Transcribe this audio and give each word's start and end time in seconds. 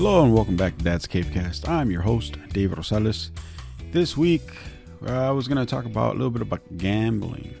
Hello 0.00 0.24
and 0.24 0.32
welcome 0.32 0.56
back 0.56 0.78
to 0.78 0.84
Dad's 0.84 1.06
Cavecast. 1.06 1.68
I'm 1.68 1.90
your 1.90 2.00
host, 2.00 2.34
David 2.54 2.78
Rosales. 2.78 3.28
This 3.92 4.16
week, 4.16 4.40
uh, 5.06 5.28
I 5.28 5.30
was 5.30 5.46
going 5.46 5.58
to 5.58 5.66
talk 5.66 5.84
about 5.84 6.14
a 6.14 6.16
little 6.16 6.30
bit 6.30 6.40
about 6.40 6.62
gambling. 6.78 7.54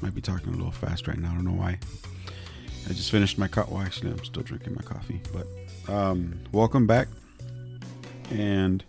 Might 0.00 0.14
be 0.14 0.22
talking 0.22 0.48
a 0.48 0.56
little 0.56 0.70
fast 0.70 1.06
right 1.06 1.18
now. 1.18 1.32
I 1.32 1.34
don't 1.34 1.44
know 1.44 1.50
why. 1.50 1.78
I 2.88 2.94
just 2.94 3.10
finished 3.10 3.36
my 3.36 3.46
coffee. 3.46 3.74
Well, 3.74 3.82
actually, 3.82 4.12
I'm 4.12 4.24
still 4.24 4.42
drinking 4.42 4.74
my 4.74 4.80
coffee. 4.80 5.20
But 5.34 5.46
um, 5.94 6.40
welcome 6.50 6.86
back. 6.86 7.08
And 8.30 8.82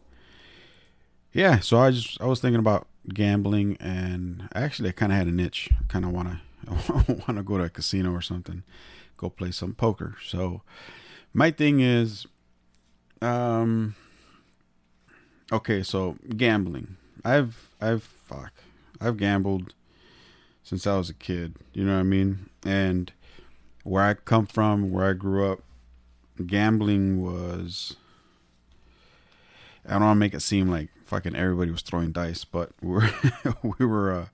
yeah, 1.33 1.59
so 1.59 1.77
I 1.79 1.91
just 1.91 2.21
I 2.21 2.25
was 2.25 2.39
thinking 2.39 2.61
about 2.61 2.87
gambling, 3.13 3.75
and 3.81 4.47
actually, 4.55 4.87
I 4.87 4.93
kind 4.93 5.11
of 5.11 5.17
had 5.17 5.27
an 5.27 5.41
itch. 5.41 5.67
I 5.73 5.83
kind 5.89 6.05
of 6.05 6.11
want 6.11 6.29
to 6.29 6.71
want 7.27 7.35
to 7.35 7.43
go 7.43 7.57
to 7.57 7.65
a 7.65 7.69
casino 7.69 8.13
or 8.13 8.21
something, 8.21 8.63
go 9.17 9.29
play 9.29 9.51
some 9.51 9.73
poker. 9.73 10.15
So 10.25 10.61
my 11.33 11.51
thing 11.51 11.81
is, 11.81 12.27
um, 13.21 13.95
okay, 15.51 15.83
so 15.83 16.17
gambling. 16.35 16.97
I've 17.23 17.69
I've 17.81 18.03
fuck, 18.03 18.53
I've 19.01 19.17
gambled 19.17 19.73
since 20.63 20.85
I 20.87 20.97
was 20.97 21.09
a 21.09 21.13
kid. 21.13 21.55
You 21.73 21.85
know 21.85 21.93
what 21.93 21.99
I 21.99 22.03
mean? 22.03 22.49
And 22.65 23.11
where 23.83 24.03
I 24.03 24.13
come 24.15 24.47
from, 24.47 24.91
where 24.91 25.09
I 25.09 25.13
grew 25.13 25.51
up, 25.51 25.61
gambling 26.45 27.21
was. 27.21 27.95
I 29.87 29.93
don't 29.93 30.01
want 30.01 30.15
to 30.15 30.19
make 30.19 30.33
it 30.33 30.41
seem 30.41 30.69
like 30.69 30.89
fucking 31.05 31.35
everybody 31.35 31.69
was 31.69 31.83
throwing 31.83 32.11
dice, 32.11 32.43
but 32.43 32.71
we 32.81 32.89
were 32.91 33.09
we 33.79 33.85
were 33.85 34.11
uh, 34.11 34.25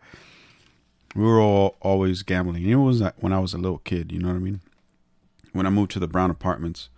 we 1.16 1.24
were 1.24 1.40
all 1.40 1.76
always 1.82 2.24
gambling. 2.24 2.68
It 2.68 2.76
was 2.76 3.04
when 3.18 3.34
I 3.34 3.40
was 3.40 3.54
a 3.54 3.58
little 3.58 3.80
kid. 3.80 4.12
You 4.12 4.20
know 4.20 4.30
what 4.30 4.36
I 4.36 4.40
mean? 4.40 4.62
When 5.52 5.66
I 5.66 5.70
moved 5.70 5.92
to 5.92 6.00
the 6.00 6.08
Brown 6.08 6.32
Apartments, 6.32 6.90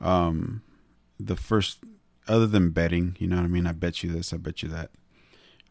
um, 0.00 0.62
the 1.18 1.36
first 1.36 1.78
other 2.28 2.46
than 2.46 2.70
betting, 2.70 3.16
you 3.18 3.26
know 3.26 3.36
what 3.36 3.44
I 3.44 3.48
mean? 3.48 3.66
I 3.66 3.72
bet 3.72 4.02
you 4.02 4.12
this, 4.12 4.32
I 4.32 4.36
bet 4.36 4.62
you 4.62 4.68
that. 4.70 4.90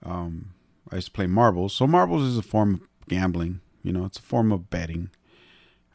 Um, 0.03 0.53
I 0.91 0.95
used 0.95 1.07
to 1.07 1.13
play 1.13 1.27
marbles. 1.27 1.73
So 1.73 1.87
marbles 1.87 2.23
is 2.23 2.37
a 2.37 2.43
form 2.43 2.75
of 2.75 3.07
gambling. 3.09 3.61
You 3.83 3.91
know, 3.91 4.05
it's 4.05 4.19
a 4.19 4.23
form 4.23 4.51
of 4.51 4.69
betting. 4.69 5.09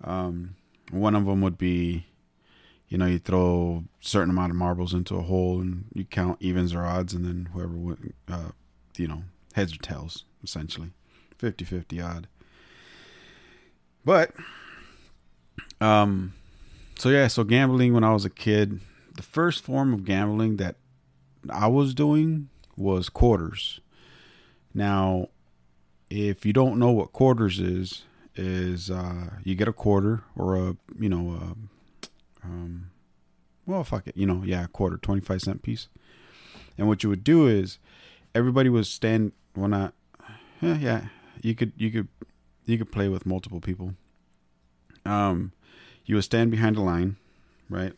Um, 0.03 0.57
one 0.91 1.15
of 1.15 1.27
them 1.27 1.41
would 1.41 1.59
be, 1.59 2.07
you 2.89 2.99
know, 2.99 3.07
you 3.07 3.19
throw 3.19 3.85
a 4.01 4.05
certain 4.05 4.31
amount 4.31 4.51
of 4.51 4.57
marbles 4.57 4.93
into 4.93 5.17
a 5.17 5.23
hole 5.23 5.61
and 5.61 5.85
you 5.95 6.05
count 6.05 6.39
evens 6.41 6.75
or 6.75 6.85
odds, 6.85 7.15
and 7.15 7.25
then 7.25 7.49
whoever, 7.53 7.97
uh, 8.29 8.51
you 8.97 9.07
know, 9.07 9.23
heads 9.55 9.75
or 9.75 9.79
tails, 9.79 10.25
essentially. 10.43 10.91
50 11.39 11.65
50 11.65 12.01
odd. 12.01 12.29
But, 14.05 14.33
um, 15.81 16.35
so 16.99 17.09
yeah, 17.09 17.29
so 17.29 17.45
gambling 17.45 17.95
when 17.95 18.05
I 18.05 18.13
was 18.13 18.25
a 18.25 18.31
kid, 18.31 18.81
the 19.21 19.27
first 19.27 19.63
form 19.63 19.93
of 19.93 20.07
gambling 20.07 20.57
that 20.57 20.77
I 21.51 21.67
was 21.67 21.93
doing 21.93 22.49
was 22.75 23.11
quarters. 23.11 23.79
Now, 24.73 25.29
if 26.09 26.47
you 26.47 26.55
don't 26.55 26.79
know 26.79 26.91
what 26.91 27.13
quarters 27.13 27.61
is, 27.61 28.05
is 28.35 28.91
uh, 28.91 29.33
you 29.45 29.55
get 29.55 29.69
a 29.69 29.75
quarter 29.75 30.25
or 30.35 30.57
a 30.57 30.77
you 30.99 31.11
know 31.11 31.33
a, 31.33 32.47
um, 32.47 32.91
well 33.67 33.85
fuck 33.85 34.07
it 34.07 34.17
you 34.17 34.25
know 34.25 34.43
yeah 34.43 34.65
a 34.65 34.69
quarter 34.69 34.97
twenty 34.97 35.21
five 35.21 35.43
cent 35.43 35.61
piece, 35.63 35.89
and 36.79 36.89
what 36.89 37.03
you 37.03 37.11
would 37.11 37.23
do 37.23 37.47
is 37.47 37.79
everybody 38.35 38.71
was 38.71 38.89
stand 38.89 39.33
when 39.53 39.75
I 39.75 39.91
yeah, 40.63 40.79
yeah 40.79 41.05
you 41.43 41.55
could 41.55 41.73
you 41.77 41.91
could 41.91 42.09
you 42.65 42.79
could 42.79 42.91
play 42.91 43.11
with 43.11 43.27
multiple 43.27 43.61
people. 43.61 43.97
Um, 45.05 45.53
you 46.07 46.15
would 46.15 46.25
stand 46.25 46.51
behind 46.51 46.79
a 46.79 46.81
line, 46.81 47.17
right, 47.69 47.93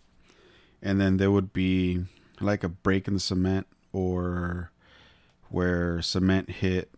and 0.82 1.00
then 1.00 1.16
there 1.16 1.30
would 1.30 1.52
be 1.52 2.04
like 2.40 2.64
a 2.64 2.68
break 2.68 3.06
in 3.06 3.14
the 3.14 3.20
cement 3.20 3.66
or 3.92 4.70
where 5.48 6.02
cement 6.02 6.50
hit 6.50 6.90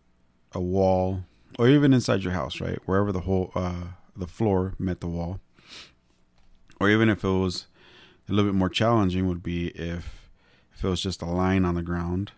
a 0.53 0.59
wall 0.59 1.23
or 1.59 1.67
even 1.67 1.93
inside 1.93 2.23
your 2.23 2.33
house, 2.33 2.59
right? 2.59 2.79
Wherever 2.85 3.11
the 3.11 3.21
whole 3.21 3.51
uh, 3.55 3.87
the 4.15 4.27
floor 4.27 4.73
met 4.79 5.01
the 5.01 5.07
wall, 5.07 5.39
or 6.79 6.89
even 6.89 7.09
if 7.09 7.23
it 7.23 7.29
was 7.29 7.67
a 8.27 8.33
little 8.33 8.51
bit 8.51 8.57
more 8.57 8.69
challenging, 8.69 9.27
would 9.27 9.43
be 9.43 9.67
if 9.67 10.29
if 10.73 10.83
it 10.83 10.89
was 10.89 11.01
just 11.01 11.21
a 11.21 11.25
line 11.25 11.63
on 11.63 11.75
the 11.75 11.83
ground, 11.83 12.31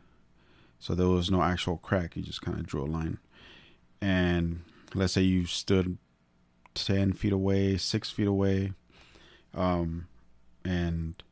so 0.80 0.94
there 0.94 1.07
was 1.07 1.31
no 1.31 1.41
actual 1.41 1.78
crack. 1.78 2.16
You 2.16 2.22
just 2.22 2.41
kind 2.41 2.59
of 2.59 2.68
drew 2.68 2.84
a 2.84 2.86
line, 2.86 3.19
and 4.02 4.62
let's 4.94 5.13
say 5.13 5.22
you 5.22 5.46
stood 5.46 5.97
ten 6.75 7.13
feet 7.13 7.34
away, 7.34 7.78
six 7.78 8.12
feet 8.12 8.28
away, 8.28 8.74
um, 9.56 10.07
and 10.63 11.24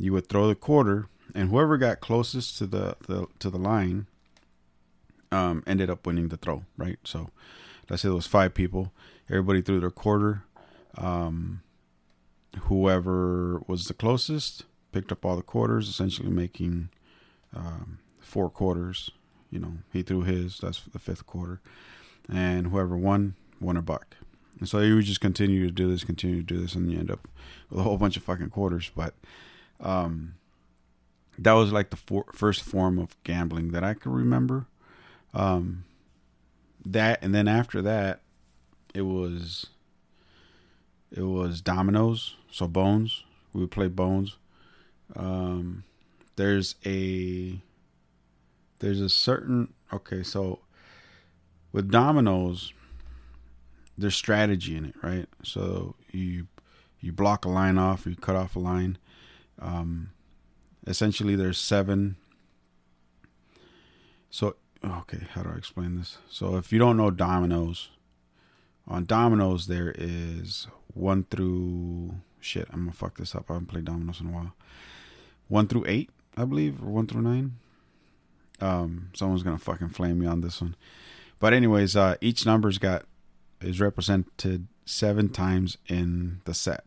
you 0.00 0.12
would 0.14 0.28
throw 0.28 0.48
the 0.48 0.54
quarter, 0.54 1.08
and 1.34 1.50
whoever 1.50 1.76
got 1.76 2.00
closest 2.00 2.56
to 2.58 2.66
the, 2.66 2.96
the 3.06 3.26
to 3.38 3.50
the 3.50 3.58
line 3.58 4.06
um, 5.30 5.62
ended 5.66 5.90
up 5.90 6.06
winning 6.06 6.28
the 6.28 6.38
throw, 6.38 6.64
right? 6.76 6.98
So 7.04 7.30
let's 7.88 8.02
say 8.02 8.08
there 8.08 8.16
was 8.16 8.26
five 8.26 8.54
people. 8.54 8.92
Everybody 9.28 9.60
threw 9.60 9.78
their 9.78 9.90
quarter. 9.90 10.42
Um, 10.96 11.62
whoever 12.62 13.62
was 13.68 13.84
the 13.84 13.94
closest 13.94 14.64
picked 14.90 15.12
up 15.12 15.24
all 15.24 15.36
the 15.36 15.42
quarters, 15.42 15.88
essentially 15.88 16.30
making 16.30 16.88
um, 17.54 17.98
four 18.18 18.48
quarters. 18.48 19.10
You 19.50 19.58
know, 19.58 19.72
he 19.92 20.02
threw 20.02 20.22
his. 20.22 20.58
That's 20.58 20.82
the 20.82 20.98
fifth 20.98 21.26
quarter, 21.26 21.60
and 22.32 22.68
whoever 22.68 22.96
won 22.96 23.34
won 23.60 23.76
a 23.76 23.82
buck. 23.82 24.16
And 24.58 24.68
so 24.68 24.80
you 24.80 24.96
would 24.96 25.04
just 25.04 25.20
continue 25.20 25.66
to 25.66 25.72
do 25.72 25.90
this, 25.90 26.04
continue 26.04 26.38
to 26.38 26.42
do 26.42 26.60
this, 26.60 26.74
and 26.74 26.90
you 26.90 26.98
end 26.98 27.10
up 27.10 27.28
with 27.68 27.80
a 27.80 27.82
whole 27.82 27.98
bunch 27.98 28.16
of 28.16 28.22
fucking 28.22 28.50
quarters. 28.50 28.90
But 28.94 29.14
um, 29.80 30.34
that 31.38 31.52
was 31.52 31.72
like 31.72 31.90
the 31.90 31.96
for- 31.96 32.26
first 32.34 32.62
form 32.62 32.98
of 32.98 33.16
gambling 33.24 33.72
that 33.72 33.84
I 33.84 33.94
could 33.94 34.12
remember. 34.12 34.66
Um, 35.32 35.84
that 36.84 37.22
and 37.22 37.34
then 37.34 37.48
after 37.48 37.82
that, 37.82 38.20
it 38.94 39.02
was 39.02 39.66
it 41.10 41.22
was 41.22 41.60
dominoes, 41.60 42.36
so 42.50 42.68
bones. 42.68 43.24
We 43.52 43.60
would 43.60 43.70
play 43.70 43.88
bones. 43.88 44.36
Um, 45.16 45.84
there's 46.36 46.76
a 46.86 47.60
there's 48.78 49.00
a 49.00 49.08
certain 49.08 49.74
okay, 49.92 50.22
so 50.22 50.60
with 51.72 51.90
dominoes, 51.90 52.72
there's 53.96 54.14
strategy 54.14 54.76
in 54.76 54.84
it, 54.86 54.94
right? 55.02 55.28
So 55.42 55.94
you 56.12 56.46
you 57.00 57.12
block 57.12 57.44
a 57.44 57.48
line 57.48 57.78
off, 57.78 58.06
you 58.06 58.16
cut 58.16 58.36
off 58.36 58.56
a 58.56 58.58
line. 58.58 58.98
Um, 59.60 60.10
essentially, 60.86 61.36
there's 61.36 61.58
seven. 61.58 62.16
So 64.30 64.56
okay, 64.84 65.26
how 65.32 65.42
do 65.42 65.50
I 65.50 65.58
explain 65.58 65.96
this? 65.96 66.18
So 66.28 66.56
if 66.56 66.72
you 66.72 66.78
don't 66.78 66.96
know 66.96 67.10
dominoes, 67.10 67.90
on 68.86 69.04
dominoes 69.04 69.66
there 69.66 69.94
is 69.96 70.66
one 70.94 71.24
through 71.24 72.14
shit. 72.40 72.68
I'm 72.72 72.80
gonna 72.80 72.92
fuck 72.92 73.18
this 73.18 73.34
up. 73.34 73.50
I 73.50 73.54
haven't 73.54 73.68
played 73.68 73.84
dominoes 73.84 74.20
in 74.20 74.28
a 74.28 74.30
while. 74.30 74.52
One 75.48 75.66
through 75.66 75.84
eight, 75.86 76.10
I 76.36 76.44
believe, 76.44 76.82
or 76.82 76.86
one 76.86 77.06
through 77.06 77.22
nine. 77.22 77.56
Um, 78.60 79.10
someone's 79.14 79.42
gonna 79.42 79.58
fucking 79.58 79.90
flame 79.90 80.18
me 80.18 80.26
on 80.26 80.40
this 80.40 80.60
one. 80.60 80.76
But 81.38 81.52
anyways, 81.52 81.96
uh, 81.96 82.16
each 82.20 82.46
number's 82.46 82.78
got 82.78 83.04
is 83.60 83.80
represented 83.80 84.66
seven 84.84 85.28
times 85.28 85.76
in 85.86 86.40
the 86.44 86.54
set. 86.54 86.84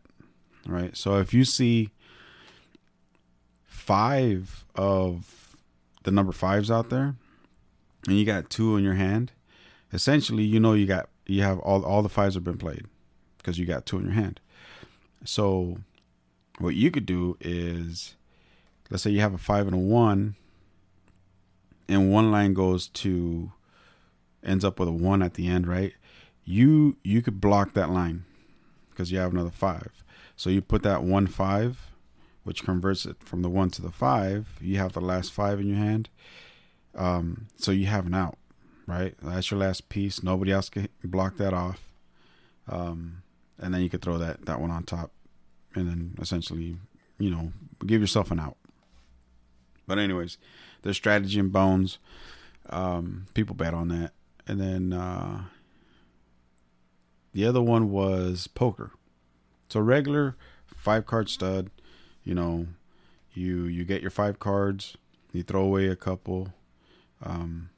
Right. 0.66 0.96
So 0.96 1.18
if 1.18 1.34
you 1.34 1.44
see 1.44 1.90
five 3.84 4.64
of 4.74 5.56
the 6.04 6.10
number 6.10 6.32
fives 6.32 6.70
out 6.70 6.90
there, 6.90 7.16
and 8.06 8.18
you 8.18 8.24
got 8.24 8.48
two 8.48 8.76
in 8.76 8.84
your 8.84 8.94
hand, 8.94 9.32
essentially 9.92 10.42
you 10.42 10.58
know 10.58 10.72
you 10.72 10.86
got 10.86 11.08
you 11.26 11.42
have 11.42 11.58
all 11.60 11.84
all 11.84 12.02
the 12.02 12.08
fives 12.08 12.34
have 12.34 12.44
been 12.44 12.58
played 12.58 12.86
because 13.38 13.58
you 13.58 13.66
got 13.66 13.84
two 13.84 13.98
in 13.98 14.04
your 14.04 14.14
hand. 14.14 14.40
So 15.24 15.78
what 16.58 16.74
you 16.74 16.90
could 16.90 17.06
do 17.06 17.36
is 17.40 18.14
let's 18.90 19.02
say 19.02 19.10
you 19.10 19.20
have 19.20 19.34
a 19.34 19.38
five 19.38 19.66
and 19.66 19.74
a 19.74 19.78
one 19.78 20.34
and 21.88 22.10
one 22.10 22.30
line 22.30 22.54
goes 22.54 22.88
to 22.88 23.52
ends 24.42 24.64
up 24.64 24.78
with 24.78 24.88
a 24.88 24.92
one 24.92 25.22
at 25.22 25.34
the 25.34 25.46
end, 25.46 25.66
right? 25.66 25.92
You 26.44 26.96
you 27.02 27.22
could 27.22 27.40
block 27.40 27.74
that 27.74 27.90
line 27.90 28.24
because 28.90 29.12
you 29.12 29.18
have 29.18 29.32
another 29.32 29.50
five. 29.50 30.04
So 30.36 30.50
you 30.50 30.60
put 30.60 30.82
that 30.82 31.02
one 31.02 31.26
five, 31.26 31.90
which 32.44 32.62
converts 32.64 33.04
it 33.04 33.16
from 33.20 33.42
the 33.42 33.50
one 33.50 33.70
to 33.70 33.82
the 33.82 33.90
five. 33.90 34.46
You 34.60 34.78
have 34.78 34.92
the 34.92 35.00
last 35.00 35.32
five 35.32 35.60
in 35.60 35.66
your 35.66 35.78
hand, 35.78 36.08
um, 36.94 37.48
so 37.56 37.72
you 37.72 37.86
have 37.86 38.06
an 38.06 38.14
out, 38.14 38.38
right? 38.86 39.14
That's 39.22 39.50
your 39.50 39.60
last 39.60 39.88
piece. 39.88 40.22
Nobody 40.22 40.52
else 40.52 40.68
can 40.68 40.88
block 41.02 41.36
that 41.38 41.52
off. 41.52 41.80
Um, 42.68 43.22
and 43.58 43.74
then 43.74 43.82
you 43.82 43.90
could 43.90 44.02
throw 44.02 44.18
that, 44.18 44.46
that 44.46 44.60
one 44.60 44.70
on 44.70 44.84
top 44.84 45.10
and 45.74 45.88
then 45.88 46.14
essentially, 46.20 46.76
you 47.18 47.30
know, 47.30 47.52
give 47.86 48.00
yourself 48.00 48.30
an 48.30 48.40
out. 48.40 48.56
But 49.86 49.98
anyways, 49.98 50.38
there's 50.82 50.96
strategy 50.96 51.38
and 51.38 51.52
bones. 51.52 51.98
Um, 52.70 53.26
people 53.34 53.54
bet 53.54 53.74
on 53.74 53.88
that. 53.88 54.12
And 54.46 54.60
then, 54.60 54.92
uh, 54.92 55.44
the 57.32 57.46
other 57.46 57.60
one 57.60 57.90
was 57.90 58.46
poker. 58.46 58.92
So 59.68 59.80
regular 59.80 60.36
five 60.66 61.04
card 61.04 61.28
stud, 61.28 61.70
you 62.24 62.34
know, 62.34 62.66
you 63.32 63.64
you 63.64 63.84
get 63.84 64.02
your 64.02 64.10
five 64.10 64.38
cards, 64.38 64.96
you 65.32 65.42
throw 65.42 65.62
away 65.62 65.88
a 65.88 65.96
couple. 65.96 66.52
Um, 67.22 67.70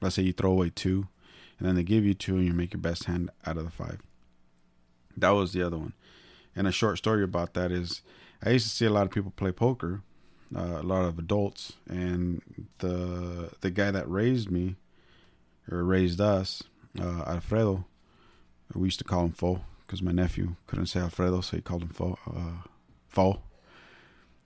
let's 0.00 0.16
say 0.16 0.22
you 0.22 0.32
throw 0.32 0.52
away 0.52 0.70
two, 0.70 1.08
and 1.58 1.68
then 1.68 1.74
they 1.74 1.82
give 1.82 2.04
you 2.04 2.14
two, 2.14 2.36
and 2.36 2.46
you 2.46 2.52
make 2.52 2.72
your 2.72 2.80
best 2.80 3.04
hand 3.04 3.30
out 3.44 3.56
of 3.56 3.64
the 3.64 3.70
five. 3.70 4.00
That 5.16 5.30
was 5.30 5.52
the 5.52 5.62
other 5.64 5.78
one. 5.78 5.94
And 6.54 6.66
a 6.66 6.72
short 6.72 6.98
story 6.98 7.22
about 7.22 7.54
that 7.54 7.70
is, 7.70 8.02
I 8.42 8.50
used 8.50 8.68
to 8.68 8.74
see 8.74 8.86
a 8.86 8.90
lot 8.90 9.06
of 9.06 9.12
people 9.12 9.32
play 9.36 9.52
poker, 9.52 10.02
uh, 10.54 10.78
a 10.80 10.82
lot 10.82 11.04
of 11.04 11.18
adults, 11.18 11.74
and 11.88 12.42
the 12.78 13.50
the 13.60 13.70
guy 13.70 13.90
that 13.90 14.08
raised 14.08 14.50
me, 14.50 14.76
or 15.70 15.82
raised 15.82 16.20
us, 16.20 16.62
uh, 17.00 17.22
Alfredo, 17.26 17.84
we 18.74 18.86
used 18.86 18.98
to 18.98 19.04
call 19.04 19.24
him 19.24 19.32
Fo 19.32 19.62
because 19.86 20.02
my 20.02 20.12
nephew 20.12 20.56
couldn't 20.66 20.86
say 20.86 21.00
Alfredo, 21.00 21.40
so 21.40 21.56
he 21.56 21.62
called 21.62 21.82
him 21.82 21.88
Fo. 21.90 22.18
Uh, 22.26 22.68
Fo. 23.16 23.40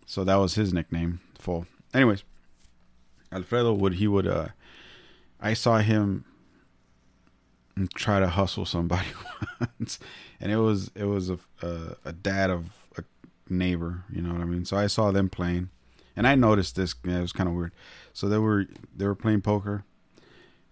So 0.06 0.22
that 0.22 0.36
was 0.36 0.54
his 0.54 0.72
nickname, 0.72 1.18
Fo. 1.40 1.66
Anyways, 1.92 2.22
Alfredo 3.32 3.72
would 3.72 3.94
he 3.94 4.06
would 4.06 4.28
uh, 4.28 4.48
I 5.40 5.54
saw 5.54 5.78
him 5.78 6.24
try 7.96 8.20
to 8.20 8.28
hustle 8.28 8.64
somebody 8.64 9.08
once, 9.60 9.98
and 10.40 10.52
it 10.52 10.58
was 10.58 10.92
it 10.94 11.06
was 11.06 11.30
a, 11.30 11.38
a, 11.62 11.96
a 12.04 12.12
dad 12.12 12.50
of 12.50 12.70
a 12.96 13.02
neighbor, 13.48 14.04
you 14.08 14.22
know 14.22 14.32
what 14.32 14.40
I 14.40 14.44
mean. 14.44 14.64
So 14.64 14.76
I 14.76 14.86
saw 14.86 15.10
them 15.10 15.28
playing, 15.28 15.70
and 16.14 16.24
I 16.24 16.36
noticed 16.36 16.76
this. 16.76 16.94
it 17.02 17.20
was 17.20 17.32
kind 17.32 17.48
of 17.48 17.56
weird. 17.56 17.72
So 18.12 18.28
they 18.28 18.38
were 18.38 18.66
they 18.96 19.06
were 19.06 19.16
playing 19.16 19.40
poker, 19.40 19.82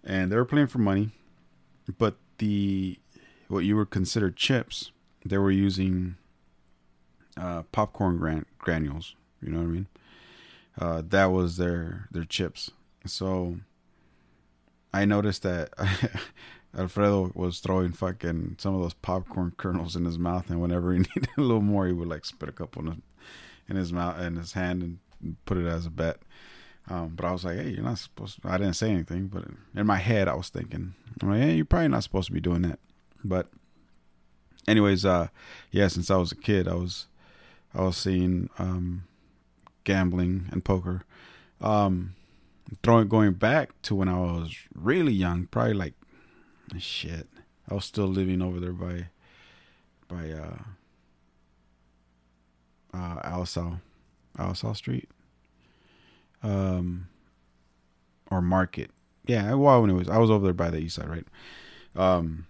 and 0.05 0.31
they 0.31 0.37
were 0.37 0.45
playing 0.45 0.67
for 0.67 0.79
money, 0.79 1.09
but 1.97 2.15
the 2.37 2.97
what 3.49 3.65
you 3.65 3.75
would 3.75 3.89
consider 3.89 4.31
chips, 4.31 4.93
they 5.25 5.37
were 5.37 5.51
using 5.51 6.15
uh, 7.39 7.63
popcorn 7.71 8.17
gran- 8.17 8.45
granules. 8.57 9.15
You 9.41 9.51
know 9.51 9.59
what 9.59 9.63
I 9.63 9.67
mean? 9.67 9.87
Uh, 10.77 11.01
that 11.07 11.25
was 11.27 11.57
their 11.57 12.07
their 12.11 12.25
chips. 12.25 12.71
So 13.05 13.57
I 14.93 15.05
noticed 15.05 15.43
that 15.43 15.69
Alfredo 16.77 17.31
was 17.33 17.59
throwing 17.59 17.93
fucking 17.93 18.57
some 18.59 18.75
of 18.75 18.81
those 18.81 18.93
popcorn 18.93 19.53
kernels 19.57 19.95
in 19.95 20.05
his 20.05 20.19
mouth, 20.19 20.49
and 20.49 20.61
whenever 20.61 20.93
he 20.93 20.99
needed 21.15 21.29
a 21.37 21.41
little 21.41 21.61
more, 21.61 21.87
he 21.87 21.93
would 21.93 22.07
like 22.07 22.25
spit 22.25 22.49
a 22.49 22.53
couple 22.53 22.81
in 22.83 22.87
his, 22.87 23.01
in 23.69 23.75
his 23.75 23.93
mouth 23.93 24.19
in 24.19 24.35
his 24.35 24.53
hand 24.53 24.81
and 24.83 25.35
put 25.45 25.57
it 25.57 25.65
as 25.65 25.85
a 25.85 25.89
bet. 25.89 26.17
Um, 26.89 27.09
but 27.15 27.25
I 27.25 27.31
was 27.31 27.45
like, 27.45 27.57
hey, 27.57 27.69
you're 27.69 27.83
not 27.83 27.99
supposed. 27.99 28.41
To. 28.41 28.49
I 28.49 28.57
didn't 28.57 28.73
say 28.73 28.89
anything, 28.89 29.27
but 29.27 29.45
in 29.75 29.85
my 29.85 29.97
head, 29.97 30.27
I 30.27 30.33
was 30.33 30.49
thinking, 30.49 30.95
I'm 31.21 31.29
like, 31.29 31.41
hey, 31.41 31.55
you're 31.55 31.65
probably 31.65 31.89
not 31.89 32.03
supposed 32.03 32.27
to 32.27 32.33
be 32.33 32.39
doing 32.39 32.63
that. 32.63 32.79
But, 33.23 33.47
anyways, 34.67 35.05
uh, 35.05 35.27
yeah, 35.71 35.87
since 35.87 36.09
I 36.09 36.17
was 36.17 36.31
a 36.31 36.35
kid, 36.35 36.67
I 36.67 36.73
was, 36.73 37.05
I 37.73 37.81
was 37.81 37.97
seeing 37.97 38.49
um, 38.57 39.03
gambling 39.83 40.49
and 40.51 40.63
poker. 40.63 41.03
Um, 41.61 42.15
throwing 42.83 43.07
going 43.07 43.33
back 43.33 43.79
to 43.83 43.95
when 43.95 44.07
I 44.07 44.17
was 44.19 44.55
really 44.73 45.13
young, 45.13 45.47
probably 45.47 45.73
like 45.73 45.93
shit. 46.77 47.27
I 47.69 47.73
was 47.75 47.85
still 47.85 48.07
living 48.07 48.41
over 48.41 48.59
there 48.59 48.73
by 48.73 49.07
by 50.07 50.31
uh 50.31 50.57
uh 52.93 53.19
Alisal 53.21 53.81
Alisal 54.37 54.75
Street. 54.75 55.09
Um 56.41 57.07
or 58.31 58.41
Market. 58.41 58.91
Yeah, 59.25 59.53
well 59.53 59.83
anyways, 59.83 60.09
I 60.09 60.17
was 60.17 60.31
over 60.31 60.45
there 60.45 60.53
by 60.53 60.69
the 60.69 60.79
east 60.79 60.95
side, 60.95 61.09
right? 61.09 61.27
Um 61.95 62.45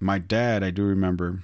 my 0.00 0.18
dad, 0.18 0.62
I 0.62 0.70
do 0.70 0.84
remember 0.84 1.42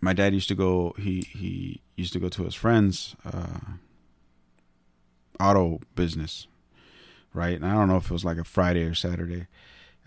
my 0.00 0.12
dad 0.12 0.34
used 0.34 0.48
to 0.48 0.54
go 0.54 0.94
he 0.98 1.22
he 1.22 1.80
used 1.96 2.12
to 2.12 2.18
go 2.18 2.28
to 2.28 2.44
his 2.44 2.54
friends 2.54 3.16
uh 3.24 3.60
auto 5.40 5.80
business 5.94 6.46
right? 7.36 7.54
And 7.54 7.66
I 7.66 7.74
don't 7.74 7.88
know 7.88 7.98
if 7.98 8.06
it 8.06 8.10
was 8.10 8.24
like 8.24 8.38
a 8.38 8.44
Friday 8.44 8.82
or 8.82 8.94
Saturday. 8.94 9.46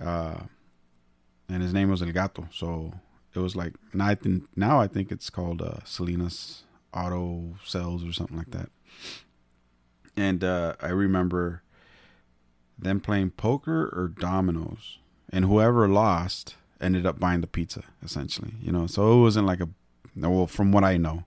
Uh, 0.04 0.42
and 1.48 1.62
his 1.62 1.74
name 1.74 1.90
was 1.90 2.02
El 2.02 2.12
Gato. 2.12 2.48
So 2.52 2.94
it 3.34 3.40
was 3.40 3.56
like 3.56 3.74
now 3.94 4.08
I 4.08 4.16
think 4.16 4.46
now 4.56 4.82
I 4.82 4.88
think 4.88 5.12
it's 5.12 5.30
called 5.30 5.62
uh, 5.62 5.84
Salinas 5.86 6.64
Auto 6.94 7.56
Sales 7.64 8.04
or 8.04 8.12
something 8.12 8.38
like 8.38 8.52
that. 8.52 8.70
And 10.18 10.44
uh, 10.44 10.74
I 10.82 10.90
remember 10.90 11.62
them 12.78 13.00
playing 13.00 13.32
poker 13.32 13.90
or 13.94 14.08
dominoes, 14.08 14.98
and 15.32 15.46
whoever 15.46 15.88
lost 15.88 16.56
ended 16.82 17.06
up 17.06 17.20
buying 17.20 17.42
the 17.42 17.48
pizza 17.48 17.84
essentially. 18.04 18.54
You 18.62 18.72
know, 18.72 18.88
so 18.88 19.14
it 19.14 19.22
wasn't 19.22 19.48
like 19.48 19.62
a 19.62 19.70
well 20.16 20.48
from 20.48 20.72
what 20.72 20.84
I 20.84 20.98
know 20.98 21.26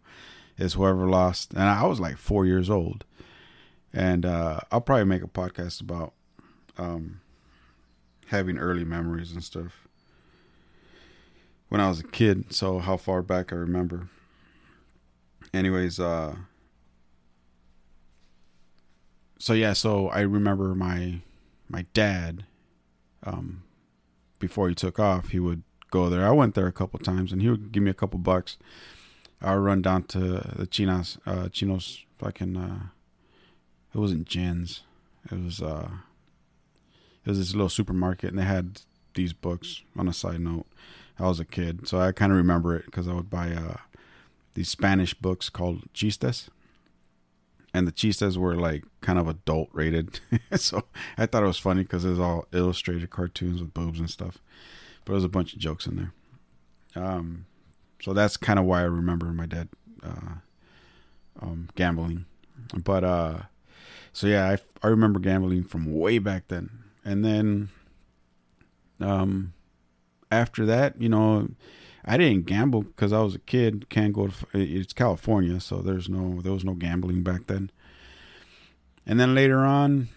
is 0.63 0.75
whoever 0.75 1.09
lost, 1.09 1.53
and 1.53 1.63
I 1.63 1.85
was 1.85 2.01
like 2.01 2.17
four 2.17 2.47
years 2.47 2.71
old 2.71 3.05
and 3.93 4.25
uh, 4.25 4.61
I'll 4.71 4.81
probably 4.81 5.05
make 5.05 5.23
a 5.23 5.29
podcast 5.29 5.81
about 5.81 6.15
um, 6.79 7.21
having 8.29 8.59
early 8.59 8.85
memories 8.85 9.33
and 9.33 9.45
stuff 9.45 9.87
when 11.69 11.81
I 11.81 11.89
was 11.89 12.01
a 12.01 12.05
kid. 12.05 12.53
So 12.53 12.79
how 12.79 12.97
far 12.97 13.23
back 13.23 13.53
I 13.53 13.57
remember. 13.57 14.09
Anyways, 15.53 16.01
uh, 16.01 16.37
so 19.39 19.53
yeah, 19.53 19.75
so 19.75 20.09
I 20.09 20.21
remember 20.21 20.75
my 20.75 21.21
my 21.69 21.87
dad. 21.93 22.47
Um, 23.25 23.63
before 24.41 24.69
he 24.69 24.75
took 24.75 24.99
off, 24.99 25.29
he 25.29 25.39
would 25.39 25.63
go 25.93 26.09
there. 26.09 26.27
I 26.27 26.33
went 26.33 26.55
there 26.55 26.67
a 26.67 26.73
couple 26.73 26.99
times, 26.99 27.31
and 27.31 27.41
he 27.41 27.49
would 27.49 27.71
give 27.71 27.83
me 27.83 27.91
a 27.91 27.95
couple 27.95 28.19
bucks. 28.19 28.57
I 29.43 29.55
run 29.57 29.83
down 29.83 30.05
to 30.05 30.19
the 30.19 30.67
Chinas, 30.67 31.19
uh, 31.27 31.49
Chinos 31.49 32.05
fucking. 32.19 32.57
Uh, 32.57 32.79
it 33.95 33.99
wasn't 33.99 34.27
Jen's. 34.27 34.83
It 35.31 35.39
was 35.39 35.61
uh 35.61 35.89
it 37.25 37.29
was 37.29 37.39
this 37.39 37.53
little 37.53 37.69
supermarket 37.69 38.31
and 38.31 38.39
they 38.39 38.45
had 38.45 38.81
these 39.15 39.33
books 39.33 39.83
on 39.97 40.09
a 40.09 40.13
side 40.13 40.41
note. 40.41 40.67
I 41.19 41.29
was 41.29 41.39
a 41.39 41.45
kid, 41.45 41.87
so 41.87 42.01
I 42.01 42.11
kind 42.13 42.33
of 42.33 42.39
remember 42.39 42.75
it 42.75 42.87
because 42.87 43.07
I 43.07 43.13
would 43.13 43.31
buy 43.31 43.53
uh 43.53 43.77
these 44.55 44.69
Spanish 44.69 45.15
books 45.15 45.49
called 45.49 45.93
chistes. 45.95 46.49
And 47.75 47.89
the 47.89 47.93
chistes 47.93 48.37
were 48.37 48.55
like 48.55 48.85
kind 49.01 49.19
of 49.19 49.29
adult 49.29 49.71
rated. 49.73 50.21
so 50.57 50.83
I 51.17 51.27
thought 51.27 51.43
it 51.43 51.47
was 51.47 51.59
funny 51.59 51.83
because 51.83 52.05
it 52.05 52.11
was 52.11 52.21
all 52.21 52.47
illustrated 52.53 53.09
cartoons 53.09 53.61
with 53.61 53.73
boobs 53.73 53.99
and 53.99 54.11
stuff. 54.11 54.39
But 55.05 55.13
there 55.13 55.15
was 55.15 55.25
a 55.25 55.29
bunch 55.31 55.55
of 55.55 55.59
jokes 55.59 55.87
in 55.87 55.97
there. 55.97 56.13
Um, 56.95 57.47
so 58.03 58.13
that's 58.13 58.37
kind 58.37 58.59
of 58.59 58.65
why 58.65 58.81
I 58.81 58.85
remember 58.85 59.27
my 59.27 59.47
dad 59.47 59.69
uh, 60.03 60.35
um, 61.41 61.69
gambling. 61.77 62.27
But 62.85 63.05
uh, 63.05 63.39
so 64.13 64.27
yeah, 64.27 64.49
I, 64.49 64.59
I 64.87 64.91
remember 64.91 65.21
gambling 65.21 65.65
from 65.65 65.97
way 65.97 66.19
back 66.19 66.49
then. 66.49 66.71
And 67.05 67.25
then 67.25 67.69
um 69.01 69.53
after 70.31 70.67
that, 70.67 71.01
you 71.01 71.09
know, 71.09 71.49
I 72.05 72.17
didn't 72.17 72.47
gamble 72.47 72.83
because 72.83 73.13
I 73.13 73.21
was 73.21 73.37
a 73.37 73.39
kid. 73.39 73.89
Can't 73.89 74.13
go 74.13 74.29
to 74.29 74.35
it's 74.53 74.93
California, 74.93 75.61
so 75.61 75.79
there's 75.79 76.09
no 76.09 76.41
there 76.41 76.53
was 76.53 76.65
no 76.65 76.75
gambling 76.75 77.23
back 77.23 77.47
then. 77.47 77.71
And 79.07 79.21
then 79.21 79.35
later 79.35 79.59
on, 79.59 80.09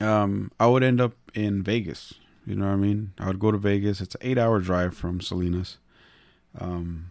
um, 0.00 0.50
I 0.58 0.66
would 0.66 0.82
end 0.82 1.00
up 1.00 1.14
in 1.34 1.62
Vegas. 1.62 2.14
You 2.46 2.56
know 2.56 2.66
what 2.66 2.72
I 2.72 2.76
mean? 2.76 3.12
I 3.18 3.26
would 3.26 3.38
go 3.38 3.50
to 3.50 3.58
Vegas. 3.58 4.00
It's 4.00 4.14
an 4.16 4.20
eight-hour 4.24 4.60
drive 4.60 4.96
from 4.96 5.20
Salinas. 5.20 5.78
Um, 6.58 7.10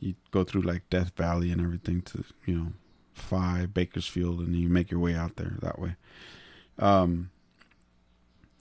you 0.00 0.14
go 0.30 0.44
through 0.44 0.62
like 0.62 0.88
Death 0.90 1.12
Valley 1.16 1.50
and 1.50 1.60
everything 1.60 2.02
to 2.02 2.24
you 2.46 2.54
know 2.54 2.72
five 3.12 3.74
Bakersfield, 3.74 4.40
and 4.40 4.54
you 4.54 4.68
make 4.68 4.90
your 4.90 5.00
way 5.00 5.14
out 5.14 5.36
there 5.36 5.56
that 5.60 5.78
way. 5.78 5.96
Um, 6.78 7.30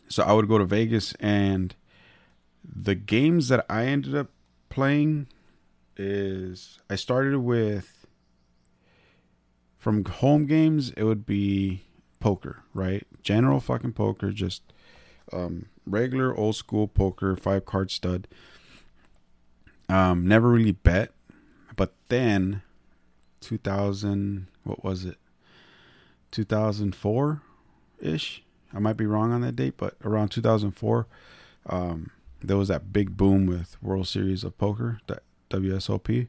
so 0.09 0.23
I 0.23 0.33
would 0.33 0.47
go 0.47 0.57
to 0.57 0.65
Vegas, 0.65 1.13
and 1.19 1.75
the 2.63 2.95
games 2.95 3.47
that 3.49 3.65
I 3.69 3.85
ended 3.85 4.15
up 4.15 4.29
playing 4.69 5.27
is 5.95 6.79
I 6.89 6.95
started 6.95 7.37
with 7.39 8.05
from 9.77 10.03
home 10.05 10.45
games. 10.45 10.91
It 10.91 11.03
would 11.03 11.25
be 11.25 11.83
poker, 12.19 12.63
right? 12.73 13.05
General 13.23 13.59
fucking 13.59 13.93
poker, 13.93 14.31
just 14.31 14.61
um, 15.31 15.67
regular 15.85 16.35
old 16.35 16.55
school 16.55 16.87
poker, 16.87 17.35
five 17.35 17.65
card 17.65 17.91
stud. 17.91 18.27
Um, 19.89 20.27
never 20.27 20.49
really 20.49 20.73
bet, 20.73 21.11
but 21.75 21.93
then 22.09 22.61
2000 23.41 24.47
what 24.63 24.83
was 24.83 25.05
it? 25.05 25.17
2004 26.31 27.41
ish 28.01 28.43
i 28.73 28.79
might 28.79 28.97
be 28.97 29.05
wrong 29.05 29.31
on 29.31 29.41
that 29.41 29.55
date 29.55 29.75
but 29.77 29.95
around 30.03 30.27
2004 30.29 31.07
um, 31.67 32.11
there 32.41 32.57
was 32.57 32.67
that 32.67 32.91
big 32.91 33.15
boom 33.15 33.45
with 33.45 33.81
world 33.81 34.07
series 34.07 34.43
of 34.43 34.57
poker 34.57 34.99
wsop 35.49 36.27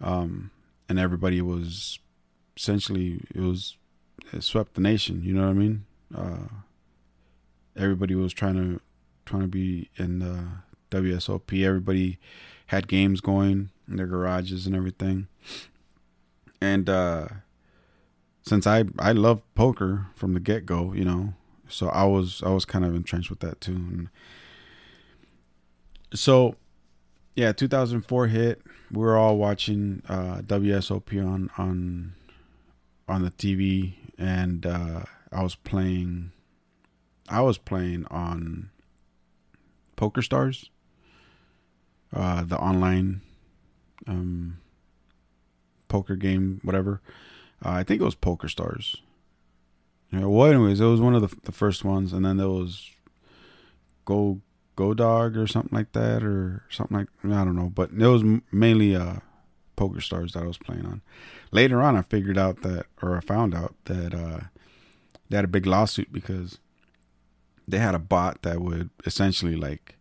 um, 0.00 0.50
and 0.88 0.98
everybody 0.98 1.40
was 1.40 2.00
essentially 2.56 3.20
it 3.34 3.40
was 3.40 3.76
it 4.32 4.42
swept 4.42 4.74
the 4.74 4.80
nation 4.80 5.22
you 5.22 5.32
know 5.32 5.42
what 5.42 5.50
i 5.50 5.52
mean? 5.52 5.84
Uh, 6.14 6.48
everybody 7.76 8.14
was 8.14 8.32
trying 8.32 8.54
to 8.54 8.80
trying 9.24 9.42
to 9.42 9.48
be 9.48 9.90
in 9.96 10.20
the 10.20 10.46
wsop 10.90 11.64
everybody 11.64 12.18
had 12.66 12.88
games 12.88 13.20
going 13.20 13.70
in 13.88 13.96
their 13.96 14.06
garages 14.06 14.66
and 14.66 14.74
everything 14.74 15.28
and 16.60 16.88
uh, 16.88 17.28
since 18.42 18.66
I 18.66 18.84
I 18.98 19.12
love 19.12 19.42
poker 19.54 20.06
from 20.14 20.34
the 20.34 20.40
get 20.40 20.66
go, 20.66 20.92
you 20.92 21.04
know, 21.04 21.34
so 21.68 21.88
I 21.88 22.04
was 22.04 22.42
I 22.44 22.50
was 22.50 22.64
kind 22.64 22.84
of 22.84 22.94
entrenched 22.94 23.30
with 23.30 23.40
that 23.40 23.60
too. 23.60 23.72
And 23.72 24.08
so, 26.14 26.56
yeah, 27.34 27.52
2004 27.52 28.28
hit. 28.28 28.62
We 28.90 29.00
were 29.00 29.16
all 29.16 29.36
watching 29.36 30.02
uh, 30.08 30.42
WSOP 30.42 31.24
on 31.24 31.50
on 31.58 32.14
on 33.08 33.22
the 33.22 33.30
TV, 33.30 33.94
and 34.18 34.64
uh, 34.64 35.02
I 35.32 35.42
was 35.42 35.54
playing. 35.54 36.32
I 37.28 37.40
was 37.40 37.58
playing 37.58 38.06
on 38.06 38.70
Poker 39.96 40.22
Stars, 40.22 40.70
uh, 42.12 42.44
the 42.44 42.58
online 42.58 43.22
um, 44.06 44.58
poker 45.88 46.16
game, 46.16 46.60
whatever. 46.62 47.00
Uh, 47.64 47.70
I 47.70 47.82
think 47.82 48.00
it 48.00 48.04
was 48.04 48.14
Poker 48.14 48.48
Stars. 48.48 48.96
Know, 50.12 50.30
well, 50.30 50.50
anyways, 50.50 50.80
it 50.80 50.84
was 50.84 51.00
one 51.00 51.14
of 51.14 51.22
the 51.22 51.36
the 51.42 51.52
first 51.52 51.84
ones, 51.84 52.12
and 52.12 52.24
then 52.24 52.36
there 52.36 52.48
was 52.48 52.90
Go 54.04 54.40
Go 54.76 54.94
Dog 54.94 55.36
or 55.36 55.46
something 55.46 55.76
like 55.76 55.92
that, 55.92 56.22
or 56.22 56.62
something 56.70 56.96
like 56.96 57.08
I 57.24 57.44
don't 57.44 57.56
know, 57.56 57.70
but 57.74 57.90
it 57.90 58.06
was 58.06 58.22
mainly 58.52 58.94
uh, 58.94 59.16
Poker 59.74 60.00
Stars 60.00 60.32
that 60.32 60.42
I 60.42 60.46
was 60.46 60.58
playing 60.58 60.86
on. 60.86 61.02
Later 61.50 61.82
on, 61.82 61.96
I 61.96 62.02
figured 62.02 62.38
out 62.38 62.62
that, 62.62 62.86
or 63.02 63.16
I 63.16 63.20
found 63.20 63.54
out 63.54 63.74
that 63.86 64.14
uh, 64.14 64.40
they 65.28 65.36
had 65.36 65.44
a 65.44 65.48
big 65.48 65.66
lawsuit 65.66 66.12
because 66.12 66.58
they 67.66 67.78
had 67.78 67.94
a 67.94 68.00
bot 68.00 68.42
that 68.42 68.60
would 68.60 68.90
essentially 69.04 69.56
like 69.56 69.96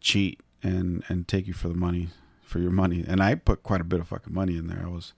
cheat 0.00 0.40
and 0.62 1.04
and 1.08 1.28
take 1.28 1.46
you 1.46 1.54
for 1.54 1.68
the 1.68 1.74
money 1.74 2.08
for 2.42 2.58
your 2.58 2.70
money. 2.70 3.04
And 3.06 3.22
I 3.22 3.34
put 3.34 3.62
quite 3.62 3.80
a 3.80 3.84
bit 3.84 4.00
of 4.00 4.08
fucking 4.08 4.34
money 4.34 4.56
in 4.56 4.66
there. 4.66 4.82
I 4.84 4.88
was 4.88 5.12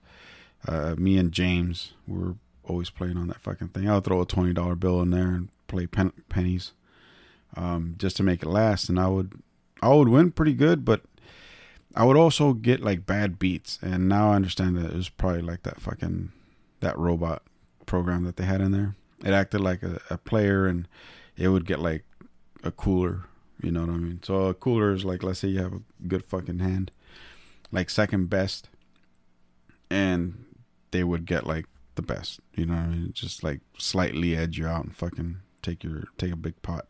uh, 0.66 0.94
me 0.99 1.16
and 1.16 1.32
James 1.32 1.92
were 2.06 2.35
always 2.64 2.90
playing 2.90 3.16
on 3.16 3.28
that 3.28 3.40
fucking 3.40 3.68
thing. 3.68 3.88
I 3.88 3.94
would 3.94 4.04
throw 4.04 4.20
a 4.20 4.26
twenty 4.26 4.52
dollar 4.52 4.75
bill 4.75 5.00
in 5.00 5.11
there 5.11 5.28
and 5.28 5.49
play 5.68 5.87
pen- 5.87 6.12
pennies, 6.28 6.73
um, 7.56 7.94
just 7.99 8.16
to 8.16 8.23
make 8.23 8.42
it 8.42 8.49
last. 8.49 8.88
And 8.88 8.99
I 8.99 9.09
would, 9.09 9.40
I 9.80 9.88
would 9.94 10.09
win 10.09 10.32
pretty 10.32 10.54
good, 10.54 10.85
but 10.85 11.02
I 11.94 12.04
would 12.04 12.16
also 12.16 12.52
get 12.52 12.80
like 12.80 13.06
bad 13.06 13.38
beats. 13.38 13.78
And 13.80 14.09
now 14.09 14.32
I 14.32 14.37
understand 14.37 14.76
that 14.76 14.90
it 14.90 14.97
was 14.97 15.09
probably 15.09 15.42
like 15.42 15.62
that 15.62 15.80
fucking 15.80 16.32
that 16.80 16.99
robot 16.99 17.42
program 17.87 18.25
that 18.25 18.37
they 18.37 18.44
had 18.44 18.61
in 18.61 18.73
there. 18.73 18.94
It 19.25 19.32
acted 19.32 19.61
like 19.61 19.82
a, 19.82 20.00
a 20.11 20.18
player, 20.18 20.66
and 20.66 20.87
it 21.37 21.49
would 21.49 21.66
get 21.66 21.78
like 21.78 22.04
a 22.62 22.70
cooler. 22.70 23.25
You 23.62 23.71
know 23.71 23.81
what 23.81 23.90
I 23.90 23.97
mean? 23.99 24.21
So 24.23 24.47
a 24.47 24.55
cooler 24.55 24.93
is 24.93 25.05
like, 25.05 25.23
let's 25.23 25.40
say 25.40 25.49
you 25.49 25.62
have 25.62 25.75
a 25.75 25.83
good 26.09 26.25
fucking 26.25 26.61
hand, 26.61 26.90
like 27.71 27.90
second 27.90 28.31
best, 28.31 28.69
and 29.90 30.45
they 30.93 31.05
would 31.05 31.26
get 31.26 31.47
like 31.47 31.67
the 31.95 32.02
best. 32.02 32.40
You 32.55 32.67
know 32.67 32.75
what 32.75 32.85
I 32.85 32.88
mean? 32.88 33.12
Just 33.12 33.45
like 33.45 33.61
slightly 33.79 34.37
edge 34.37 34.59
you 34.59 34.67
out 34.67 34.85
and 34.85 34.97
fucking 34.97 35.37
take 35.62 35.85
your 35.85 36.05
take 36.17 36.33
a 36.33 36.37
big 36.37 36.61
pot. 36.62 36.87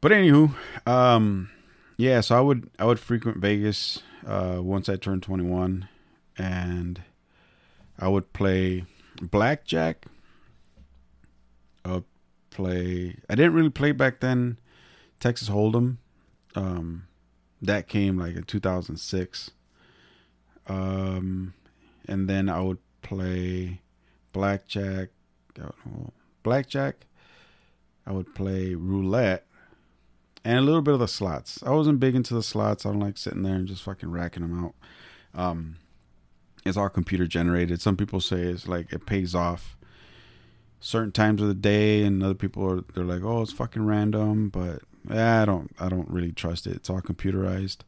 But 0.00 0.12
anywho, 0.12 0.54
um, 0.86 1.50
yeah. 1.96 2.20
So 2.20 2.36
I 2.36 2.40
would 2.40 2.70
I 2.78 2.84
would 2.84 2.98
frequent 2.98 3.38
Vegas 3.38 4.02
uh, 4.26 4.58
once 4.60 4.88
I 4.88 4.96
turned 4.96 5.22
twenty 5.22 5.44
one, 5.44 5.88
and 6.38 7.02
I 7.98 8.08
would 8.08 8.32
play 8.32 8.84
blackjack. 9.20 10.06
I 11.84 12.02
play. 12.50 13.16
I 13.28 13.34
didn't 13.34 13.54
really 13.54 13.70
play 13.70 13.92
back 13.92 14.20
then. 14.20 14.58
Texas 15.20 15.48
Hold'em. 15.48 15.96
Um, 16.54 17.06
that 17.62 17.88
came 17.88 18.18
like 18.18 18.36
in 18.36 18.44
two 18.44 18.60
thousand 18.60 18.96
six. 18.98 19.50
Um, 20.66 21.54
and 22.08 22.28
then 22.28 22.48
I 22.48 22.60
would 22.60 22.78
play 23.02 23.80
blackjack. 24.32 25.10
Blackjack. 26.42 27.06
I 28.06 28.12
would 28.12 28.34
play 28.34 28.74
roulette 28.74 29.46
and 30.44 30.58
a 30.58 30.62
little 30.62 30.82
bit 30.82 30.94
of 30.94 31.00
the 31.00 31.08
slots. 31.08 31.62
I 31.62 31.70
wasn't 31.70 32.00
big 32.00 32.14
into 32.14 32.34
the 32.34 32.42
slots. 32.42 32.84
I 32.84 32.90
don't 32.90 33.00
like 33.00 33.16
sitting 33.16 33.42
there 33.42 33.54
and 33.54 33.66
just 33.66 33.82
fucking 33.82 34.10
racking 34.10 34.42
them 34.42 34.62
out. 34.62 34.74
Um, 35.34 35.76
it's 36.66 36.76
all 36.76 36.90
computer 36.90 37.26
generated. 37.26 37.80
Some 37.80 37.96
people 37.96 38.20
say 38.20 38.42
it's 38.42 38.68
like 38.68 38.92
it 38.92 39.06
pays 39.06 39.34
off 39.34 39.76
certain 40.80 41.12
times 41.12 41.40
of 41.40 41.48
the 41.48 41.54
day, 41.54 42.02
and 42.04 42.22
other 42.22 42.34
people 42.34 42.70
are 42.70 42.84
they're 42.94 43.04
like, 43.04 43.22
oh, 43.22 43.40
it's 43.40 43.52
fucking 43.52 43.86
random. 43.86 44.50
But 44.50 44.82
I 45.10 45.44
don't 45.44 45.70
I 45.78 45.88
don't 45.88 46.08
really 46.08 46.32
trust 46.32 46.66
it. 46.66 46.76
It's 46.76 46.90
all 46.90 47.00
computerized. 47.00 47.78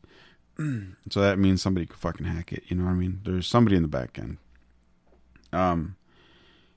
so 1.11 1.21
that 1.21 1.39
means 1.39 1.63
somebody 1.63 1.87
could 1.87 1.99
fucking 1.99 2.27
hack 2.27 2.53
it. 2.53 2.65
You 2.69 2.77
know 2.77 2.85
what 2.85 2.93
I 2.93 2.95
mean? 2.95 3.21
There's 3.25 3.47
somebody 3.47 3.77
in 3.77 3.83
the 3.83 3.89
back 3.89 4.19
end. 4.19 4.39
Um, 5.53 5.97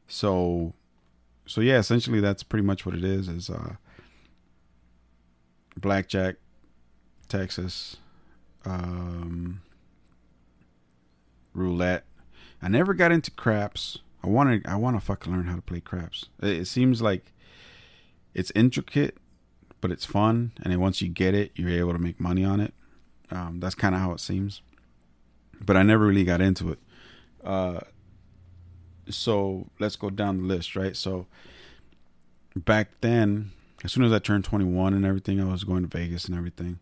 so, 0.07 0.73
so 1.45 1.61
yeah, 1.61 1.79
essentially 1.79 2.19
that's 2.19 2.43
pretty 2.43 2.65
much 2.65 2.85
what 2.85 2.95
it 2.95 3.03
is. 3.03 3.27
Is 3.27 3.49
uh, 3.49 3.75
blackjack, 5.77 6.35
Texas, 7.27 7.97
um, 8.65 9.61
roulette. 11.53 12.05
I 12.61 12.67
never 12.67 12.93
got 12.93 13.11
into 13.11 13.31
craps. 13.31 13.99
I 14.23 14.27
wanted. 14.27 14.65
I 14.67 14.75
want 14.75 14.97
to 14.97 15.05
fucking 15.05 15.31
learn 15.31 15.45
how 15.45 15.55
to 15.55 15.61
play 15.61 15.79
craps. 15.79 16.25
It, 16.41 16.49
it 16.49 16.65
seems 16.65 17.01
like 17.01 17.31
it's 18.33 18.51
intricate, 18.55 19.17
but 19.81 19.91
it's 19.91 20.05
fun, 20.05 20.51
and 20.61 20.71
then 20.71 20.79
once 20.79 21.01
you 21.01 21.07
get 21.07 21.33
it, 21.33 21.51
you're 21.55 21.69
able 21.69 21.93
to 21.93 21.99
make 21.99 22.19
money 22.19 22.43
on 22.43 22.59
it. 22.59 22.73
Um, 23.31 23.59
that's 23.59 23.75
kind 23.75 23.95
of 23.95 24.01
how 24.01 24.11
it 24.11 24.19
seems. 24.19 24.61
But 25.61 25.77
I 25.77 25.83
never 25.83 26.05
really 26.05 26.23
got 26.23 26.41
into 26.41 26.71
it. 26.71 26.79
Uh, 27.43 27.79
so 29.09 29.67
let's 29.79 29.95
go 29.95 30.09
down 30.09 30.37
the 30.37 30.43
list, 30.43 30.75
right? 30.75 30.95
So 30.95 31.27
back 32.55 32.91
then, 33.01 33.51
as 33.83 33.91
soon 33.91 34.03
as 34.03 34.11
I 34.11 34.19
turned 34.19 34.45
21 34.45 34.93
and 34.93 35.05
everything, 35.05 35.41
I 35.41 35.51
was 35.51 35.63
going 35.63 35.81
to 35.83 35.97
Vegas 35.97 36.25
and 36.25 36.37
everything. 36.37 36.79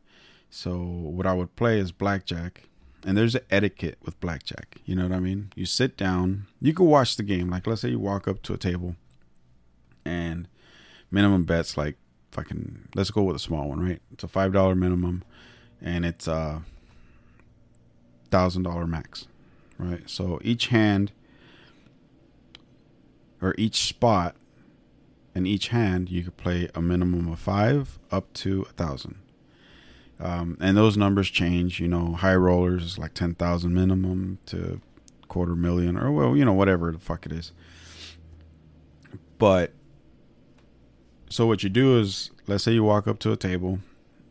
So 0.50 0.78
what 0.78 1.28
I 1.28 1.34
would 1.34 1.56
play 1.56 1.80
is 1.80 1.92
blackjack. 1.92 2.64
And 3.04 3.18
there's 3.18 3.36
an 3.36 3.44
etiquette 3.50 3.98
with 4.04 4.20
blackjack. 4.20 4.78
You 4.86 4.96
know 4.96 5.04
what 5.04 5.16
I 5.16 5.20
mean? 5.20 5.52
You 5.56 5.66
sit 5.66 5.96
down, 5.96 6.48
you 6.60 6.74
can 6.74 6.88
watch 6.88 7.16
the 7.16 7.24
game. 7.24 7.50
Like 7.50 7.68
let's 7.68 7.82
say 7.82 7.90
you 7.90 8.00
walk 8.00 8.28
up 8.28 8.42
to 8.44 8.54
a 8.54 8.58
table 8.58 8.96
and 10.04 10.48
minimum 11.12 11.44
bets 11.44 11.78
like 11.78 11.96
fucking 12.38 12.90
let's 12.94 13.10
go 13.10 13.24
with 13.24 13.36
a 13.36 13.40
small 13.40 13.70
one, 13.70 13.80
right? 13.80 14.00
It's 14.12 14.24
a 14.24 14.28
five 14.28 14.54
dollar 14.54 14.76
minimum 14.76 15.24
and 15.82 16.06
it's 16.06 16.28
a 16.28 16.62
thousand 18.30 18.64
dollar 18.64 18.86
max. 18.86 19.28
Right? 19.80 20.08
So 20.08 20.40
each 20.44 20.68
hand 20.68 21.12
or 23.42 23.56
each 23.58 23.88
spot 23.88 24.36
in 25.34 25.46
each 25.46 25.70
hand, 25.70 26.10
you 26.10 26.24
could 26.24 26.38
play 26.38 26.70
a 26.76 26.82
minimum 26.82 27.28
of 27.32 27.40
five 27.40 27.98
up 28.12 28.32
to 28.34 28.64
a 28.64 28.74
thousand. 28.74 29.16
Um, 30.20 30.58
and 30.60 30.76
those 30.76 30.98
numbers 30.98 31.30
change. 31.30 31.80
You 31.80 31.88
know, 31.88 32.14
high 32.14 32.36
rollers 32.36 32.84
is 32.84 32.98
like 33.00 33.14
ten 33.14 33.34
thousand 33.34 33.74
minimum 33.74 34.38
to 34.48 34.80
quarter 35.28 35.56
million, 35.56 35.98
or 35.98 36.12
well, 36.12 36.36
you 36.36 36.46
know, 36.46 36.54
whatever 36.54 36.92
the 36.92 37.00
fuck 37.00 37.26
it 37.26 37.32
is. 37.32 37.52
But 39.40 39.74
so 41.30 41.46
what 41.46 41.64
you 41.64 41.70
do 41.70 42.00
is, 42.00 42.32
let's 42.48 42.64
say 42.64 42.74
you 42.74 42.84
walk 42.84 43.08
up 43.08 43.20
to 43.20 43.32
a 43.32 43.38
table. 43.38 43.80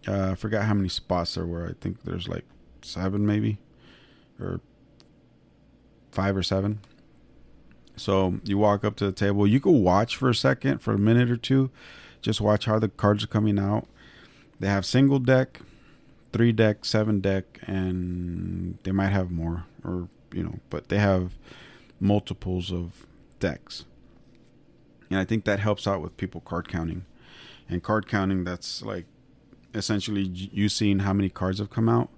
Uh, 0.06 0.30
I 0.32 0.34
forgot 0.34 0.64
how 0.64 0.74
many 0.74 0.88
spots 0.88 1.34
there 1.34 1.46
were. 1.46 1.66
I 1.68 1.72
think 1.80 2.02
there's 2.04 2.28
like 2.28 2.44
seven, 2.82 3.26
maybe, 3.26 3.58
or 4.40 4.60
five 6.12 6.36
or 6.36 6.42
seven. 6.42 6.80
So 7.96 8.40
you 8.44 8.58
walk 8.58 8.84
up 8.84 8.96
to 8.96 9.06
the 9.06 9.12
table. 9.12 9.46
You 9.46 9.60
can 9.60 9.82
watch 9.82 10.16
for 10.16 10.28
a 10.28 10.34
second, 10.34 10.78
for 10.78 10.92
a 10.92 10.98
minute 10.98 11.30
or 11.30 11.36
two. 11.36 11.70
Just 12.22 12.40
watch 12.40 12.66
how 12.66 12.78
the 12.78 12.88
cards 12.88 13.24
are 13.24 13.28
coming 13.28 13.58
out. 13.58 13.86
They 14.60 14.68
have 14.68 14.86
single 14.86 15.18
deck, 15.18 15.60
three 16.32 16.52
deck, 16.52 16.84
seven 16.84 17.20
deck, 17.20 17.60
and 17.66 18.78
they 18.82 18.92
might 18.92 19.08
have 19.08 19.30
more, 19.30 19.64
or 19.84 20.08
you 20.32 20.42
know, 20.42 20.60
but 20.70 20.88
they 20.88 20.98
have 20.98 21.32
multiples 22.00 22.72
of 22.72 23.06
decks. 23.40 23.84
And 25.10 25.18
I 25.18 25.24
think 25.24 25.44
that 25.44 25.60
helps 25.60 25.86
out 25.86 26.00
with 26.02 26.16
people 26.16 26.40
card 26.40 26.68
counting. 26.68 27.04
And 27.68 27.82
card 27.82 28.06
counting, 28.08 28.44
that's 28.44 28.82
like 28.82 29.06
essentially 29.74 30.22
you 30.22 30.68
seeing 30.68 31.00
how 31.00 31.12
many 31.12 31.28
cards 31.28 31.58
have 31.58 31.70
come 31.70 31.88
out, 31.88 32.08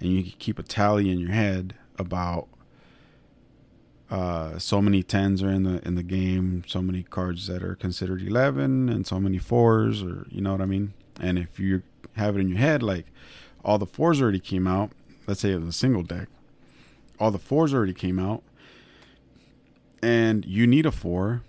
and 0.00 0.12
you 0.12 0.32
keep 0.38 0.58
a 0.58 0.62
tally 0.62 1.10
in 1.10 1.18
your 1.18 1.30
head 1.30 1.74
about 1.98 2.48
uh, 4.10 4.58
so 4.58 4.80
many 4.80 5.02
tens 5.02 5.42
are 5.42 5.50
in 5.50 5.64
the 5.64 5.86
in 5.86 5.94
the 5.94 6.02
game, 6.02 6.64
so 6.66 6.80
many 6.80 7.02
cards 7.02 7.46
that 7.46 7.62
are 7.62 7.74
considered 7.74 8.22
eleven, 8.22 8.88
and 8.88 9.06
so 9.06 9.20
many 9.20 9.38
fours, 9.38 10.02
or 10.02 10.26
you 10.30 10.40
know 10.40 10.52
what 10.52 10.60
I 10.60 10.66
mean. 10.66 10.94
And 11.20 11.38
if 11.38 11.58
you 11.58 11.82
have 12.14 12.36
it 12.36 12.40
in 12.40 12.48
your 12.48 12.58
head, 12.58 12.82
like 12.82 13.06
all 13.64 13.78
the 13.78 13.86
fours 13.86 14.22
already 14.22 14.40
came 14.40 14.66
out, 14.66 14.92
let's 15.26 15.40
say 15.40 15.52
it 15.52 15.60
was 15.60 15.68
a 15.68 15.72
single 15.72 16.02
deck, 16.02 16.28
all 17.20 17.30
the 17.30 17.38
fours 17.38 17.74
already 17.74 17.94
came 17.94 18.18
out, 18.18 18.42
and 20.02 20.44
you 20.44 20.66
need 20.66 20.86
a 20.86 20.92
four. 20.92 21.42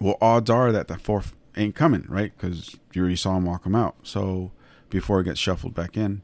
Well, 0.00 0.18
odds 0.20 0.50
are 0.50 0.72
that 0.72 0.88
the 0.88 0.98
fourth 0.98 1.34
ain't 1.56 1.74
coming, 1.74 2.04
right? 2.08 2.32
Because 2.36 2.76
you 2.92 3.02
already 3.02 3.16
saw 3.16 3.36
him 3.36 3.44
walk 3.44 3.64
them 3.64 3.74
out. 3.74 3.96
So 4.02 4.50
before 4.90 5.20
it 5.20 5.24
gets 5.24 5.40
shuffled 5.40 5.74
back 5.74 5.96
in, 5.96 6.22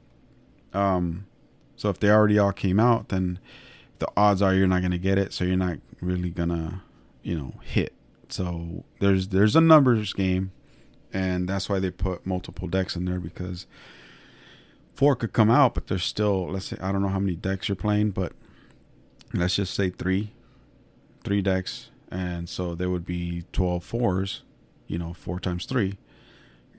um, 0.73 1.27
so 1.77 1.89
if 1.89 1.99
they 1.99 2.11
already 2.11 2.39
all 2.39 2.53
came 2.53 2.79
out, 2.79 3.09
then 3.09 3.39
the 3.99 4.09
odds 4.17 4.43
are 4.43 4.55
you're 4.55 4.67
not 4.67 4.83
gonna 4.83 4.99
get 4.99 5.19
it, 5.19 5.33
so 5.33 5.45
you're 5.45 5.57
not 5.57 5.79
really 6.00 6.31
gonna, 6.31 6.83
you 7.23 7.37
know, 7.37 7.55
hit. 7.62 7.95
So 8.29 8.85
there's 8.99 9.29
there's 9.29 9.57
a 9.57 9.61
numbers 9.61 10.12
game, 10.12 10.53
and 11.12 11.49
that's 11.49 11.69
why 11.69 11.79
they 11.79 11.91
put 11.91 12.27
multiple 12.27 12.69
decks 12.69 12.97
in 12.97 13.05
there 13.05 13.21
because 13.21 13.67
four 14.95 15.17
could 15.17 15.33
come 15.33 15.50
out, 15.50 15.75
but 15.75 15.87
there's 15.87 16.05
still 16.05 16.50
let's 16.50 16.67
say 16.67 16.77
I 16.81 16.93
don't 16.93 17.03
know 17.03 17.09
how 17.09 17.19
many 17.19 17.37
decks 17.37 17.69
you're 17.69 17.77
playing, 17.77 18.11
but 18.11 18.33
let's 19.33 19.57
just 19.57 19.75
say 19.75 19.91
three, 19.91 20.33
three 21.25 21.43
decks, 21.43 21.91
and 22.11 22.49
so 22.49 22.75
there 22.75 22.90
would 22.90 23.07
be 23.07 23.45
12 23.52 23.85
fours, 23.85 24.43
you 24.87 24.99
know, 24.99 25.12
four 25.12 25.40
times 25.40 25.67
three, 25.67 25.99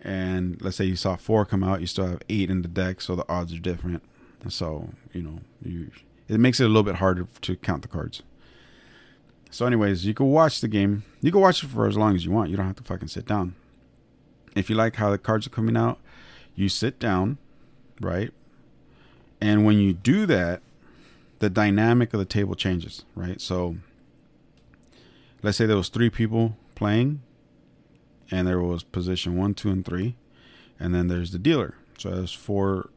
and 0.01 0.61
let's 0.61 0.77
say 0.77 0.85
you 0.85 0.95
saw 0.95 1.15
four 1.15 1.45
come 1.45 1.63
out, 1.63 1.81
you 1.81 1.87
still 1.87 2.07
have 2.07 2.21
eight 2.29 2.49
in 2.49 2.61
the 2.61 2.67
deck, 2.67 3.01
so 3.01 3.15
the 3.15 3.29
odds 3.29 3.53
are 3.53 3.59
different. 3.59 4.03
So 4.49 4.89
you 5.13 5.21
know 5.21 5.39
you 5.63 5.91
it 6.27 6.39
makes 6.39 6.59
it 6.59 6.63
a 6.63 6.67
little 6.67 6.83
bit 6.83 6.95
harder 6.95 7.27
to 7.41 7.55
count 7.57 7.81
the 7.81 7.87
cards. 7.87 8.23
So, 9.49 9.65
anyways, 9.65 10.05
you 10.05 10.13
can 10.13 10.27
watch 10.27 10.61
the 10.61 10.69
game. 10.69 11.03
You 11.19 11.29
can 11.29 11.41
watch 11.41 11.61
it 11.61 11.67
for 11.67 11.85
as 11.85 11.97
long 11.97 12.15
as 12.15 12.23
you 12.23 12.31
want. 12.31 12.49
You 12.49 12.55
don't 12.55 12.67
have 12.67 12.77
to 12.77 12.83
fucking 12.83 13.09
sit 13.09 13.25
down. 13.25 13.53
If 14.55 14.69
you 14.69 14.77
like 14.77 14.95
how 14.95 15.11
the 15.11 15.17
cards 15.17 15.45
are 15.45 15.49
coming 15.49 15.75
out, 15.75 15.99
you 16.55 16.69
sit 16.69 16.99
down, 16.99 17.37
right? 17.99 18.31
And 19.41 19.65
when 19.65 19.77
you 19.77 19.91
do 19.91 20.25
that, 20.25 20.61
the 21.39 21.49
dynamic 21.49 22.13
of 22.13 22.19
the 22.19 22.25
table 22.25 22.55
changes, 22.55 23.03
right? 23.13 23.41
So, 23.41 23.75
let's 25.41 25.57
say 25.57 25.65
there 25.65 25.77
was 25.77 25.89
three 25.89 26.09
people 26.09 26.57
playing, 26.75 27.21
and 28.29 28.47
there 28.47 28.59
was 28.59 28.83
position 28.83 29.37
one, 29.37 29.53
two, 29.53 29.69
and 29.69 29.85
three, 29.85 30.15
and 30.79 30.93
then 30.93 31.07
there's 31.07 31.31
the 31.31 31.39
dealer. 31.39 31.75
So 31.97 32.11
there's 32.11 32.33
four, 32.33 32.89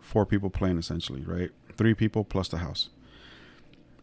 four 0.00 0.24
people 0.26 0.50
playing 0.50 0.78
essentially, 0.78 1.22
right? 1.22 1.50
three 1.78 1.94
people 1.94 2.24
plus 2.24 2.48
the 2.48 2.58
house. 2.58 2.90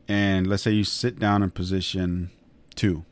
And 0.08 0.48
let's 0.48 0.64
say 0.64 0.72
you 0.72 0.86
sit 0.86 1.20
down 1.20 1.44
in 1.44 1.52
position 1.52 2.32
two. 2.74 3.04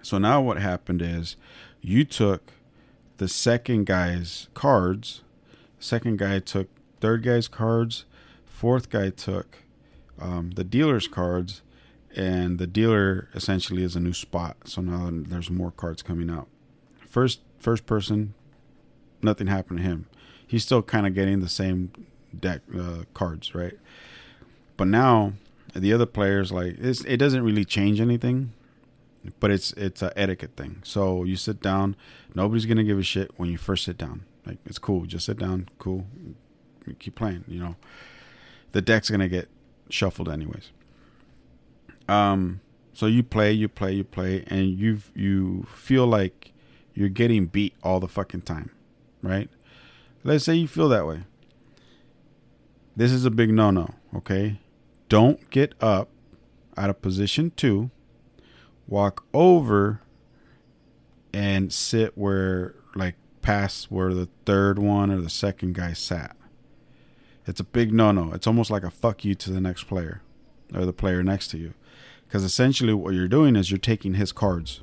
So 0.00 0.16
now 0.18 0.40
what 0.40 0.58
happened 0.58 1.02
is 1.02 1.36
you 1.82 2.04
took 2.04 2.52
the 3.18 3.28
second 3.28 3.86
guy's 3.86 4.48
cards, 4.54 5.22
second 5.78 6.18
guy 6.18 6.38
took 6.38 6.68
third 7.00 7.24
guy's 7.24 7.48
cards, 7.48 8.04
fourth 8.46 8.90
guy 8.90 9.10
took 9.10 9.58
um, 10.20 10.52
the 10.52 10.64
dealer's 10.64 11.08
cards, 11.08 11.62
and 12.14 12.58
the 12.58 12.66
dealer 12.66 13.28
essentially 13.34 13.82
is 13.82 13.96
a 13.96 14.00
new 14.00 14.12
spot. 14.12 14.56
So 14.66 14.80
now 14.80 15.10
there's 15.10 15.50
more 15.50 15.70
cards 15.70 16.02
coming 16.02 16.30
out. 16.30 16.48
First, 17.08 17.40
first 17.58 17.86
person, 17.86 18.34
nothing 19.22 19.48
happened 19.48 19.78
to 19.78 19.84
him. 19.84 20.06
He's 20.46 20.62
still 20.62 20.82
kind 20.82 21.06
of 21.06 21.14
getting 21.14 21.40
the 21.40 21.48
same 21.48 21.90
deck 22.38 22.60
uh, 22.76 23.04
cards, 23.14 23.54
right? 23.54 23.74
But 24.76 24.88
now 24.88 25.34
the 25.74 25.92
other 25.92 26.06
players 26.06 26.52
like 26.52 26.76
it 26.78 27.16
doesn't 27.16 27.42
really 27.42 27.64
change 27.64 28.00
anything, 28.00 28.52
but 29.40 29.50
it's 29.50 29.72
it's 29.72 30.02
a 30.02 30.12
etiquette 30.16 30.56
thing. 30.56 30.80
So 30.84 31.24
you 31.24 31.36
sit 31.36 31.60
down, 31.60 31.96
nobody's 32.34 32.66
gonna 32.66 32.84
give 32.84 32.98
a 32.98 33.02
shit 33.02 33.32
when 33.36 33.48
you 33.48 33.58
first 33.58 33.84
sit 33.84 33.98
down. 33.98 34.24
Like 34.46 34.58
it's 34.66 34.78
cool, 34.78 35.06
just 35.06 35.26
sit 35.26 35.38
down, 35.38 35.68
cool, 35.78 36.06
keep 36.98 37.14
playing. 37.14 37.44
You 37.48 37.60
know, 37.60 37.76
the 38.72 38.82
deck's 38.82 39.10
gonna 39.10 39.28
get 39.28 39.48
shuffled 39.88 40.28
anyways. 40.28 40.70
Um, 42.08 42.60
so 42.92 43.06
you 43.06 43.22
play, 43.22 43.52
you 43.52 43.68
play, 43.68 43.92
you 43.92 44.04
play, 44.04 44.44
and 44.46 44.68
you 44.68 44.98
you 45.14 45.66
feel 45.74 46.06
like 46.06 46.52
you're 46.94 47.08
getting 47.08 47.46
beat 47.46 47.74
all 47.82 48.00
the 48.00 48.08
fucking 48.08 48.42
time, 48.42 48.70
right? 49.22 49.48
Let's 50.22 50.44
say 50.44 50.54
you 50.54 50.68
feel 50.68 50.88
that 50.90 51.06
way. 51.06 51.24
This 52.96 53.10
is 53.10 53.24
a 53.24 53.30
big 53.30 53.50
no 53.50 53.70
no, 53.70 53.94
okay? 54.14 54.60
Don't 55.08 55.50
get 55.50 55.74
up 55.80 56.08
out 56.76 56.90
of 56.90 57.02
position 57.02 57.52
two, 57.56 57.90
walk 58.86 59.24
over 59.34 60.00
and 61.32 61.72
sit 61.72 62.16
where, 62.16 62.76
like, 62.94 63.16
past 63.42 63.90
where 63.90 64.14
the 64.14 64.28
third 64.46 64.78
one 64.78 65.10
or 65.10 65.20
the 65.20 65.28
second 65.28 65.74
guy 65.74 65.92
sat. 65.92 66.36
It's 67.46 67.60
a 67.60 67.64
big 67.64 67.92
no 67.92 68.12
no. 68.12 68.32
It's 68.32 68.46
almost 68.46 68.70
like 68.70 68.84
a 68.84 68.90
fuck 68.90 69.24
you 69.24 69.34
to 69.34 69.50
the 69.50 69.60
next 69.60 69.84
player 69.84 70.22
or 70.72 70.86
the 70.86 70.92
player 70.92 71.22
next 71.22 71.48
to 71.48 71.58
you. 71.58 71.74
Because 72.26 72.44
essentially, 72.44 72.92
what 72.92 73.14
you're 73.14 73.28
doing 73.28 73.56
is 73.56 73.70
you're 73.70 73.78
taking 73.78 74.14
his 74.14 74.32
cards, 74.32 74.80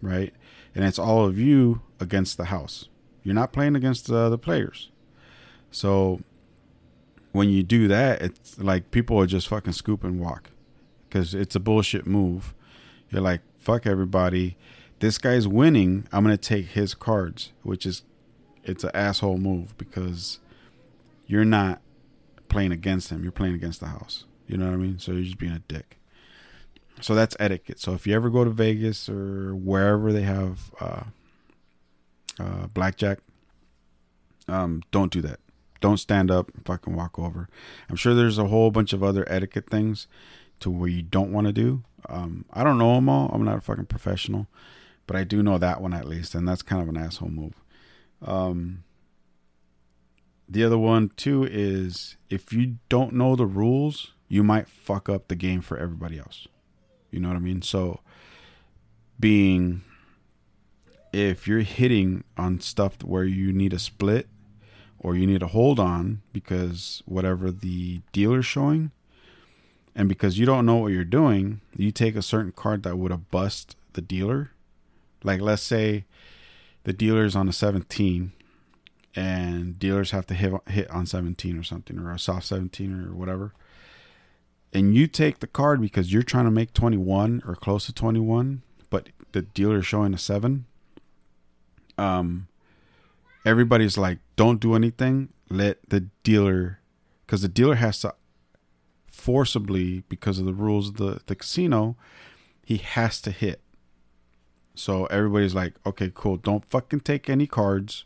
right? 0.00 0.32
And 0.74 0.84
it's 0.84 0.98
all 0.98 1.24
of 1.24 1.38
you 1.38 1.82
against 2.00 2.36
the 2.36 2.46
house. 2.46 2.88
You're 3.22 3.34
not 3.34 3.52
playing 3.52 3.76
against 3.76 4.06
the 4.06 4.16
other 4.16 4.36
players. 4.36 4.90
So 5.70 6.20
when 7.32 7.48
you 7.48 7.62
do 7.62 7.88
that, 7.88 8.22
it's 8.22 8.58
like 8.58 8.90
people 8.90 9.18
are 9.18 9.26
just 9.26 9.48
fucking 9.48 9.72
scoop 9.72 10.04
and 10.04 10.20
walk 10.20 10.50
because 11.08 11.34
it's 11.34 11.54
a 11.54 11.60
bullshit 11.60 12.06
move. 12.06 12.54
You're 13.10 13.22
like, 13.22 13.40
fuck 13.58 13.86
everybody. 13.86 14.56
This 15.00 15.18
guy's 15.18 15.46
winning. 15.46 16.06
I'm 16.12 16.24
gonna 16.24 16.36
take 16.36 16.66
his 16.66 16.94
cards, 16.94 17.52
which 17.62 17.86
is 17.86 18.02
it's 18.64 18.84
an 18.84 18.90
asshole 18.94 19.38
move 19.38 19.76
because 19.78 20.38
you're 21.26 21.44
not 21.44 21.80
playing 22.48 22.72
against 22.72 23.10
him. 23.10 23.22
You're 23.22 23.32
playing 23.32 23.54
against 23.54 23.80
the 23.80 23.86
house. 23.86 24.24
You 24.46 24.56
know 24.56 24.66
what 24.66 24.74
I 24.74 24.78
mean? 24.78 24.98
So 24.98 25.12
you're 25.12 25.24
just 25.24 25.38
being 25.38 25.52
a 25.52 25.60
dick. 25.60 25.97
So 27.00 27.14
that's 27.14 27.36
etiquette. 27.38 27.78
So 27.80 27.94
if 27.94 28.06
you 28.06 28.14
ever 28.14 28.30
go 28.30 28.44
to 28.44 28.50
Vegas 28.50 29.08
or 29.08 29.54
wherever 29.54 30.12
they 30.12 30.22
have 30.22 30.72
uh, 30.80 31.04
uh, 32.40 32.66
blackjack, 32.68 33.18
um, 34.48 34.82
don't 34.90 35.12
do 35.12 35.20
that 35.22 35.40
don't 35.80 35.98
stand 35.98 36.30
up 36.30 36.50
and 36.54 36.64
fucking 36.64 36.94
walk 36.94 37.18
over. 37.18 37.48
I'm 37.88 37.96
sure 37.96 38.14
there's 38.14 38.38
a 38.38 38.48
whole 38.48 38.70
bunch 38.70 38.92
of 38.92 39.02
other 39.02 39.24
etiquette 39.28 39.70
things 39.70 40.06
to 40.60 40.70
where 40.70 40.88
you 40.88 41.02
don't 41.02 41.32
want 41.32 41.46
to 41.46 41.52
do. 41.52 41.84
Um, 42.08 42.44
I 42.52 42.64
don't 42.64 42.78
know 42.78 42.94
them 42.94 43.08
all. 43.08 43.30
I'm 43.32 43.44
not 43.44 43.58
a 43.58 43.60
fucking 43.60 43.86
professional, 43.86 44.46
but 45.06 45.16
I 45.16 45.24
do 45.24 45.42
know 45.42 45.58
that 45.58 45.80
one 45.80 45.94
at 45.94 46.08
least, 46.08 46.34
and 46.34 46.48
that's 46.48 46.62
kind 46.62 46.82
of 46.82 46.88
an 46.88 46.96
asshole 46.96 47.30
move. 47.30 47.54
Um, 48.22 48.84
the 50.48 50.64
other 50.64 50.78
one 50.78 51.10
too 51.10 51.46
is 51.48 52.16
if 52.30 52.52
you 52.52 52.76
don't 52.88 53.12
know 53.12 53.36
the 53.36 53.46
rules, 53.46 54.12
you 54.28 54.42
might 54.42 54.68
fuck 54.68 55.08
up 55.08 55.28
the 55.28 55.36
game 55.36 55.60
for 55.60 55.76
everybody 55.76 56.18
else. 56.18 56.48
You 57.10 57.20
know 57.20 57.28
what 57.28 57.36
I 57.36 57.40
mean? 57.40 57.62
So, 57.62 58.00
being 59.18 59.82
if 61.12 61.48
you're 61.48 61.60
hitting 61.60 62.24
on 62.36 62.60
stuff 62.60 63.02
where 63.02 63.24
you 63.24 63.52
need 63.52 63.72
a 63.72 63.78
split 63.78 64.28
or 64.98 65.16
you 65.16 65.26
need 65.26 65.40
to 65.40 65.46
hold 65.46 65.78
on 65.80 66.22
because 66.32 67.02
whatever 67.06 67.50
the 67.50 68.00
dealer's 68.12 68.46
showing 68.46 68.90
and 69.94 70.08
because 70.08 70.38
you 70.38 70.46
don't 70.46 70.66
know 70.66 70.76
what 70.76 70.92
you're 70.92 71.04
doing 71.04 71.60
you 71.76 71.90
take 71.90 72.14
a 72.14 72.22
certain 72.22 72.52
card 72.52 72.82
that 72.82 72.96
would 72.96 73.10
have 73.10 73.30
bust 73.30 73.76
the 73.94 74.02
dealer 74.02 74.50
like 75.22 75.40
let's 75.40 75.62
say 75.62 76.04
the 76.84 76.92
dealer's 76.92 77.34
on 77.34 77.48
a 77.48 77.52
17 77.52 78.32
and 79.16 79.78
dealers 79.78 80.10
have 80.10 80.26
to 80.26 80.34
hit 80.34 80.52
hit 80.68 80.90
on 80.90 81.06
17 81.06 81.58
or 81.58 81.62
something 81.62 81.98
or 81.98 82.12
a 82.12 82.18
soft 82.18 82.46
17 82.46 82.92
or 82.92 83.14
whatever 83.14 83.52
and 84.72 84.94
you 84.94 85.06
take 85.06 85.40
the 85.40 85.46
card 85.46 85.80
because 85.80 86.12
you're 86.12 86.22
trying 86.22 86.44
to 86.44 86.50
make 86.50 86.72
21 86.72 87.42
or 87.46 87.54
close 87.54 87.86
to 87.86 87.92
21 87.92 88.62
but 88.90 89.08
the 89.32 89.42
dealer 89.42 89.78
is 89.78 89.86
showing 89.86 90.14
a 90.14 90.18
7 90.18 90.66
um 91.96 92.48
everybody's 93.48 93.96
like, 93.96 94.18
don't 94.36 94.60
do 94.60 94.74
anything. 94.74 95.30
Let 95.48 95.78
the 95.88 96.08
dealer, 96.22 96.80
because 97.24 97.42
the 97.42 97.48
dealer 97.48 97.76
has 97.76 98.00
to 98.00 98.14
forcibly, 99.10 100.04
because 100.08 100.38
of 100.38 100.44
the 100.44 100.52
rules 100.52 100.88
of 100.88 100.96
the, 100.96 101.20
the 101.26 101.34
casino, 101.34 101.96
he 102.64 102.76
has 102.76 103.20
to 103.22 103.30
hit. 103.30 103.62
So 104.74 105.06
everybody's 105.06 105.54
like, 105.54 105.74
okay, 105.84 106.12
cool. 106.14 106.36
Don't 106.36 106.64
fucking 106.64 107.00
take 107.00 107.28
any 107.28 107.46
cards. 107.46 108.04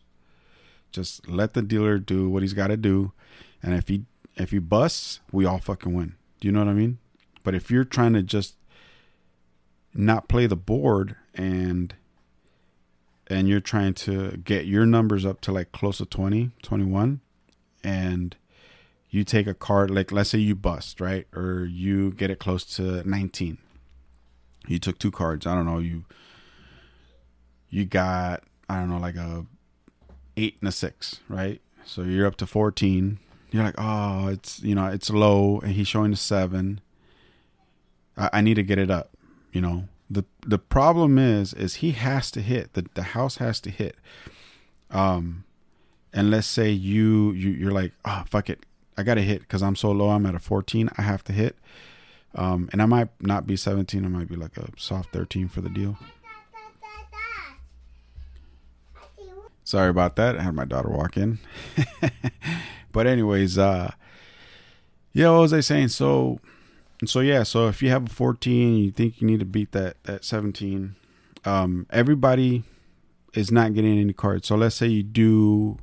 Just 0.91 1.29
let 1.29 1.55
the 1.55 1.63
dealer 1.63 1.99
do 1.99 2.31
what 2.31 2.43
he's 2.43 2.55
got 2.55 2.69
to 2.69 2.77
do. 2.77 3.13
And 3.63 3.75
if 3.75 3.89
he 3.89 4.05
if 4.37 4.51
he 4.51 4.59
busts, 4.59 5.21
we 5.31 5.45
all 5.45 5.59
fucking 5.59 5.93
win. 5.93 6.15
Do 6.43 6.49
you 6.49 6.53
know 6.53 6.59
what 6.59 6.71
I 6.71 6.75
mean? 6.75 6.99
But 7.45 7.55
if 7.55 7.71
you're 7.71 7.85
trying 7.85 8.15
to 8.15 8.23
just 8.25 8.57
not 9.95 10.27
play 10.27 10.49
the 10.49 10.57
board 10.57 11.15
and 11.37 11.95
and 13.29 13.49
you're 13.49 13.61
trying 13.61 13.95
to 13.95 14.39
get 14.39 14.67
your 14.67 14.85
numbers 14.85 15.25
up 15.25 15.41
to 15.43 15.53
like 15.53 15.71
close 15.71 15.99
to 15.99 16.05
20, 16.05 16.51
21, 16.61 17.21
and 17.85 18.35
you 19.09 19.23
take 19.23 19.47
a 19.47 19.55
card, 19.55 19.89
like 19.89 20.11
let's 20.11 20.31
say 20.31 20.39
you 20.39 20.57
bust, 20.57 21.01
right? 21.01 21.29
Or 21.33 21.65
you 21.65 22.11
get 22.11 22.29
it 22.29 22.41
close 22.41 22.65
to 22.75 23.09
19. 23.09 23.59
You 24.67 24.81
took 24.81 24.99
two 24.99 25.13
cards. 25.13 25.47
I 25.47 25.55
don't 25.55 25.65
know. 25.65 25.79
You, 25.79 26.07
you 27.71 27.85
got, 27.85 28.43
I 28.69 28.81
don't 28.81 28.91
know, 28.91 28.99
like 28.99 29.15
a 29.15 29.47
eight 30.37 30.57
and 30.59 30.69
a 30.69 30.73
six, 30.73 31.21
right? 31.29 31.61
So 31.85 32.03
you're 32.03 32.27
up 32.27 32.37
to 32.39 32.47
14. 32.47 33.21
You're 33.53 33.65
like, 33.65 33.75
oh, 33.79 34.29
it's, 34.29 34.63
you 34.63 34.75
know, 34.75 34.87
it's 34.87 35.11
low. 35.11 35.61
And 35.61 35.73
he's 35.73 35.87
showing 35.87 36.13
a 36.13 36.17
seven. 36.17 36.81
I, 38.17 38.31
I 38.35 38.41
need 38.41 38.55
to 38.55 38.63
get 38.63 38.79
it 38.79 38.91
up, 38.91 39.11
you 39.53 39.61
know? 39.61 39.85
the 40.11 40.25
the 40.47 40.59
problem 40.59 41.17
is 41.17 41.55
is 41.55 41.77
he 41.77 41.93
has 41.93 42.31
to 42.31 42.43
hit 42.43 42.75
the 42.75 42.85
the 42.93 43.03
house 43.03 43.37
has 43.37 43.59
to 43.61 43.71
hit 43.71 43.97
um 44.91 45.43
and 46.13 46.31
let's 46.31 46.47
say 46.47 46.71
you, 46.71 47.33
you 47.33 47.49
you're 47.49 47.73
like 47.73 47.93
oh 48.05 48.23
fuck 48.29 48.51
it 48.51 48.67
I 48.97 49.03
got 49.03 49.15
to 49.15 49.23
hit 49.23 49.41
because 49.41 49.63
I'm 49.63 49.77
so 49.77 49.91
low. 49.91 50.11
I'm 50.11 50.27
at 50.27 50.35
a 50.35 50.39
14. 50.39 50.91
I 50.97 51.03
have 51.03 51.25
to 51.25 51.33
hit. 51.33 51.57
Um, 52.35 52.69
and 52.73 52.83
I 52.83 52.87
might 52.87 53.09
not 53.21 53.47
be 53.47 53.57
17. 53.57 54.05
I 54.05 54.09
might 54.09 54.29
be 54.29 54.37
like 54.37 54.57
a 54.57 54.69
soft 54.77 55.13
13 55.13 55.49
for 55.49 55.61
the 55.61 55.69
deal. 55.69 55.99
Sorry 59.65 59.89
about 59.89 60.17
that. 60.17 60.37
I 60.37 60.43
had 60.43 60.55
my 60.55 60.65
daughter 60.65 60.91
walk 60.91 61.17
in. 61.17 61.39
but 62.93 63.07
anyways, 63.07 63.59
uh, 63.59 63.93
yeah, 65.13 65.31
what 65.31 65.41
was 65.41 65.53
I 65.53 65.61
saying? 65.61 65.89
So, 65.89 66.39
so 67.05 67.21
yeah, 67.21 67.43
so 67.43 67.69
if 67.69 67.83
you 67.83 67.91
have 67.91 68.07
a 68.07 68.11
14, 68.11 68.77
you 68.77 68.91
think 68.91 69.21
you 69.21 69.27
need 69.27 69.41
to 69.41 69.47
beat 69.47 69.73
that 69.73 70.03
that 70.05 70.25
17. 70.25 70.97
Um, 71.45 71.87
everybody 71.91 72.65
is 73.35 73.51
not 73.51 73.75
getting 73.75 73.99
any 73.99 74.13
cards. 74.13 74.47
So 74.47 74.57
let's 74.57 74.77
say 74.77 74.87
you 74.87 75.03
do 75.03 75.79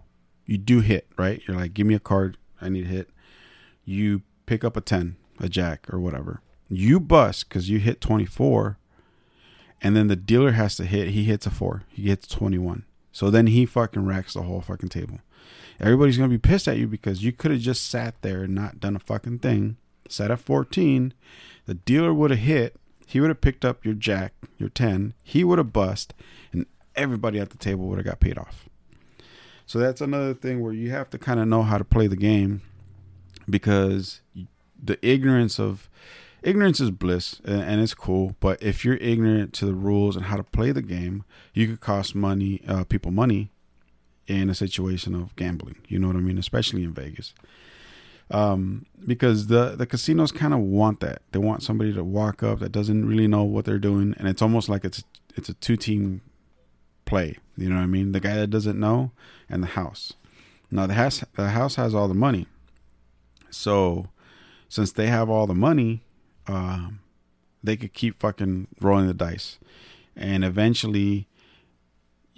you 0.46 0.58
do 0.58 0.80
hit, 0.82 1.08
right? 1.18 1.42
You're 1.48 1.58
like, 1.58 1.74
give 1.74 1.86
me 1.86 1.94
a 1.94 2.00
card, 2.00 2.38
I 2.60 2.70
need 2.70 2.86
a 2.86 2.90
hit. 2.90 3.10
You 3.86 4.24
pick 4.46 4.64
up 4.64 4.76
a 4.76 4.82
10, 4.82 5.16
a 5.40 5.48
jack 5.48 5.92
or 5.94 6.00
whatever. 6.00 6.42
You 6.70 7.00
bust 7.00 7.48
because 7.48 7.70
you 7.70 7.80
hit 7.80 8.02
24, 8.02 8.78
and 9.82 9.96
then 9.96 10.08
the 10.08 10.16
dealer 10.16 10.52
has 10.52 10.76
to 10.78 10.86
hit. 10.86 11.10
He 11.10 11.24
hits 11.26 11.46
a 11.46 11.52
four. 11.52 11.84
He 11.90 12.04
hits 12.10 12.28
21. 12.28 12.86
So 13.12 13.30
then 13.30 13.48
he 13.48 13.66
fucking 13.66 14.06
racks 14.06 14.34
the 14.34 14.44
whole 14.44 14.62
fucking 14.62 14.90
table. 14.90 15.20
Everybody's 15.80 16.18
gonna 16.18 16.30
be 16.30 16.38
pissed 16.38 16.68
at 16.68 16.78
you 16.78 16.88
because 16.88 17.24
you 17.24 17.32
could 17.32 17.52
have 17.52 17.62
just 17.62 17.88
sat 17.88 18.22
there 18.22 18.44
and 18.44 18.56
not 18.56 18.80
done 18.80 18.96
a 18.96 19.00
fucking 19.00 19.40
thing. 19.40 19.78
Sat 20.10 20.32
at 20.32 20.40
14. 20.40 21.14
The 21.66 21.76
dealer 21.76 22.14
would 22.14 22.32
have 22.32 22.40
hit. 22.40 22.76
He 23.06 23.20
would 23.20 23.30
have 23.30 23.42
picked 23.42 23.66
up 23.66 23.86
your 23.86 23.94
jack, 23.94 24.34
your 24.58 24.70
10. 24.70 25.14
He 25.24 25.44
would 25.44 25.58
have 25.58 25.74
bust, 25.74 26.14
and 26.52 26.66
everybody 26.96 27.40
at 27.40 27.50
the 27.50 27.58
table 27.58 27.88
would 27.88 27.98
have 27.98 28.06
got 28.06 28.20
paid 28.20 28.38
off. 28.38 28.70
So 29.66 29.80
that's 29.80 30.02
another 30.02 30.34
thing 30.34 30.62
where 30.62 30.74
you 30.74 30.92
have 30.92 31.10
to 31.12 31.18
kind 31.18 31.40
of 31.40 31.48
know 31.48 31.64
how 31.64 31.78
to 31.78 31.84
play 31.84 32.08
the 32.08 32.16
game 32.16 32.62
because 33.48 34.22
the 34.82 34.98
ignorance 35.08 35.60
of 35.60 35.90
ignorance 36.42 36.80
is 36.80 36.92
bliss 36.92 37.40
and, 37.46 37.82
it's 37.82 37.94
cool. 37.94 38.36
But 38.40 38.62
if 38.64 38.84
you're 38.84 38.98
ignorant 38.98 39.54
to 39.54 39.66
the 39.66 39.74
rules 39.74 40.16
and 40.16 40.26
how 40.26 40.38
to 40.38 40.44
play 40.44 40.72
the 40.72 40.82
game, 40.82 41.24
you 41.54 41.68
could 41.68 41.82
cost 41.82 42.16
money, 42.16 42.62
uh, 42.68 42.84
people 42.84 43.12
money 43.12 43.52
in 44.30 44.50
a 44.50 44.56
situation 44.56 45.16
of 45.16 45.36
gambling. 45.36 45.78
You 45.88 46.00
know 46.00 46.08
what 46.08 46.16
I 46.16 46.20
mean? 46.20 46.38
Especially 46.38 46.84
in 46.84 46.94
Vegas. 46.94 47.34
Um, 48.32 48.86
because 49.08 49.48
the 49.48 49.76
the 49.76 49.88
casinos 49.88 50.32
kind 50.32 50.54
of 50.54 50.60
want 50.60 51.00
that. 51.00 51.24
They 51.32 51.40
want 51.40 51.64
somebody 51.64 51.92
to 51.94 52.04
walk 52.04 52.44
up 52.44 52.60
that 52.60 52.72
doesn't 52.72 53.08
really 53.08 53.28
know 53.28 53.44
what 53.44 53.66
they're 53.66 53.80
doing, 53.80 54.14
and 54.18 54.28
it's 54.28 54.44
almost 54.44 54.70
like 54.70 54.86
it's 54.86 55.04
it's 55.36 55.50
a 55.50 55.56
two 55.56 55.76
team 55.76 56.22
play. 57.06 57.38
You 57.58 57.70
know 57.70 57.78
what 57.78 57.82
I 57.82 57.88
mean? 57.88 58.12
The 58.12 58.20
guy 58.20 58.36
that 58.36 58.52
doesn't 58.52 58.80
know 58.80 59.12
and 59.50 59.64
the 59.64 59.68
house. 59.68 60.14
Now 60.70 60.86
the 60.86 60.94
house 60.94 61.24
the 61.36 61.50
house 61.50 61.76
has 61.76 61.96
all 61.96 62.08
the 62.08 62.14
money. 62.14 62.46
So 63.50 64.10
since 64.68 64.92
they 64.92 65.08
have 65.08 65.28
all 65.28 65.48
the 65.48 65.56
money, 65.56 66.04
um, 66.46 67.00
they 67.64 67.76
could 67.76 67.94
keep 67.94 68.20
fucking 68.20 68.68
rolling 68.80 69.08
the 69.08 69.16
dice. 69.16 69.58
And 70.16 70.44
eventually, 70.46 71.29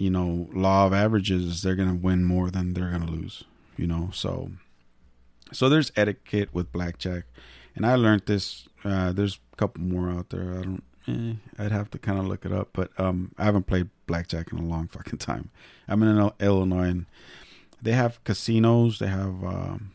you 0.01 0.09
know, 0.09 0.49
law 0.51 0.87
of 0.87 0.93
averages, 0.93 1.61
they're 1.61 1.75
gonna 1.75 1.93
win 1.93 2.23
more 2.23 2.49
than 2.49 2.73
they're 2.73 2.89
gonna 2.89 3.05
lose. 3.05 3.43
You 3.77 3.85
know, 3.85 4.09
so 4.11 4.49
so 5.51 5.69
there's 5.69 5.91
etiquette 5.95 6.49
with 6.51 6.71
blackjack, 6.71 7.25
and 7.75 7.85
I 7.85 7.93
learned 7.93 8.23
this. 8.25 8.67
Uh, 8.83 9.11
there's 9.11 9.39
a 9.53 9.55
couple 9.57 9.83
more 9.83 10.09
out 10.09 10.31
there. 10.31 10.53
I 10.53 10.63
don't 10.63 10.83
eh, 11.07 11.33
I'd 11.59 11.71
have 11.71 11.91
to 11.91 11.99
kind 11.99 12.17
of 12.17 12.25
look 12.25 12.45
it 12.45 12.51
up, 12.51 12.69
but 12.73 12.89
um, 12.99 13.31
I 13.37 13.43
haven't 13.43 13.67
played 13.67 13.89
blackjack 14.07 14.51
in 14.51 14.57
a 14.57 14.65
long 14.65 14.87
fucking 14.91 15.19
time. 15.19 15.51
I'm 15.87 16.01
in 16.01 16.31
Illinois, 16.39 16.89
and 16.89 17.05
they 17.79 17.91
have 17.91 18.23
casinos. 18.23 18.97
They 18.97 19.07
have 19.07 19.43
um, 19.43 19.91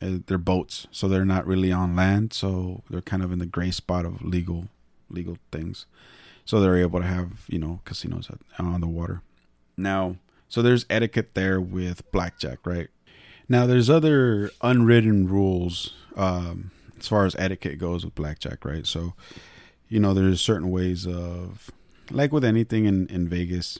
eh, 0.00 0.20
they're 0.26 0.38
boats, 0.38 0.86
so 0.90 1.06
they're 1.06 1.26
not 1.26 1.46
really 1.46 1.70
on 1.70 1.94
land. 1.94 2.32
So 2.32 2.82
they're 2.88 3.02
kind 3.02 3.22
of 3.22 3.30
in 3.30 3.40
the 3.40 3.46
gray 3.46 3.72
spot 3.72 4.06
of 4.06 4.22
legal 4.22 4.68
legal 5.10 5.36
things. 5.52 5.84
So 6.48 6.60
they're 6.60 6.78
able 6.78 7.00
to 7.00 7.06
have 7.06 7.44
you 7.46 7.58
know 7.58 7.80
casinos 7.84 8.30
on 8.58 8.80
the 8.80 8.86
water. 8.86 9.20
Now, 9.76 10.16
so 10.48 10.62
there's 10.62 10.86
etiquette 10.88 11.34
there 11.34 11.60
with 11.60 12.10
blackjack, 12.10 12.60
right? 12.64 12.88
Now 13.50 13.66
there's 13.66 13.90
other 13.90 14.50
unwritten 14.62 15.28
rules 15.28 15.92
um, 16.16 16.70
as 16.98 17.06
far 17.06 17.26
as 17.26 17.36
etiquette 17.38 17.78
goes 17.78 18.02
with 18.02 18.14
blackjack, 18.14 18.64
right? 18.64 18.86
So 18.86 19.12
you 19.88 20.00
know, 20.00 20.14
there's 20.14 20.40
certain 20.40 20.70
ways 20.70 21.06
of, 21.06 21.70
like 22.10 22.32
with 22.32 22.44
anything 22.44 22.84
in, 22.84 23.06
in 23.08 23.28
Vegas, 23.28 23.78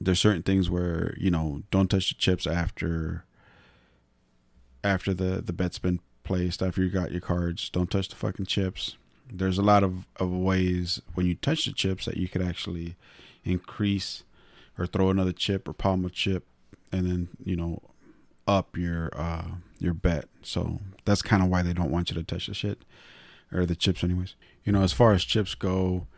there's 0.00 0.20
certain 0.20 0.42
things 0.42 0.68
where, 0.68 1.14
you 1.18 1.30
know, 1.30 1.62
don't 1.70 1.88
touch 1.88 2.08
the 2.08 2.14
chips 2.16 2.46
after, 2.46 3.24
after 4.82 5.14
the, 5.14 5.42
the 5.42 5.52
bet's 5.52 5.78
been 5.78 6.00
placed, 6.22 6.62
after 6.62 6.82
you 6.82 6.90
got 6.90 7.12
your 7.12 7.20
cards, 7.20 7.70
don't 7.70 7.90
touch 7.90 8.08
the 8.08 8.16
fucking 8.16 8.46
chips. 8.46 8.96
There's 9.30 9.58
a 9.58 9.62
lot 9.62 9.82
of, 9.82 10.06
of 10.16 10.30
ways 10.30 11.00
when 11.14 11.26
you 11.26 11.34
touch 11.34 11.64
the 11.64 11.72
chips 11.72 12.04
that 12.04 12.16
you 12.16 12.28
could 12.28 12.42
actually 12.42 12.96
increase 13.44 14.24
or 14.78 14.86
throw 14.86 15.10
another 15.10 15.32
chip 15.32 15.68
or 15.68 15.72
palm 15.72 16.04
a 16.04 16.10
chip 16.10 16.46
and 16.92 17.06
then, 17.06 17.28
you 17.44 17.56
know, 17.56 17.82
up 18.46 18.76
your 18.76 19.10
uh 19.16 19.46
your 19.78 19.94
bet. 19.94 20.26
So 20.42 20.78
that's 21.04 21.22
kind 21.22 21.42
of 21.42 21.48
why 21.48 21.62
they 21.62 21.72
don't 21.72 21.90
want 21.90 22.10
you 22.10 22.14
to 22.14 22.22
touch 22.22 22.46
the 22.46 22.54
shit 22.54 22.84
or 23.52 23.66
the 23.66 23.74
chips 23.74 24.04
anyways 24.04 24.36
you 24.66 24.72
know, 24.72 24.82
as 24.82 24.92
far 24.92 25.14
as 25.14 25.24
chips 25.24 25.54
go, 25.54 26.08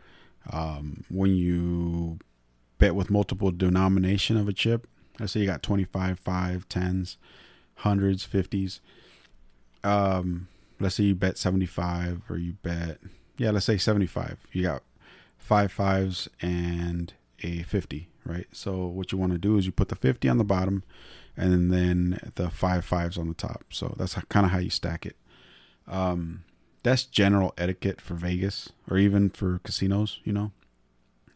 um, 0.51 1.05
when 1.07 1.35
you 1.35 2.17
bet 2.79 2.95
with 2.95 3.11
multiple 3.11 3.51
denomination 3.51 4.35
of 4.35 4.47
a 4.49 4.53
chip, 4.53 4.87
let's 5.19 5.33
say 5.33 5.41
you 5.41 5.45
got 5.45 5.61
25, 5.61 6.19
5, 6.19 6.67
10s, 6.67 7.17
hundreds, 7.75 8.27
50s. 8.27 8.79
Um, 9.83 10.47
let's 10.79 10.95
say 10.95 11.03
you 11.03 11.15
bet 11.15 11.37
75 11.37 12.23
or 12.29 12.37
you 12.37 12.53
bet, 12.63 12.99
yeah, 13.37 13.51
let's 13.51 13.65
say 13.65 13.77
75. 13.77 14.37
You 14.51 14.63
got 14.63 14.83
five 15.37 15.71
fives 15.71 16.29
and 16.41 17.13
a 17.41 17.63
50, 17.63 18.09
right? 18.25 18.47
So 18.51 18.85
what 18.85 19.11
you 19.11 19.17
want 19.17 19.31
to 19.33 19.37
do 19.37 19.57
is 19.57 19.65
you 19.65 19.71
put 19.71 19.89
the 19.89 19.95
50 19.95 20.29
on 20.29 20.37
the 20.37 20.43
bottom 20.43 20.83
and 21.35 21.71
then 21.71 22.31
the 22.35 22.49
five 22.49 22.85
fives 22.85 23.17
on 23.17 23.27
the 23.27 23.33
top. 23.33 23.65
So 23.71 23.95
that's 23.97 24.15
kind 24.29 24.45
of 24.45 24.51
how 24.51 24.59
you 24.59 24.69
stack 24.69 25.05
it. 25.05 25.15
Um, 25.87 26.43
that's 26.83 27.03
general 27.03 27.53
etiquette 27.57 27.99
for 27.99 28.13
Vegas 28.13 28.69
or 28.89 28.97
even 28.97 29.29
for 29.29 29.59
casinos, 29.63 30.19
you 30.23 30.33
know. 30.33 30.51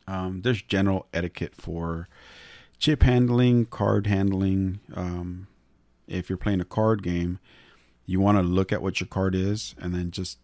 Um, 0.07 0.41
there's 0.41 0.61
general 0.61 1.07
etiquette 1.13 1.55
for 1.55 2.07
chip 2.77 3.03
handling, 3.03 3.65
card 3.65 4.07
handling. 4.07 4.79
Um, 4.93 5.47
if 6.07 6.29
you're 6.29 6.37
playing 6.37 6.61
a 6.61 6.65
card 6.65 7.01
game, 7.01 7.39
you 8.05 8.19
want 8.19 8.37
to 8.37 8.43
look 8.43 8.71
at 8.71 8.81
what 8.81 8.99
your 8.99 9.07
card 9.07 9.35
is 9.35 9.75
and 9.79 9.93
then 9.93 10.11
just 10.11 10.37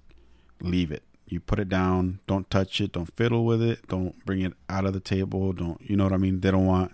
leave 0.61 0.91
it. 0.91 1.03
You 1.27 1.39
put 1.39 1.59
it 1.59 1.69
down, 1.69 2.19
don't 2.25 2.49
touch 2.49 2.81
it, 2.81 2.93
don't 2.93 3.13
fiddle 3.15 3.45
with 3.45 3.61
it, 3.61 3.87
don't 3.87 4.25
bring 4.25 4.41
it 4.41 4.53
out 4.67 4.85
of 4.85 4.93
the 4.93 4.99
table, 4.99 5.53
don't, 5.53 5.79
you 5.81 5.95
know 5.95 6.05
what 6.05 6.13
I 6.13 6.17
mean? 6.17 6.39
They 6.39 6.51
don't 6.51 6.65
want 6.65 6.93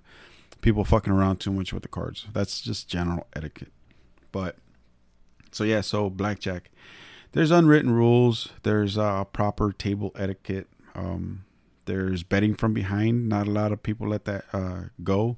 people 0.61 0.83
fucking 0.83 1.13
around 1.13 1.37
too 1.37 1.51
much 1.51 1.71
with 1.71 1.83
the 1.83 1.89
cards. 1.89 2.27
That's 2.33 2.59
just 2.59 2.89
general 2.89 3.27
etiquette. 3.33 3.71
But 4.31 4.57
so 5.51 5.63
yeah, 5.63 5.81
so 5.81 6.09
blackjack 6.09 6.71
there's 7.35 7.51
unwritten 7.51 7.91
rules. 7.91 8.47
There's 8.63 8.97
uh, 8.97 9.25
proper 9.25 9.73
table 9.73 10.13
etiquette. 10.15 10.67
Um, 10.95 11.43
there's 11.83 12.23
betting 12.23 12.55
from 12.55 12.73
behind. 12.73 13.27
Not 13.27 13.45
a 13.45 13.51
lot 13.51 13.73
of 13.73 13.83
people 13.83 14.07
let 14.07 14.23
that 14.23 14.45
uh, 14.53 14.83
go. 15.03 15.35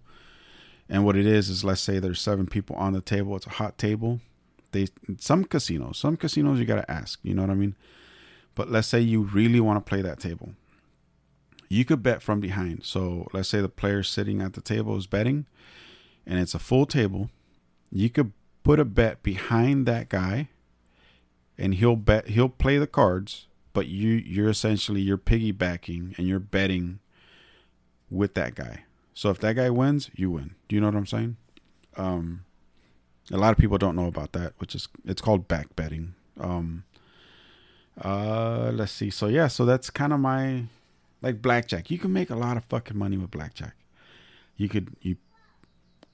And 0.87 1.03
what 1.03 1.17
it 1.17 1.25
is 1.25 1.49
is, 1.49 1.63
let's 1.63 1.81
say 1.81 1.97
there's 1.97 2.21
seven 2.21 2.45
people 2.45 2.75
on 2.75 2.93
the 2.93 3.01
table. 3.01 3.35
It's 3.35 3.47
a 3.47 3.49
hot 3.49 3.79
table. 3.79 4.21
They 4.71 4.87
some 5.19 5.45
casinos, 5.45 5.97
some 5.97 6.17
casinos 6.17 6.59
you 6.59 6.65
gotta 6.65 6.89
ask. 6.89 7.19
You 7.23 7.33
know 7.33 7.43
what 7.43 7.51
I 7.51 7.55
mean? 7.55 7.75
But 8.55 8.71
let's 8.71 8.87
say 8.87 8.99
you 8.99 9.21
really 9.21 9.59
want 9.59 9.83
to 9.83 9.87
play 9.87 10.01
that 10.01 10.19
table. 10.19 10.51
You 11.69 11.85
could 11.85 12.01
bet 12.01 12.21
from 12.21 12.39
behind. 12.39 12.83
So 12.85 13.27
let's 13.33 13.49
say 13.49 13.61
the 13.61 13.69
player 13.69 14.03
sitting 14.03 14.41
at 14.41 14.53
the 14.53 14.61
table 14.61 14.97
is 14.97 15.05
betting, 15.05 15.45
and 16.25 16.39
it's 16.39 16.55
a 16.55 16.59
full 16.59 16.85
table. 16.85 17.29
You 17.91 18.09
could 18.09 18.31
put 18.63 18.79
a 18.79 18.85
bet 18.85 19.23
behind 19.23 19.85
that 19.85 20.09
guy 20.09 20.49
and 21.57 21.75
he'll 21.75 21.95
bet 21.95 22.29
he'll 22.29 22.49
play 22.49 22.77
the 22.77 22.87
cards, 22.87 23.47
but 23.73 23.87
you 23.87 24.09
you're 24.09 24.49
essentially 24.49 25.01
you're 25.01 25.17
piggybacking 25.17 26.17
and 26.17 26.27
you're 26.27 26.39
betting 26.39 26.99
with 28.09 28.33
that 28.35 28.55
guy. 28.55 28.83
So 29.13 29.29
if 29.29 29.39
that 29.39 29.55
guy 29.55 29.69
wins, 29.69 30.11
you 30.15 30.31
win. 30.31 30.55
Do 30.67 30.75
you 30.75 30.81
know 30.81 30.87
what 30.87 30.95
I'm 30.95 31.05
saying? 31.07 31.37
Um, 31.95 32.43
a 33.31 33.37
lot 33.37 33.51
of 33.51 33.57
people 33.57 33.77
don't 33.77 33.95
know 33.95 34.07
about 34.07 34.31
that, 34.33 34.53
which 34.57 34.75
is 34.75 34.87
it's 35.05 35.21
called 35.21 35.47
back 35.47 35.75
betting. 35.75 36.13
Um, 36.39 36.83
uh, 38.01 38.71
let's 38.73 38.91
see. 38.91 39.09
So 39.09 39.27
yeah, 39.27 39.47
so 39.47 39.65
that's 39.65 39.89
kind 39.89 40.13
of 40.13 40.19
my 40.19 40.63
like 41.21 41.41
blackjack. 41.41 41.91
You 41.91 41.97
can 41.97 42.13
make 42.13 42.29
a 42.29 42.35
lot 42.35 42.57
of 42.57 42.65
fucking 42.65 42.97
money 42.97 43.17
with 43.17 43.31
blackjack. 43.31 43.75
You 44.55 44.69
could 44.69 44.95
you, 45.01 45.17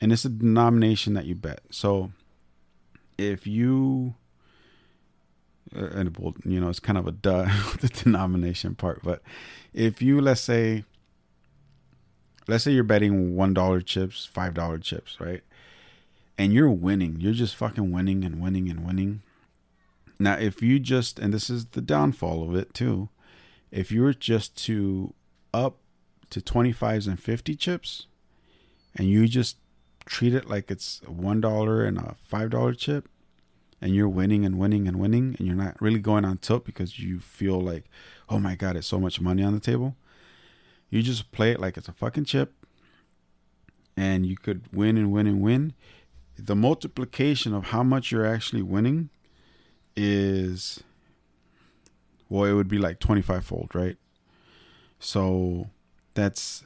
and 0.01 0.11
it's 0.11 0.25
a 0.25 0.29
denomination 0.29 1.13
that 1.13 1.25
you 1.25 1.35
bet. 1.35 1.61
So 1.69 2.11
if 3.17 3.45
you 3.45 4.15
uh, 5.75 5.87
and 5.93 6.17
well, 6.17 6.35
you 6.45 6.59
know, 6.59 6.69
it's 6.69 6.79
kind 6.79 6.97
of 6.97 7.07
a 7.07 7.11
duh 7.11 7.45
the 7.79 7.89
denomination 7.89 8.75
part. 8.75 9.01
But 9.03 9.21
if 9.73 10.01
you 10.01 10.21
let's 10.21 10.41
say, 10.41 10.85
let's 12.47 12.63
say 12.63 12.71
you're 12.71 12.83
betting 12.83 13.35
one 13.35 13.53
dollar 13.53 13.81
chips, 13.81 14.25
five 14.25 14.53
dollar 14.53 14.77
chips, 14.77 15.19
right? 15.19 15.43
And 16.37 16.53
you're 16.53 16.69
winning. 16.69 17.17
You're 17.19 17.33
just 17.33 17.55
fucking 17.55 17.91
winning 17.91 18.23
and 18.23 18.41
winning 18.41 18.69
and 18.69 18.85
winning. 18.85 19.21
Now, 20.19 20.35
if 20.35 20.61
you 20.61 20.79
just, 20.79 21.19
and 21.19 21.33
this 21.33 21.49
is 21.49 21.67
the 21.67 21.81
downfall 21.81 22.47
of 22.47 22.55
it 22.55 22.73
too, 22.73 23.09
if 23.71 23.91
you 23.91 24.03
were 24.03 24.13
just 24.13 24.55
to 24.65 25.13
up 25.53 25.77
to 26.29 26.41
25s 26.41 27.07
and 27.07 27.19
50 27.19 27.55
chips 27.55 28.07
and 28.95 29.07
you 29.07 29.27
just 29.27 29.57
treat 30.05 30.33
it 30.33 30.49
like 30.49 30.69
it's 30.69 31.01
a 31.03 31.11
$1 31.11 31.87
and 31.87 31.97
a 31.97 32.15
$5 32.31 32.77
chip 32.77 33.09
and 33.81 33.95
you're 33.95 34.09
winning 34.09 34.45
and 34.45 34.57
winning 34.57 34.87
and 34.87 34.99
winning 34.99 35.35
and 35.37 35.47
you're 35.47 35.55
not 35.55 35.81
really 35.81 35.99
going 35.99 36.25
on 36.25 36.37
tilt 36.37 36.65
because 36.65 36.99
you 36.99 37.19
feel 37.19 37.59
like, 37.59 37.85
oh 38.29 38.39
my 38.39 38.55
God, 38.55 38.77
it's 38.77 38.87
so 38.87 38.99
much 38.99 39.19
money 39.19 39.43
on 39.43 39.53
the 39.53 39.59
table. 39.59 39.95
You 40.89 41.01
just 41.01 41.31
play 41.31 41.51
it 41.51 41.59
like 41.59 41.77
it's 41.77 41.87
a 41.87 41.93
fucking 41.93 42.25
chip 42.25 42.53
and 43.97 44.25
you 44.25 44.37
could 44.37 44.73
win 44.73 44.97
and 44.97 45.11
win 45.11 45.27
and 45.27 45.41
win. 45.41 45.73
The 46.37 46.55
multiplication 46.55 47.53
of 47.53 47.65
how 47.65 47.83
much 47.83 48.11
you're 48.11 48.25
actually 48.25 48.63
winning 48.63 49.09
is 49.95 50.83
well, 52.29 52.45
it 52.45 52.53
would 52.53 52.67
be 52.67 52.79
like 52.79 52.99
25 52.99 53.45
fold, 53.45 53.75
right? 53.75 53.97
So 54.99 55.69
that's 56.13 56.63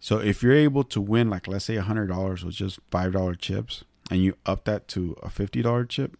so 0.00 0.18
if 0.18 0.42
you're 0.42 0.54
able 0.54 0.82
to 0.84 1.00
win 1.00 1.28
like 1.30 1.46
let's 1.46 1.66
say 1.66 1.76
a 1.76 1.82
hundred 1.82 2.08
dollars 2.08 2.44
with 2.44 2.54
just 2.54 2.80
five 2.90 3.12
dollar 3.12 3.34
chips 3.34 3.84
and 4.10 4.22
you 4.22 4.34
up 4.46 4.64
that 4.64 4.88
to 4.88 5.14
a 5.22 5.30
fifty 5.30 5.62
dollar 5.62 5.84
chip 5.84 6.16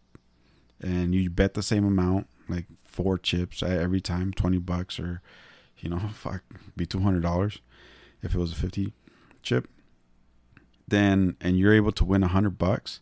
and 0.81 1.15
you 1.15 1.29
bet 1.31 1.55
the 1.55 1.63
same 1.63 1.85
amount, 1.85 2.29
like 2.49 2.67
four 2.85 3.19
chips 3.19 3.63
every 3.63 4.01
time, 4.01 4.33
twenty 4.33 4.59
bucks 4.59 5.01
or 5.01 5.21
you 5.79 5.91
know, 5.91 5.99
fuck 6.15 6.43
be 6.77 6.87
two 6.87 7.01
hundred 7.01 7.23
dollars 7.23 7.61
if 8.23 8.35
it 8.35 8.39
was 8.39 8.53
a 8.53 8.57
fifty 8.57 8.93
chip, 9.43 9.69
then 10.91 11.37
and 11.41 11.59
you're 11.59 11.75
able 11.75 11.93
to 11.93 12.05
win 12.05 12.23
a 12.23 12.29
hundred 12.29 12.59
bucks, 12.59 13.01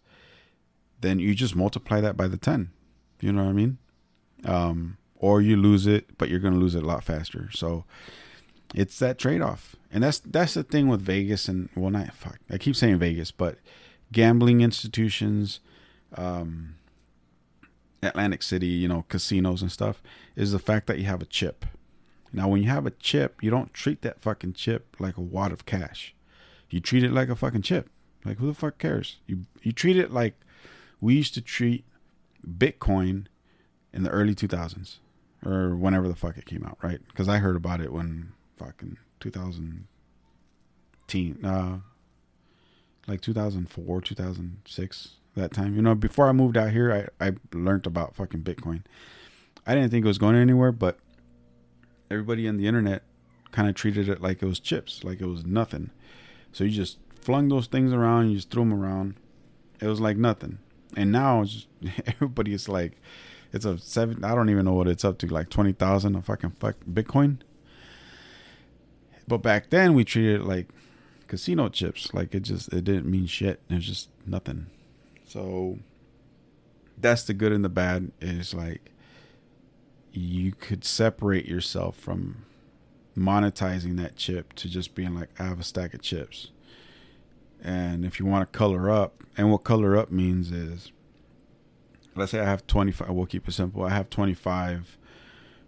then 1.01 1.19
you 1.19 1.35
just 1.35 1.57
multiply 1.57 2.01
that 2.01 2.17
by 2.17 2.29
the 2.29 2.37
ten. 2.37 2.71
You 3.21 3.33
know 3.33 3.45
what 3.45 3.51
I 3.51 3.55
mean? 3.55 3.79
Um, 4.45 4.97
or 5.17 5.41
you 5.41 5.57
lose 5.57 5.87
it, 5.87 6.17
but 6.17 6.29
you're 6.29 6.39
going 6.39 6.55
to 6.55 6.61
lose 6.61 6.75
it 6.75 6.85
a 6.85 6.87
lot 6.87 7.03
faster. 7.03 7.51
So 7.53 7.85
it's 8.75 8.99
that 9.01 9.19
trade 9.19 9.41
off, 9.41 9.75
and 9.91 10.05
that's 10.05 10.21
that's 10.21 10.55
the 10.55 10.63
thing 10.63 10.89
with 10.89 11.01
Vegas 11.01 11.49
and 11.49 11.69
well, 11.75 11.91
not 11.91 12.15
fuck. 12.15 12.39
I 12.51 12.59
keep 12.59 12.77
saying 12.77 12.99
Vegas, 12.99 13.31
but 13.31 13.59
gambling 14.13 14.61
institutions, 14.61 15.61
um, 16.15 16.77
Atlantic 18.03 18.43
City, 18.43 18.67
you 18.67 18.89
know, 18.89 19.05
casinos 19.09 19.63
and 19.63 19.73
stuff, 19.73 20.03
is 20.37 20.53
the 20.53 20.59
fact 20.59 20.87
that 20.87 20.99
you 20.99 21.05
have 21.05 21.23
a 21.23 21.27
chip. 21.27 21.67
Now, 22.33 22.49
when 22.49 22.63
you 22.63 22.69
have 22.69 22.87
a 22.87 22.91
chip, 22.91 23.43
you 23.43 23.51
don't 23.51 23.73
treat 23.73 24.03
that 24.03 24.21
fucking 24.21 24.53
chip 24.53 24.97
like 24.99 25.17
a 25.17 25.23
wad 25.23 25.51
of 25.51 25.67
cash. 25.67 26.15
You 26.71 26.81
treat 26.81 27.05
it 27.05 27.13
like 27.13 27.29
a 27.29 27.37
fucking 27.37 27.63
chip. 27.63 27.89
Like 28.25 28.39
who 28.39 28.47
the 28.47 28.55
fuck 28.55 28.79
cares? 28.79 29.19
You 29.27 29.47
you 29.63 29.73
treat 29.73 29.97
it 29.97 30.13
like 30.13 30.35
we 31.01 31.15
used 31.15 31.35
to 31.35 31.41
treat 31.41 31.85
Bitcoin 32.47 33.27
in 33.93 34.03
the 34.03 34.11
early 34.11 34.35
2000s 34.35 34.99
or 35.45 35.77
whenever 35.77 36.09
the 36.09 36.17
fuck 36.17 36.37
it 36.37 36.47
came 36.47 36.65
out, 36.65 36.79
right? 36.83 37.01
Because 37.09 37.29
I 37.29 37.39
heard 37.39 37.57
about 37.57 37.81
it 37.81 37.93
when 37.93 38.33
fucking 38.57 38.99
2010, 39.21 41.45
uh, 41.45 41.79
like 43.07 43.21
2004, 43.21 44.01
2006, 44.01 45.09
that 45.37 45.53
time. 45.53 45.77
You 45.77 45.83
know, 45.83 45.95
before 45.95 46.29
I 46.29 46.33
moved 46.33 46.57
out 46.57 46.73
here, 46.73 47.11
I, 47.21 47.29
I 47.29 47.33
learned 47.53 47.87
about 47.87 48.17
fucking 48.17 48.43
Bitcoin. 48.43 48.83
I 49.67 49.75
didn't 49.75 49.91
think 49.91 50.05
it 50.05 50.09
was 50.09 50.19
going 50.19 50.37
anywhere, 50.37 50.73
but 50.73 50.99
everybody 52.11 52.49
on 52.49 52.57
the 52.57 52.67
internet 52.67 53.03
kind 53.53 53.69
of 53.69 53.75
treated 53.75 54.09
it 54.09 54.21
like 54.21 54.43
it 54.43 54.47
was 54.47 54.61
chips, 54.61 55.05
like 55.05 55.21
it 55.21 55.27
was 55.27 55.47
nothing. 55.47 55.91
So 56.53 56.65
you 56.65 56.71
just 56.71 56.99
flung 57.21 57.49
those 57.49 57.67
things 57.67 57.93
around, 57.93 58.31
you 58.31 58.37
just 58.37 58.51
threw 58.51 58.63
them 58.63 58.73
around. 58.75 59.15
It 59.81 59.87
was 59.87 60.01
like 60.01 60.17
nothing. 60.17 60.59
And 60.97 61.13
now 61.13 61.45
just, 61.45 61.69
everybody 62.07 62.53
is 62.53 62.69
like, 62.69 63.01
it's 63.53 63.65
a 63.65 63.79
seven. 63.79 64.25
I 64.25 64.35
don't 64.35 64.51
even 64.51 64.65
know 64.65 64.75
what 64.75 64.89
it's 64.89 65.05
up 65.05 65.19
to, 65.19 65.27
like 65.27 65.49
twenty 65.49 65.73
thousand 65.73 66.17
a 66.17 66.23
fucking 66.23 66.53
fuck 66.53 66.77
Bitcoin. 66.91 67.39
But 69.27 69.39
back 69.39 69.71
then 69.71 69.95
we 69.95 70.05
treated 70.05 70.41
it 70.41 70.45
like 70.45 70.69
casino 71.27 71.69
chips. 71.69 72.13
Like 72.13 72.35
it 72.35 72.41
just 72.41 72.73
it 72.73 72.85
didn't 72.85 73.07
mean 73.07 73.27
shit. 73.27 73.61
It 73.71 73.75
was 73.75 73.87
just 73.87 74.09
nothing. 74.27 74.67
So 75.27 75.79
that's 76.99 77.23
the 77.23 77.35
good 77.35 77.53
and 77.53 77.65
the 77.65 77.71
bad. 77.71 78.13
Is 78.21 78.53
like 78.53 78.91
you 80.13 80.53
could 80.53 80.85
separate 80.85 81.47
yourself 81.47 81.97
from 81.97 82.45
monetizing 83.19 83.97
that 83.99 84.17
chip 84.17 84.53
to 84.55 84.69
just 84.69 84.95
being 84.95 85.15
like 85.15 85.29
I 85.39 85.45
have 85.45 85.61
a 85.61 85.65
stack 85.65 85.95
of 85.95 86.03
chips. 86.03 86.51
And 87.63 88.05
if 88.05 88.21
you 88.21 88.27
want 88.27 88.51
to 88.51 88.57
color 88.57 88.91
up, 88.91 89.25
and 89.37 89.51
what 89.51 89.65
color 89.65 89.97
up 89.97 90.11
means 90.11 90.51
is 90.51 90.93
let's 92.15 92.33
say 92.33 92.41
I 92.41 92.45
have 92.45 92.67
25, 92.67 93.11
we'll 93.11 93.27
keep 93.27 93.49
it 93.49 93.53
simple. 93.53 93.85
I 93.85 93.91
have 93.91 94.11
25 94.11 94.99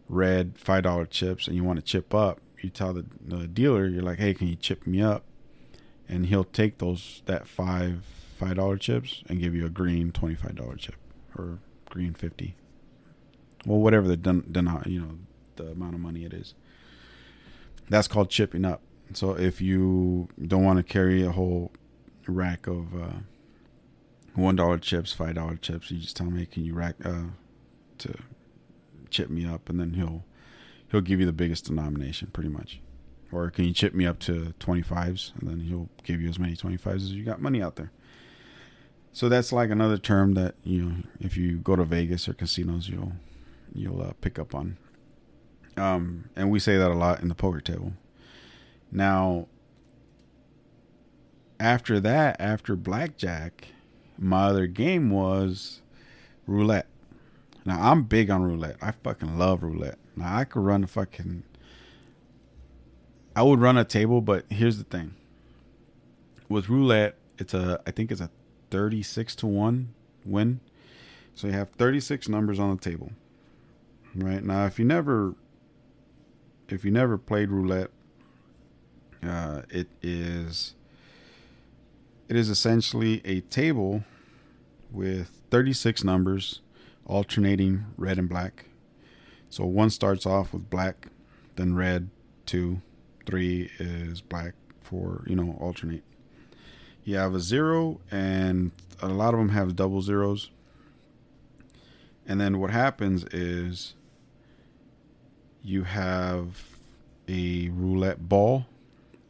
red 0.09 0.55
$5 0.57 1.11
chips 1.11 1.47
and 1.47 1.57
you 1.57 1.65
want 1.65 1.79
to 1.79 1.85
chip 1.85 2.15
up. 2.15 2.41
You 2.61 2.71
tell 2.71 2.93
the, 2.93 3.07
the 3.25 3.47
dealer, 3.47 3.87
you're 3.87 4.03
like, 4.03 4.19
hey, 4.19 4.35
can 4.35 4.49
you 4.49 4.57
chip 4.57 4.87
me 4.87 5.01
up? 5.01 5.25
And 6.09 6.27
he'll 6.27 6.45
take 6.45 6.79
those, 6.79 7.23
that 7.27 7.47
five 7.47 8.05
$5 8.41 8.81
chips 8.81 9.23
and 9.29 9.41
give 9.41 9.55
you 9.55 9.67
a 9.67 9.71
green 9.71 10.13
$25 10.13 10.79
chip 10.79 10.97
or 11.37 11.59
green 11.89 12.15
50. 12.15 12.57
Well, 13.67 13.79
whatever 13.79 14.09
the, 14.09 14.17
done, 14.17 14.45
you 14.87 15.01
know, 15.01 15.19
the 15.57 15.73
amount 15.73 15.95
of 15.95 16.01
money 16.01 16.25
it 16.25 16.33
is. 16.33 16.55
That's 17.91 18.09
called 18.09 18.31
chipping 18.31 18.65
up. 18.65 18.81
So 19.13 19.37
if 19.37 19.61
you 19.61 20.29
don't 20.41 20.65
want 20.65 20.79
to 20.79 20.83
carry 20.83 21.23
a 21.23 21.33
whole 21.33 21.73
rack 22.27 22.67
of, 22.67 22.95
uh, 22.95 23.19
one 24.35 24.57
dollar 24.57 24.79
chips, 24.79 25.13
five 25.13 25.35
dollar 25.35 25.57
chips. 25.57 25.91
You 25.91 25.99
just 25.99 26.17
tell 26.17 26.31
hey, 26.31 26.47
can 26.47 26.65
you 26.65 26.75
rack 26.75 26.97
uh, 27.05 27.25
to 27.99 28.15
chip 29.11 29.29
me 29.29 29.47
up, 29.47 29.69
and 29.69 29.79
then 29.79 29.95
he'll 29.95 30.25
he'll 30.91 31.01
give 31.01 31.21
you 31.21 31.27
the 31.27 31.33
biggest 31.33 31.67
denomination, 31.67 32.29
pretty 32.33 32.49
much. 32.49 32.81
Or 33.33 33.51
can 33.51 33.65
you 33.65 33.73
chip 33.73 33.95
me 33.95 34.07
up 34.07 34.19
to 34.21 34.55
twenty 34.59 34.83
fives, 34.83 35.33
and 35.39 35.49
then 35.49 35.61
he'll 35.61 35.89
give 36.05 36.21
you 36.21 36.29
as 36.29 36.39
many 36.39 36.57
twenty 36.57 36.77
fives 36.77 37.05
as 37.05 37.13
you 37.13 37.25
got 37.25 37.41
money 37.41 37.63
out 37.63 37.77
there. 37.77 37.93
So 39.13 39.29
that's 39.29 39.53
like 39.53 39.71
another 39.71 39.99
term 39.99 40.35
that 40.35 40.55
you 40.63 40.83
know, 40.83 40.95
if 41.21 41.37
you 41.37 41.59
go 41.59 41.77
to 41.77 41.85
Vegas 41.85 42.29
or 42.29 42.35
casinos, 42.35 42.89
you'll 42.89 43.13
you'll 43.75 44.03
uh, 44.03 44.13
pick 44.21 44.39
up 44.39 44.55
on. 44.55 44.79
Um, 45.77 46.29
and 46.37 46.51
we 46.51 46.59
say 46.59 46.77
that 46.77 46.91
a 46.91 46.95
lot 46.95 47.21
in 47.21 47.29
the 47.29 47.35
poker 47.35 47.61
table. 47.61 47.93
Now, 48.93 49.47
after 51.59 52.01
that, 52.01 52.41
after 52.41 52.77
blackjack, 52.77 53.69
my 54.19 54.47
other 54.47 54.67
game 54.67 55.11
was 55.11 55.81
roulette. 56.47 56.87
Now 57.65 57.91
I'm 57.91 58.05
big 58.05 58.31
on 58.31 58.43
roulette. 58.43 58.77
I 58.83 58.91
fucking 58.91 59.39
love 59.39 59.63
roulette. 59.63 59.99
Now 60.17 60.37
I 60.37 60.45
could 60.45 60.63
run 60.63 60.85
a 60.85 60.87
fucking. 60.87 61.45
I 63.37 63.43
would 63.43 63.61
run 63.61 63.79
a 63.79 63.85
table, 63.85 64.21
but 64.21 64.45
here's 64.51 64.79
the 64.79 64.85
thing. 64.85 65.15
With 66.49 66.69
roulette, 66.69 67.17
it's 67.39 67.55
a 67.55 67.81
I 67.87 67.91
think 67.91 68.11
it's 68.11 68.21
a 68.21 68.31
thirty-six 68.71 69.35
to 69.37 69.47
one 69.47 69.95
win. 70.25 70.61
So 71.35 71.47
you 71.47 71.53
have 71.53 71.71
thirty-six 71.71 72.29
numbers 72.29 72.59
on 72.59 72.75
the 72.75 72.81
table. 72.83 73.13
Right 74.15 74.43
now, 74.43 74.67
if 74.67 74.79
you 74.79 74.85
never, 74.85 75.35
if 76.73 76.85
you 76.85 76.91
never 76.91 77.19
played 77.19 77.51
roulette, 77.51 77.91
uh, 79.23 79.63
it 79.69 79.89
is 80.03 80.75
it 82.29 82.37
is 82.37 82.49
essentially 82.49 83.21
a 83.25 83.41
table 83.41 84.05
with 84.93 85.43
36 85.51 86.05
numbers 86.05 86.61
alternating 87.07 87.87
red 87.97 88.19
and 88.19 88.29
black. 88.29 88.67
So 89.49 89.65
one 89.65 89.91
starts 89.91 90.27
off 90.27 90.53
with 90.53 90.71
black, 90.71 91.09
then 91.57 91.75
red, 91.75 92.09
two, 92.47 92.83
three 93.27 93.71
is 93.79 94.21
black, 94.21 94.55
four, 94.81 95.25
you 95.27 95.35
know, 95.35 95.57
alternate. 95.61 96.05
You 97.03 97.17
have 97.17 97.35
a 97.35 97.41
zero, 97.41 98.01
and 98.11 98.71
a 99.03 99.09
lot 99.09 99.35
of 99.35 99.41
them 99.41 99.49
have 99.49 99.75
double 99.75 100.03
zeros. 100.03 100.51
And 102.27 102.41
then 102.41 102.61
what 102.61 102.71
happens 102.71 103.25
is 103.33 103.95
you 105.63 105.85
have 105.85 106.65
a 107.29 107.69
roulette 107.71 108.29
ball 108.29 108.67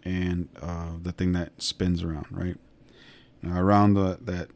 and 0.04 0.48
uh, 0.60 0.92
the 1.02 1.12
thing 1.12 1.32
that 1.32 1.60
spins 1.60 2.02
around, 2.02 2.26
right? 2.30 2.56
Now 3.42 3.60
around 3.60 3.94
the, 3.94 4.18
that 4.22 4.48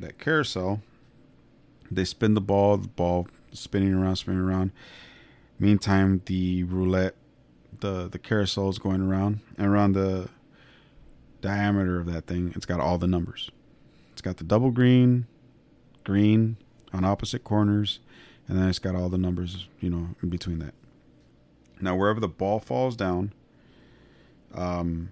that 0.00 0.18
carousel, 0.18 0.80
they 1.90 2.04
spin 2.04 2.34
the 2.34 2.40
ball, 2.40 2.76
the 2.76 2.88
ball 2.88 3.28
spinning 3.52 3.94
around, 3.94 4.16
spinning 4.16 4.40
around. 4.40 4.72
Meantime, 5.58 6.22
the 6.26 6.64
roulette, 6.64 7.14
the 7.80 8.08
the 8.08 8.18
carousel 8.18 8.68
is 8.68 8.78
going 8.78 9.00
around, 9.00 9.40
and 9.56 9.66
around 9.66 9.92
the 9.92 10.28
diameter 11.40 12.00
of 12.00 12.06
that 12.06 12.26
thing, 12.26 12.52
it's 12.56 12.66
got 12.66 12.80
all 12.80 12.98
the 12.98 13.06
numbers. 13.06 13.50
It's 14.12 14.22
got 14.22 14.38
the 14.38 14.44
double 14.44 14.70
green, 14.70 15.26
green 16.04 16.56
on 16.92 17.04
opposite 17.04 17.44
corners, 17.44 18.00
and 18.48 18.58
then 18.58 18.68
it's 18.68 18.78
got 18.78 18.94
all 18.94 19.08
the 19.08 19.18
numbers, 19.18 19.68
you 19.80 19.90
know, 19.90 20.08
in 20.22 20.28
between 20.28 20.58
that. 20.58 20.74
Now, 21.80 21.96
wherever 21.96 22.20
the 22.20 22.28
ball 22.28 22.60
falls 22.60 22.96
down, 22.96 23.32
um, 24.54 25.10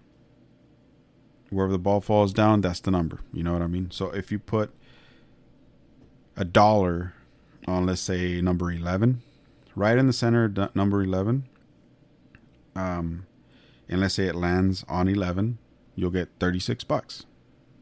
wherever 1.51 1.73
the 1.73 1.79
ball 1.79 2.01
falls 2.01 2.33
down, 2.33 2.61
that's 2.61 2.81
the 2.81 2.91
number. 2.91 3.21
You 3.33 3.43
know 3.43 3.53
what 3.53 3.63
I 3.63 3.67
mean? 3.67 3.91
So 3.91 4.11
if 4.11 4.31
you 4.31 4.39
put 4.39 4.71
a 6.37 6.45
dollar 6.45 7.15
on, 7.67 7.87
let's 7.87 8.01
say, 8.01 8.41
number 8.41 8.71
11, 8.71 9.23
right 9.75 9.99
in 9.99 10.07
the 10.07 10.13
center, 10.13 10.53
number 10.75 11.03
11, 11.03 11.47
um, 12.77 13.27
and 13.89 14.01
let's 14.01 14.15
say 14.15 14.27
it 14.27 14.37
lands 14.37 14.85
on 14.89 15.09
11, 15.09 15.59
you'll 15.97 16.11
get 16.11 16.29
36 16.39 16.85
bucks. 16.85 17.27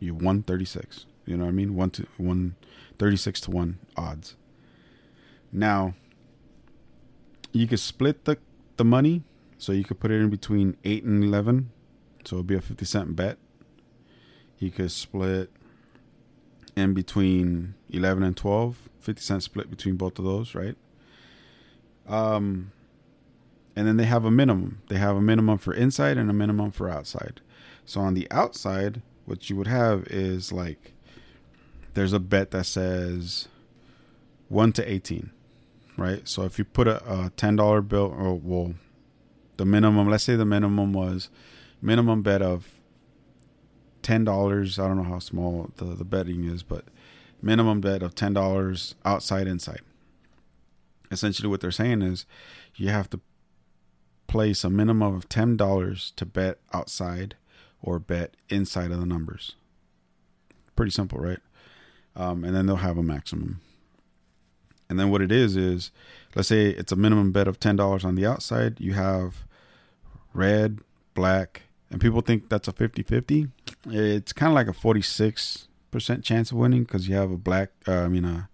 You 0.00 0.14
won 0.14 0.42
36. 0.42 1.06
You 1.26 1.36
know 1.36 1.44
what 1.44 1.50
I 1.50 1.52
mean? 1.52 1.74
One 1.74 1.90
to 1.90 2.06
one, 2.16 2.56
36 2.98 3.42
to 3.42 3.50
one 3.50 3.78
odds. 3.96 4.34
Now, 5.52 5.94
you 7.52 7.66
could 7.66 7.80
split 7.80 8.24
the 8.24 8.38
the 8.76 8.84
money, 8.84 9.22
so 9.56 9.72
you 9.72 9.84
could 9.84 9.98
put 9.98 10.10
it 10.10 10.20
in 10.20 10.30
between 10.30 10.76
eight 10.84 11.04
and 11.04 11.24
eleven, 11.24 11.70
so 12.24 12.36
it'll 12.36 12.44
be 12.44 12.54
a 12.54 12.60
fifty 12.60 12.84
cent 12.84 13.16
bet. 13.16 13.38
You 14.58 14.70
could 14.70 14.90
split 14.90 15.50
in 16.76 16.94
between 16.94 17.74
eleven 17.88 18.22
and 18.22 18.36
12, 18.36 18.88
50 19.00 19.20
cent 19.20 19.42
split 19.42 19.70
between 19.70 19.96
both 19.96 20.18
of 20.18 20.24
those, 20.24 20.54
right? 20.54 20.76
Um, 22.06 22.72
and 23.74 23.86
then 23.86 23.96
they 23.96 24.04
have 24.04 24.24
a 24.24 24.30
minimum. 24.30 24.82
They 24.88 24.98
have 24.98 25.16
a 25.16 25.20
minimum 25.20 25.58
for 25.58 25.72
inside 25.72 26.18
and 26.18 26.30
a 26.30 26.32
minimum 26.32 26.70
for 26.72 26.88
outside. 26.88 27.40
So 27.84 28.00
on 28.00 28.14
the 28.14 28.30
outside, 28.30 29.02
what 29.24 29.48
you 29.48 29.56
would 29.56 29.66
have 29.66 30.06
is 30.08 30.52
like 30.52 30.94
there's 31.94 32.12
a 32.12 32.18
bet 32.18 32.50
that 32.52 32.66
says 32.66 33.48
1 34.48 34.72
to 34.72 34.90
18 34.90 35.30
right? 35.98 36.26
So 36.26 36.44
if 36.44 36.58
you 36.58 36.64
put 36.64 36.88
a, 36.88 37.04
a 37.04 37.30
$10 37.30 37.88
bill 37.88 38.14
or 38.16 38.34
well 38.34 38.74
the 39.58 39.66
minimum 39.66 40.08
let's 40.08 40.24
say 40.24 40.36
the 40.36 40.44
minimum 40.44 40.92
was 40.92 41.28
minimum 41.82 42.22
bet 42.22 42.40
of 42.40 42.70
$10 44.02 44.78
i 44.78 44.86
don't 44.86 44.96
know 44.96 45.02
how 45.02 45.18
small 45.18 45.70
the, 45.76 45.84
the 45.84 46.04
betting 46.04 46.44
is 46.44 46.62
but 46.62 46.84
minimum 47.42 47.80
bet 47.80 48.02
of 48.02 48.14
$10 48.14 48.94
outside 49.04 49.46
inside. 49.46 49.80
Essentially 51.10 51.48
what 51.48 51.60
they're 51.60 51.70
saying 51.70 52.02
is 52.02 52.26
you 52.76 52.88
have 52.88 53.08
to 53.10 53.20
place 54.26 54.64
a 54.64 54.70
minimum 54.70 55.14
of 55.14 55.28
$10 55.28 56.14
to 56.14 56.26
bet 56.26 56.58
outside 56.72 57.36
or 57.80 57.98
bet 57.98 58.34
inside 58.48 58.90
of 58.90 59.00
the 59.00 59.06
numbers. 59.06 59.54
Pretty 60.76 60.90
simple 60.90 61.18
right? 61.18 61.40
Um, 62.14 62.44
and 62.44 62.54
then 62.54 62.66
they'll 62.66 62.76
have 62.76 62.98
a 62.98 63.02
maximum. 63.02 63.60
And 64.88 64.98
then 64.98 65.10
what 65.10 65.22
it 65.22 65.30
is 65.30 65.56
is, 65.56 65.90
let's 66.34 66.48
say 66.48 66.66
it's 66.66 66.92
a 66.92 66.96
minimum 66.96 67.32
bet 67.32 67.48
of 67.48 67.60
ten 67.60 67.76
dollars 67.76 68.04
on 68.04 68.14
the 68.14 68.26
outside. 68.26 68.80
You 68.80 68.94
have 68.94 69.44
red, 70.32 70.80
black, 71.14 71.62
and 71.90 72.00
people 72.00 72.20
think 72.20 72.48
that's 72.48 72.68
a 72.68 72.72
50-50. 72.72 73.50
It's 73.86 74.32
kind 74.32 74.50
of 74.50 74.54
like 74.54 74.68
a 74.68 74.72
forty-six 74.72 75.68
percent 75.90 76.24
chance 76.24 76.50
of 76.50 76.58
winning 76.58 76.84
because 76.84 77.08
you 77.08 77.14
have 77.16 77.30
a 77.30 77.36
black. 77.36 77.70
Uh, 77.86 78.00
I 78.00 78.08
mean, 78.08 78.24
uh, 78.24 78.46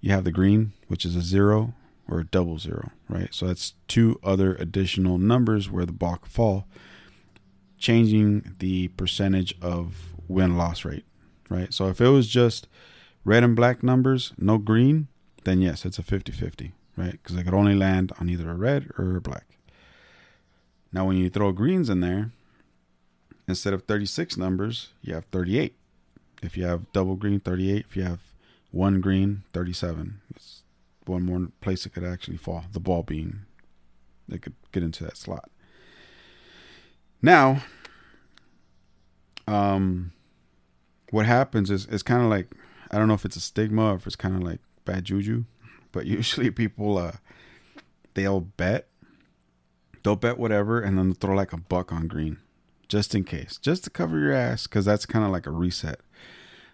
you 0.00 0.12
have 0.12 0.24
the 0.24 0.32
green, 0.32 0.72
which 0.88 1.04
is 1.04 1.16
a 1.16 1.22
zero 1.22 1.74
or 2.08 2.20
a 2.20 2.24
double 2.24 2.58
zero, 2.58 2.90
right? 3.08 3.32
So 3.32 3.46
that's 3.46 3.74
two 3.88 4.18
other 4.22 4.54
additional 4.56 5.18
numbers 5.18 5.70
where 5.70 5.86
the 5.86 5.92
ball 5.92 6.16
could 6.16 6.32
fall, 6.32 6.66
changing 7.78 8.56
the 8.58 8.88
percentage 8.88 9.54
of 9.60 10.14
win 10.28 10.56
loss 10.56 10.84
rate 10.84 11.04
right? 11.52 11.72
So 11.72 11.88
if 11.88 12.00
it 12.00 12.08
was 12.08 12.26
just 12.28 12.66
red 13.24 13.44
and 13.44 13.54
black 13.54 13.82
numbers, 13.82 14.32
no 14.38 14.58
green, 14.58 15.08
then 15.44 15.60
yes, 15.60 15.84
it's 15.84 15.98
a 15.98 16.02
50 16.02 16.32
50, 16.32 16.72
right? 16.96 17.12
Because 17.12 17.36
it 17.36 17.44
could 17.44 17.54
only 17.54 17.74
land 17.74 18.12
on 18.20 18.28
either 18.28 18.50
a 18.50 18.54
red 18.54 18.90
or 18.98 19.16
a 19.16 19.20
black. 19.20 19.58
Now, 20.92 21.06
when 21.06 21.16
you 21.16 21.30
throw 21.30 21.52
greens 21.52 21.88
in 21.88 22.00
there, 22.00 22.30
instead 23.48 23.72
of 23.72 23.84
36 23.84 24.36
numbers, 24.36 24.90
you 25.00 25.14
have 25.14 25.24
38. 25.26 25.74
If 26.42 26.56
you 26.56 26.64
have 26.64 26.92
double 26.92 27.16
green, 27.16 27.40
38. 27.40 27.86
If 27.88 27.96
you 27.96 28.02
have 28.02 28.20
one 28.70 29.00
green, 29.00 29.42
37. 29.52 30.20
It's 30.34 30.62
one 31.06 31.22
more 31.22 31.48
place 31.60 31.86
it 31.86 31.94
could 31.94 32.04
actually 32.04 32.36
fall, 32.36 32.64
the 32.72 32.80
ball 32.80 33.02
being, 33.02 33.40
they 34.28 34.38
could 34.38 34.54
get 34.72 34.82
into 34.82 35.04
that 35.04 35.16
slot. 35.16 35.50
Now, 37.20 37.62
um, 39.46 40.12
what 41.10 41.26
happens 41.26 41.70
is 41.70 41.86
it's 41.86 42.02
kind 42.02 42.22
of 42.22 42.28
like 42.28 42.54
I 42.90 42.98
don't 42.98 43.08
know 43.08 43.14
if 43.14 43.24
it's 43.24 43.36
a 43.36 43.40
stigma 43.40 43.92
or 43.92 43.96
if 43.96 44.06
it's 44.06 44.16
kind 44.16 44.36
of 44.36 44.42
like 44.42 44.60
bad 44.84 45.04
juju, 45.04 45.44
but 45.90 46.06
usually 46.18 46.50
people 46.50 46.98
uh 46.98 47.12
they'll 48.14 48.40
bet 48.40 48.88
they'll 50.02 50.16
bet 50.16 50.38
whatever 50.38 50.80
and 50.80 50.98
then 50.98 51.14
throw 51.14 51.34
like 51.34 51.52
a 51.52 51.56
buck 51.56 51.92
on 51.92 52.08
green 52.08 52.38
just 52.88 53.14
in 53.14 53.24
case, 53.24 53.58
just 53.60 53.84
to 53.84 53.90
cover 53.90 54.18
your 54.18 54.32
ass 54.32 54.66
because 54.66 54.84
that's 54.84 55.06
kind 55.06 55.24
of 55.24 55.30
like 55.30 55.46
a 55.46 55.50
reset. 55.50 56.00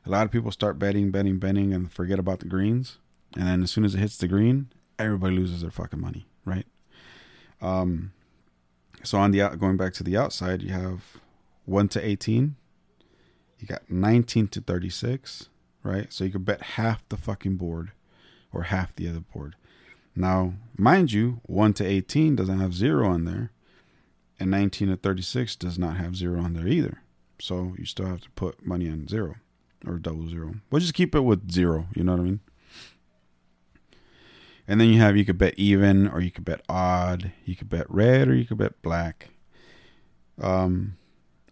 A 0.04 0.10
lot 0.10 0.24
of 0.24 0.32
people 0.32 0.50
start 0.50 0.78
betting, 0.78 1.10
betting, 1.10 1.38
betting, 1.38 1.72
and 1.72 1.92
forget 1.92 2.18
about 2.18 2.40
the 2.40 2.46
greens, 2.46 2.98
and 3.36 3.46
then 3.46 3.62
as 3.62 3.70
soon 3.70 3.84
as 3.84 3.94
it 3.94 3.98
hits 3.98 4.16
the 4.16 4.26
green, 4.26 4.68
everybody 4.98 5.36
loses 5.36 5.60
their 5.60 5.70
fucking 5.70 6.00
money, 6.00 6.26
right? 6.44 6.66
Um, 7.60 8.12
so 9.04 9.18
on 9.18 9.32
the 9.32 9.42
out, 9.42 9.60
going 9.60 9.76
back 9.76 9.92
to 9.94 10.02
the 10.02 10.16
outside, 10.16 10.62
you 10.62 10.72
have 10.72 11.18
one 11.66 11.88
to 11.88 12.04
eighteen 12.04 12.56
you 13.58 13.66
got 13.66 13.90
19 13.90 14.48
to 14.48 14.60
36, 14.60 15.48
right? 15.82 16.12
So 16.12 16.24
you 16.24 16.30
could 16.30 16.44
bet 16.44 16.62
half 16.62 17.08
the 17.08 17.16
fucking 17.16 17.56
board 17.56 17.92
or 18.52 18.64
half 18.64 18.94
the 18.94 19.08
other 19.08 19.20
board. 19.20 19.56
Now, 20.14 20.54
mind 20.76 21.12
you, 21.12 21.40
1 21.44 21.74
to 21.74 21.86
18 21.86 22.36
doesn't 22.36 22.58
have 22.58 22.74
zero 22.74 23.08
on 23.08 23.24
there, 23.24 23.52
and 24.40 24.50
19 24.50 24.88
to 24.88 24.96
36 24.96 25.56
does 25.56 25.78
not 25.78 25.96
have 25.96 26.16
zero 26.16 26.40
on 26.40 26.54
there 26.54 26.66
either. 26.66 27.02
So 27.40 27.74
you 27.78 27.84
still 27.84 28.06
have 28.06 28.20
to 28.22 28.30
put 28.30 28.66
money 28.66 28.88
on 28.88 29.06
zero 29.08 29.36
or 29.86 29.98
double 29.98 30.28
zero. 30.28 30.54
But 30.70 30.80
just 30.80 30.94
keep 30.94 31.14
it 31.14 31.20
with 31.20 31.50
zero, 31.50 31.86
you 31.94 32.02
know 32.02 32.12
what 32.12 32.20
I 32.20 32.24
mean? 32.24 32.40
And 34.66 34.80
then 34.80 34.88
you 34.88 35.00
have 35.00 35.16
you 35.16 35.24
could 35.24 35.38
bet 35.38 35.54
even 35.56 36.08
or 36.08 36.20
you 36.20 36.30
could 36.30 36.44
bet 36.44 36.62
odd, 36.68 37.32
you 37.44 37.56
could 37.56 37.70
bet 37.70 37.88
red 37.88 38.28
or 38.28 38.34
you 38.34 38.44
could 38.44 38.58
bet 38.58 38.82
black. 38.82 39.30
Um 40.40 40.96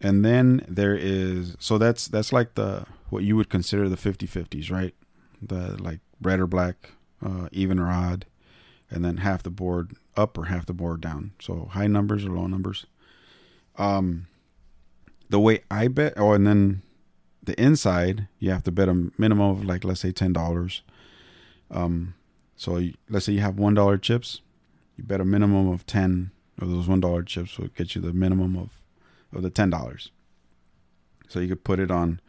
and 0.01 0.25
then 0.25 0.65
there 0.69 0.95
is 0.95 1.57
so 1.59 1.79
that's 1.79 2.09
that's 2.09 2.33
like 2.33 2.55
the 2.55 2.85
what 3.09 3.25
you 3.25 3.37
would 3.37 3.49
consider 3.49 3.89
the 3.89 3.97
50-50s 3.97 4.71
right 4.71 4.95
the 5.41 5.81
like 5.83 6.01
red 6.21 6.41
or 6.41 6.47
black 6.47 6.93
uh, 7.25 7.49
even 7.53 7.79
or 7.79 7.89
odd 7.89 8.27
and 8.91 9.05
then 9.05 9.19
half 9.19 9.43
the 9.43 9.51
board 9.51 9.97
up 10.17 10.39
or 10.39 10.47
half 10.47 10.67
the 10.67 10.73
board 10.73 11.01
down. 11.01 11.33
So 11.41 11.69
high 11.73 11.87
numbers 11.87 12.25
or 12.25 12.31
low 12.31 12.47
numbers. 12.47 12.87
Um 13.77 14.27
the 15.29 15.41
way 15.41 15.61
i 15.71 15.89
bet 15.89 16.15
oh 16.17 16.33
and 16.33 16.47
then 16.47 16.83
the 17.43 17.61
inside 17.61 18.29
you 18.39 18.51
have 18.51 18.63
to 18.63 18.71
bet 18.71 18.89
a 18.89 19.11
minimum 19.19 19.51
of 19.51 19.65
like 19.65 19.85
let's 19.85 20.01
say 20.01 20.13
ten 20.13 20.33
dollars. 20.33 20.83
Um 21.71 22.15
so 22.57 22.79
you, 22.79 22.95
let's 23.11 23.27
say 23.27 23.33
you 23.33 23.41
have 23.41 23.59
one 23.59 23.75
dollar 23.75 23.99
chips 23.99 24.41
you 24.97 25.05
bet 25.05 25.21
a 25.21 25.25
minimum 25.25 25.69
of 25.69 25.85
10 25.87 26.31
of 26.59 26.71
those 26.71 26.89
one 26.89 27.01
dollar 27.01 27.23
chips 27.23 27.59
will 27.59 27.69
get 27.69 27.95
you 27.95 28.01
the 28.01 28.13
minimum 28.13 28.57
of 28.57 28.71
of 29.33 29.43
the 29.43 29.51
ten 29.51 29.71
dollars. 29.71 30.11
So 31.29 31.41
you 31.41 31.49
could 31.49 31.65
put 31.65 31.81
it 31.81 31.91
on 31.91 32.21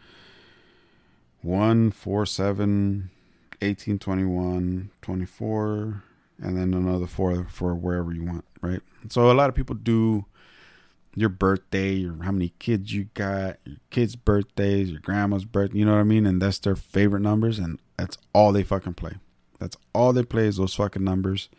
one, 1.41 1.91
four, 1.91 2.25
seven, 2.25 3.09
18, 3.61 3.99
21, 3.99 4.91
24, 5.01 6.03
and 6.39 6.57
then 6.57 6.73
another 6.73 7.07
four 7.07 7.45
for 7.49 7.73
wherever 7.75 8.13
you 8.13 8.23
want, 8.23 8.45
right? 8.61 8.81
So 9.09 9.31
a 9.31 9.33
lot 9.33 9.49
of 9.49 9.55
people 9.55 9.75
do 9.75 10.25
your 11.15 11.29
birthday, 11.29 11.93
your 11.93 12.23
how 12.23 12.31
many 12.31 12.53
kids 12.59 12.93
you 12.93 13.05
got, 13.13 13.57
your 13.65 13.77
kids' 13.89 14.15
birthdays, 14.15 14.91
your 14.91 14.99
grandma's 14.99 15.45
birthday, 15.45 15.79
you 15.79 15.85
know 15.85 15.93
what 15.93 16.01
I 16.01 16.03
mean? 16.03 16.25
And 16.25 16.41
that's 16.41 16.59
their 16.59 16.75
favorite 16.75 17.21
numbers, 17.21 17.57
and 17.57 17.79
that's 17.97 18.17
all 18.33 18.51
they 18.51 18.63
fucking 18.63 18.93
play. 18.93 19.13
That's 19.59 19.77
all 19.93 20.13
they 20.13 20.23
play 20.23 20.45
is 20.45 20.57
those 20.57 20.75
fucking 20.75 21.03
numbers 21.03 21.49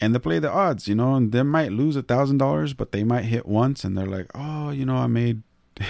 and 0.00 0.14
they 0.14 0.18
play 0.18 0.38
the 0.38 0.50
odds, 0.50 0.86
you 0.86 0.94
know, 0.94 1.14
and 1.14 1.32
they 1.32 1.42
might 1.42 1.72
lose 1.72 1.96
a 1.96 2.02
thousand 2.02 2.38
dollars, 2.38 2.72
but 2.72 2.92
they 2.92 3.04
might 3.04 3.24
hit 3.24 3.46
once, 3.46 3.84
and 3.84 3.96
they're 3.96 4.06
like, 4.06 4.30
oh, 4.34 4.70
you 4.70 4.84
know, 4.84 4.96
I 4.96 5.06
made, 5.06 5.42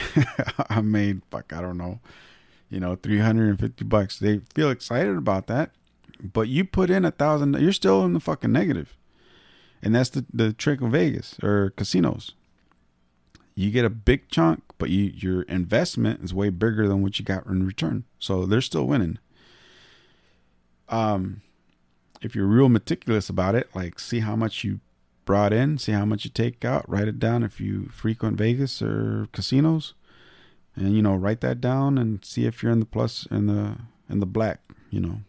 I 0.71 0.81
made, 0.81 1.23
fuck, 1.31 1.53
I 1.53 1.61
don't 1.61 1.79
know, 1.79 2.01
you 2.71 2.81
know, 2.81 2.97
three 2.97 3.19
hundred 3.19 3.49
and 3.49 3.59
fifty 3.59 3.85
bucks. 3.85 4.19
They 4.19 4.41
feel 4.55 4.71
excited 4.71 5.17
about 5.17 5.47
that, 5.47 5.71
but 6.23 6.49
you 6.49 6.65
put 6.65 6.91
in 6.91 7.05
a 7.05 7.11
thousand, 7.11 7.59
you're 7.61 7.73
still 7.73 8.05
in 8.05 8.13
the 8.13 8.21
fucking 8.21 8.53
negative, 8.53 8.97
and 9.83 9.95
that's 9.95 10.11
the 10.11 10.25
the 10.33 10.53
trick 10.53 10.81
of 10.81 10.93
Vegas 10.93 11.39
or 11.43 11.71
casinos. 11.71 12.33
You 13.55 13.71
get 13.71 13.85
a 13.85 13.91
big 13.91 14.29
chunk, 14.29 14.63
but 14.79 14.91
you 14.91 15.05
your 15.05 15.43
investment 15.43 16.23
is 16.23 16.33
way 16.33 16.51
bigger 16.51 16.87
than 16.87 17.03
what 17.03 17.19
you 17.19 17.25
got 17.25 17.47
in 17.47 17.67
return, 17.67 18.05
so 18.19 18.47
they're 18.47 18.61
still 18.61 18.87
winning. 18.87 19.19
Um 20.89 21.43
if 22.21 22.35
you're 22.35 22.47
real 22.47 22.69
meticulous 22.69 23.29
about 23.29 23.55
it, 23.55 23.69
like 23.75 23.99
see 23.99 24.21
how 24.21 24.37
much 24.37 24.65
you 24.65 24.81
brought 25.25 25.53
in, 25.53 25.79
see 25.79 25.93
how 25.93 26.05
much 26.05 26.25
you 26.25 26.31
take 26.31 26.65
out, 26.65 26.89
write 26.89 27.09
it 27.09 27.19
down 27.19 27.43
if 27.43 27.61
you 27.61 27.89
frequent 27.93 28.37
Vegas 28.37 28.81
or 28.83 29.29
casinos, 29.33 29.95
and 30.79 30.95
you 30.95 31.03
know 31.03 31.15
write 31.15 31.41
that 31.41 31.61
down 31.61 31.99
and 31.99 32.25
see 32.25 32.47
if 32.47 32.63
you're 32.63 32.73
in 32.73 32.81
the 32.81 32.87
plus 32.87 33.27
in 33.31 33.47
the 33.47 33.77
in 34.09 34.21
the 34.21 34.27
black, 34.27 34.61
you 34.91 35.01
know, 35.01 35.21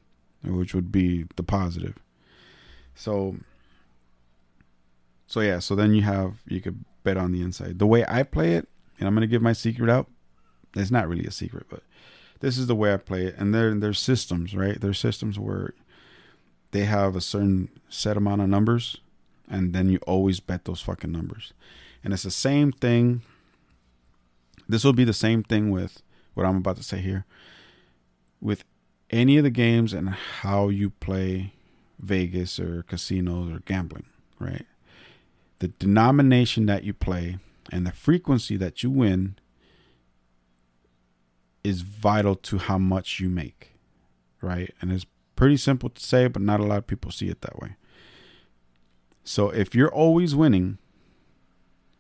which 0.44 0.74
would 0.74 0.92
be 0.92 1.26
the 1.36 1.44
positive. 1.44 1.96
So 2.96 3.38
so 5.28 5.42
yeah, 5.42 5.60
so 5.60 5.76
then 5.76 5.94
you 5.94 6.02
have 6.04 6.42
you 6.48 6.62
could 6.62 6.84
bet 7.04 7.18
on 7.18 7.32
the 7.32 7.42
inside. 7.42 7.80
The 7.80 7.88
way 7.88 8.06
I 8.08 8.24
play 8.24 8.54
it 8.54 8.68
And 9.00 9.08
I'm 9.08 9.16
to 9.16 9.28
give 9.28 9.42
my 9.42 9.54
secret 9.54 9.90
out. 9.90 10.08
It's 10.76 10.92
not 10.92 11.08
really 11.08 11.26
a 11.26 11.32
secret, 11.32 11.68
but 11.70 11.84
this 12.42 12.58
is 12.58 12.68
the 12.68 12.76
way 12.76 12.94
I 12.94 12.98
play 12.98 13.26
it. 13.26 13.36
And 13.38 13.54
there, 13.54 13.74
there's 13.74 14.00
systems, 14.00 14.56
right? 14.56 14.80
There's 14.80 15.00
systems 15.00 15.40
where 15.40 15.74
they 16.72 16.86
have 16.86 17.16
a 17.16 17.22
certain 17.22 17.70
set 17.90 18.18
amount 18.18 18.42
of 18.42 18.50
numbers, 18.50 18.98
and 19.50 19.74
then 19.74 19.90
you 19.90 20.00
always 20.06 20.40
bet 20.40 20.66
those 20.66 20.82
fucking 20.82 21.12
numbers. 21.12 21.54
And 22.04 22.14
it's 22.14 22.24
the 22.24 22.32
same 22.32 22.72
thing. 22.72 23.22
This 24.70 24.84
will 24.84 24.94
be 24.94 25.04
the 25.04 25.14
same 25.14 25.42
thing 25.42 25.72
with 25.72 26.04
what 26.36 26.46
I'm 26.46 26.58
about 26.58 26.78
to 26.78 26.84
say 26.84 27.00
here. 27.00 27.26
With 28.40 28.64
any 29.10 29.38
of 29.38 29.44
the 29.44 29.50
games 29.50 29.94
and 29.94 30.10
how 30.10 30.70
you 30.70 30.92
play 30.92 31.54
Vegas 32.00 32.60
or 32.60 32.84
casinos 32.84 33.52
or 33.52 33.62
gambling, 33.66 34.06
right? 34.38 34.68
The 35.58 35.70
denomination 35.70 36.68
that 36.68 36.84
you 36.84 36.94
play 36.94 37.40
and 37.72 37.86
the 37.86 37.92
frequency 37.92 38.56
that 38.58 38.84
you 38.84 38.92
win 38.92 39.38
is 41.64 41.82
vital 41.82 42.36
to 42.36 42.60
how 42.60 42.78
much 42.78 43.20
you 43.20 43.28
make, 43.28 43.74
right? 44.40 44.74
And 44.80 44.92
it's 44.92 45.08
pretty 45.36 45.58
simple 45.58 45.90
to 45.90 46.02
say, 46.02 46.28
but 46.28 46.44
not 46.44 46.60
a 46.60 46.66
lot 46.66 46.78
of 46.78 46.88
people 46.88 47.12
see 47.12 47.28
it 47.28 47.42
that 47.42 47.60
way. 47.60 47.76
So 49.24 49.50
if 49.50 49.74
you're 49.74 49.92
always 49.92 50.36
winning, 50.36 50.78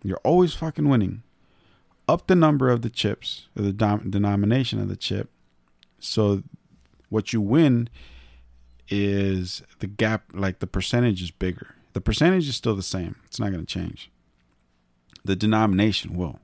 you're 0.03 0.21
always 0.23 0.53
fucking 0.53 0.87
winning, 0.87 1.23
up 2.09 2.27
the 2.27 2.35
number 2.35 2.69
of 2.69 2.81
the 2.81 2.89
chips, 2.89 3.47
or 3.55 3.61
the 3.61 3.73
dom- 3.73 4.09
denomination 4.09 4.79
of 4.79 4.89
the 4.89 4.95
chip, 4.95 5.29
so 5.99 6.43
what 7.09 7.33
you 7.33 7.41
win 7.41 7.89
is 8.87 9.61
the 9.79 9.87
gap, 9.87 10.23
like 10.33 10.59
the 10.59 10.67
percentage 10.67 11.21
is 11.21 11.31
bigger. 11.31 11.75
The 11.93 12.01
percentage 12.01 12.47
is 12.47 12.55
still 12.55 12.75
the 12.75 12.83
same. 12.83 13.15
It's 13.25 13.39
not 13.39 13.51
going 13.51 13.65
to 13.65 13.73
change. 13.73 14.11
The 15.23 15.35
denomination 15.35 16.15
will. 16.15 16.39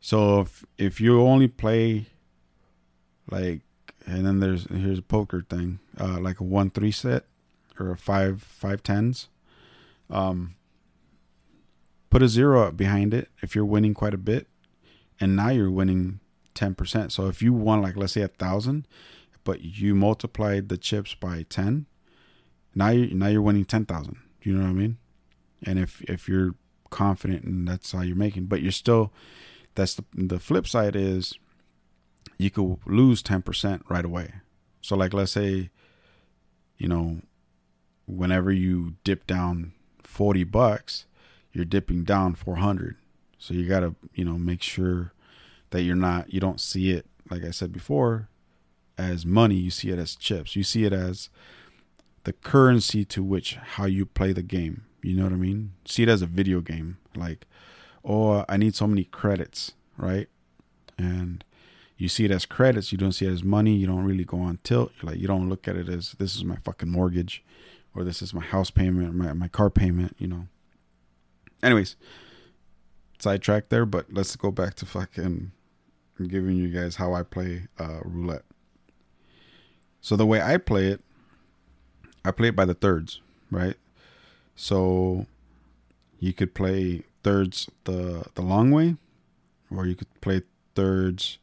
So 0.00 0.40
if 0.40 0.64
if 0.78 1.00
you 1.00 1.20
only 1.20 1.48
play 1.48 2.06
like, 3.30 3.60
and 4.06 4.24
then 4.24 4.40
there's 4.40 4.66
here's 4.70 5.00
a 5.00 5.02
poker 5.02 5.44
thing, 5.48 5.80
uh, 5.98 6.18
like 6.20 6.40
a 6.40 6.44
one 6.44 6.70
three 6.70 6.92
set 6.92 7.24
or 7.78 7.90
a 7.90 7.96
five 7.96 8.42
five 8.42 8.82
tens, 8.82 9.28
um, 10.08 10.54
put 12.10 12.22
a 12.22 12.28
zero 12.28 12.62
up 12.66 12.76
behind 12.76 13.12
it 13.14 13.28
if 13.42 13.54
you're 13.54 13.64
winning 13.64 13.94
quite 13.94 14.14
a 14.14 14.18
bit, 14.18 14.48
and 15.20 15.36
now 15.36 15.48
you're 15.48 15.70
winning 15.70 16.20
ten 16.54 16.74
percent. 16.74 17.12
So 17.12 17.26
if 17.26 17.42
you 17.42 17.52
won 17.52 17.82
like 17.82 17.96
let's 17.96 18.12
say 18.12 18.22
a 18.22 18.28
thousand, 18.28 18.86
but 19.48 19.62
you 19.62 19.94
multiplied 19.94 20.68
the 20.68 20.76
chips 20.76 21.14
by 21.14 21.42
10 21.48 21.86
now 22.74 22.90
you're, 22.90 23.14
now 23.14 23.28
you're 23.28 23.40
winning 23.40 23.64
10,000 23.64 24.14
you 24.42 24.52
know 24.52 24.64
what 24.64 24.70
I 24.70 24.74
mean? 24.74 24.98
And 25.64 25.78
if 25.78 26.02
if 26.02 26.28
you're 26.28 26.54
confident 26.90 27.44
and 27.44 27.66
that's 27.66 27.92
how 27.92 28.02
you're 28.02 28.14
making 28.14 28.44
but 28.44 28.60
you're 28.60 28.70
still 28.70 29.10
that's 29.74 29.94
the 29.94 30.04
the 30.12 30.38
flip 30.38 30.66
side 30.66 30.94
is 30.94 31.32
you 32.36 32.50
could 32.50 32.76
lose 32.84 33.22
10% 33.22 33.80
right 33.88 34.04
away. 34.04 34.34
So 34.82 34.96
like 34.96 35.14
let's 35.14 35.32
say 35.32 35.70
you 36.76 36.88
know 36.88 37.22
whenever 38.06 38.52
you 38.52 38.96
dip 39.02 39.26
down 39.26 39.72
40 40.02 40.44
bucks 40.44 41.06
you're 41.58 41.66
dipping 41.66 42.04
down 42.04 42.34
400 42.34 42.96
so 43.38 43.52
you 43.52 43.68
got 43.68 43.80
to 43.80 43.94
you 44.14 44.24
know 44.24 44.38
make 44.38 44.62
sure 44.62 45.12
that 45.70 45.82
you're 45.82 45.94
not 45.94 46.32
you 46.32 46.40
don't 46.40 46.60
see 46.60 46.90
it 46.90 47.04
like 47.30 47.44
I 47.44 47.50
said 47.50 47.72
before 47.72 48.28
as 48.98 49.24
money, 49.24 49.54
you 49.54 49.70
see 49.70 49.90
it 49.90 49.98
as 49.98 50.16
chips. 50.16 50.56
You 50.56 50.64
see 50.64 50.84
it 50.84 50.92
as 50.92 51.30
the 52.24 52.32
currency 52.32 53.04
to 53.06 53.22
which 53.22 53.54
how 53.54 53.86
you 53.86 54.04
play 54.04 54.32
the 54.32 54.42
game. 54.42 54.84
You 55.02 55.16
know 55.16 55.22
what 55.22 55.32
I 55.32 55.36
mean? 55.36 55.72
See 55.84 56.02
it 56.02 56.08
as 56.08 56.20
a 56.20 56.26
video 56.26 56.60
game. 56.60 56.98
Like, 57.14 57.46
oh, 58.04 58.44
I 58.48 58.56
need 58.56 58.74
so 58.74 58.88
many 58.88 59.04
credits, 59.04 59.72
right? 59.96 60.28
And 60.98 61.44
you 61.96 62.08
see 62.08 62.24
it 62.24 62.32
as 62.32 62.44
credits. 62.44 62.90
You 62.90 62.98
don't 62.98 63.12
see 63.12 63.26
it 63.26 63.32
as 63.32 63.44
money. 63.44 63.76
You 63.76 63.86
don't 63.86 64.04
really 64.04 64.24
go 64.24 64.40
on 64.40 64.58
tilt. 64.64 64.92
You're 65.00 65.12
like, 65.12 65.20
you 65.20 65.28
don't 65.28 65.48
look 65.48 65.68
at 65.68 65.76
it 65.76 65.88
as 65.88 66.12
this 66.18 66.34
is 66.34 66.44
my 66.44 66.56
fucking 66.56 66.90
mortgage, 66.90 67.44
or 67.94 68.02
this 68.02 68.20
is 68.20 68.34
my 68.34 68.42
house 68.42 68.70
payment, 68.70 69.14
my 69.14 69.32
my 69.32 69.48
car 69.48 69.70
payment. 69.70 70.16
You 70.18 70.26
know. 70.26 70.48
Anyways, 71.62 71.96
sidetrack 73.18 73.68
there, 73.68 73.86
but 73.86 74.12
let's 74.12 74.36
go 74.36 74.50
back 74.50 74.74
to 74.74 74.86
fucking 74.86 75.52
giving 76.26 76.56
you 76.56 76.68
guys 76.68 76.96
how 76.96 77.14
I 77.14 77.22
play 77.22 77.68
uh, 77.78 78.00
roulette. 78.04 78.44
So 80.00 80.16
the 80.16 80.26
way 80.26 80.40
I 80.40 80.56
play 80.56 80.86
it, 80.86 81.00
I 82.24 82.30
play 82.30 82.48
it 82.48 82.56
by 82.56 82.64
the 82.64 82.74
thirds, 82.74 83.20
right? 83.50 83.76
So 84.54 85.26
you 86.18 86.32
could 86.32 86.54
play 86.54 87.02
thirds 87.22 87.68
the 87.84 88.26
the 88.34 88.42
long 88.42 88.70
way, 88.70 88.96
or 89.70 89.86
you 89.86 89.94
could 89.94 90.20
play 90.20 90.42
thirds 90.74 91.38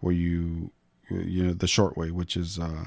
where 0.00 0.12
you 0.12 0.70
you 1.08 1.44
know 1.44 1.52
the 1.52 1.66
short 1.66 1.96
way, 1.96 2.10
which 2.10 2.36
is 2.36 2.58
uh, 2.58 2.86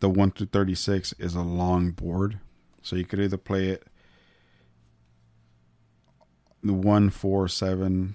the 0.00 0.08
one 0.08 0.30
through 0.30 0.48
thirty 0.48 0.74
six 0.74 1.12
is 1.18 1.34
a 1.34 1.42
long 1.42 1.90
board. 1.90 2.38
So 2.82 2.96
you 2.96 3.04
could 3.04 3.20
either 3.20 3.36
play 3.36 3.68
it 3.68 3.86
the 6.62 6.72
1, 6.72 7.10
4, 7.10 7.48
7, 7.48 8.14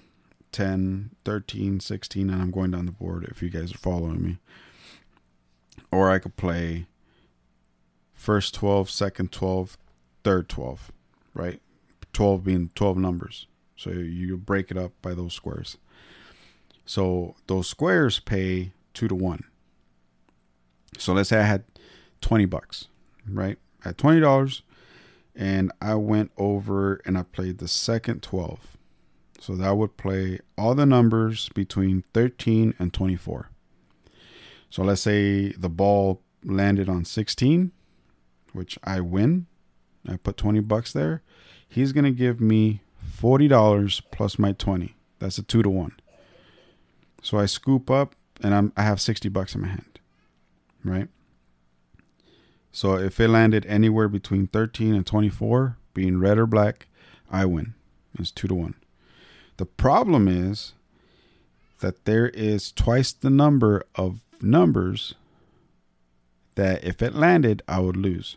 10, 0.52 1.10
13, 1.24 1.80
16, 1.80 2.30
and 2.30 2.42
I'm 2.42 2.50
going 2.50 2.70
down 2.70 2.86
the 2.86 2.92
board 2.92 3.24
if 3.24 3.42
you 3.42 3.50
guys 3.50 3.74
are 3.74 3.78
following 3.78 4.22
me 4.22 4.38
or 5.90 6.10
I 6.10 6.18
could 6.18 6.36
play 6.36 6.86
first 8.12 8.54
12, 8.54 8.90
second 8.90 9.32
12, 9.32 9.78
third 10.24 10.48
12, 10.48 10.92
right? 11.34 11.60
12 12.12 12.44
being 12.44 12.70
12 12.74 12.96
numbers. 12.96 13.46
So 13.76 13.90
you 13.90 14.36
break 14.36 14.70
it 14.70 14.78
up 14.78 14.92
by 15.02 15.14
those 15.14 15.34
squares. 15.34 15.76
So 16.84 17.34
those 17.46 17.68
squares 17.68 18.20
pay 18.20 18.72
2 18.94 19.08
to 19.08 19.14
1. 19.14 19.44
So 20.98 21.12
let's 21.12 21.28
say 21.28 21.38
I 21.38 21.42
had 21.42 21.64
20 22.20 22.46
bucks, 22.46 22.86
right? 23.28 23.58
Had 23.80 23.98
$20 23.98 24.62
and 25.36 25.70
I 25.80 25.94
went 25.94 26.32
over 26.38 27.00
and 27.04 27.18
I 27.18 27.22
played 27.22 27.58
the 27.58 27.68
second 27.68 28.22
12. 28.22 28.76
So 29.38 29.54
that 29.56 29.76
would 29.76 29.96
play 29.98 30.40
all 30.56 30.74
the 30.74 30.86
numbers 30.86 31.50
between 31.50 32.04
13 32.14 32.74
and 32.78 32.92
24. 32.92 33.50
So 34.70 34.82
let's 34.82 35.02
say 35.02 35.52
the 35.52 35.68
ball 35.68 36.22
landed 36.42 36.88
on 36.88 37.04
16, 37.04 37.70
which 38.52 38.78
I 38.82 39.00
win. 39.00 39.46
I 40.08 40.16
put 40.16 40.36
20 40.36 40.60
bucks 40.60 40.92
there. 40.92 41.22
He's 41.68 41.92
going 41.92 42.04
to 42.04 42.10
give 42.10 42.40
me 42.40 42.80
$40 43.20 44.02
plus 44.10 44.38
my 44.38 44.52
20. 44.52 44.96
That's 45.18 45.38
a 45.38 45.42
2 45.42 45.62
to 45.62 45.70
1. 45.70 45.92
So 47.22 47.38
I 47.38 47.46
scoop 47.46 47.90
up 47.90 48.14
and 48.42 48.54
I'm 48.54 48.72
I 48.76 48.82
have 48.82 49.00
60 49.00 49.28
bucks 49.28 49.54
in 49.54 49.62
my 49.62 49.68
hand. 49.68 49.98
Right? 50.84 51.08
So 52.76 52.98
if 52.98 53.18
it 53.20 53.28
landed 53.28 53.64
anywhere 53.64 54.06
between 54.06 54.48
13 54.48 54.94
and 54.94 55.06
24, 55.06 55.78
being 55.94 56.20
red 56.20 56.36
or 56.36 56.46
black, 56.46 56.88
I 57.30 57.46
win. 57.46 57.72
It's 58.18 58.30
2 58.30 58.48
to 58.48 58.54
1. 58.54 58.74
The 59.56 59.64
problem 59.64 60.28
is 60.28 60.74
that 61.80 62.04
there 62.04 62.28
is 62.28 62.70
twice 62.70 63.12
the 63.12 63.30
number 63.30 63.82
of 63.94 64.20
numbers 64.42 65.14
that 66.56 66.84
if 66.84 67.00
it 67.00 67.14
landed, 67.14 67.62
I 67.66 67.80
would 67.80 67.96
lose. 67.96 68.36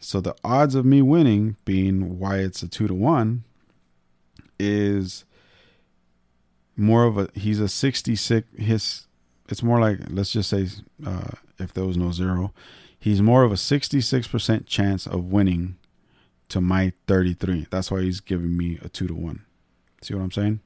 So 0.00 0.20
the 0.20 0.34
odds 0.42 0.74
of 0.74 0.84
me 0.84 1.00
winning, 1.00 1.54
being 1.64 2.18
why 2.18 2.38
it's 2.38 2.64
a 2.64 2.68
two 2.68 2.88
to 2.88 2.94
one, 2.94 3.44
is 4.58 5.24
more 6.76 7.04
of 7.04 7.16
a 7.16 7.28
he's 7.34 7.60
a 7.60 7.68
66 7.68 8.48
his 8.58 9.06
it's 9.48 9.62
more 9.62 9.80
like 9.80 9.98
let's 10.10 10.32
just 10.32 10.50
say 10.50 10.66
uh, 11.06 11.30
if 11.60 11.72
there 11.74 11.84
was 11.84 11.96
no 11.96 12.10
zero 12.10 12.52
he's 12.98 13.22
more 13.22 13.44
of 13.44 13.52
a 13.52 13.56
66% 13.56 14.66
chance 14.66 15.06
of 15.06 15.24
winning 15.24 15.76
to 16.48 16.60
my 16.60 16.92
33 17.06 17.66
that's 17.70 17.90
why 17.90 18.02
he's 18.02 18.20
giving 18.20 18.56
me 18.56 18.78
a 18.82 18.88
2 18.88 19.06
to 19.06 19.14
1 19.14 19.44
see 20.02 20.14
what 20.14 20.22
i'm 20.22 20.32
saying 20.32 20.60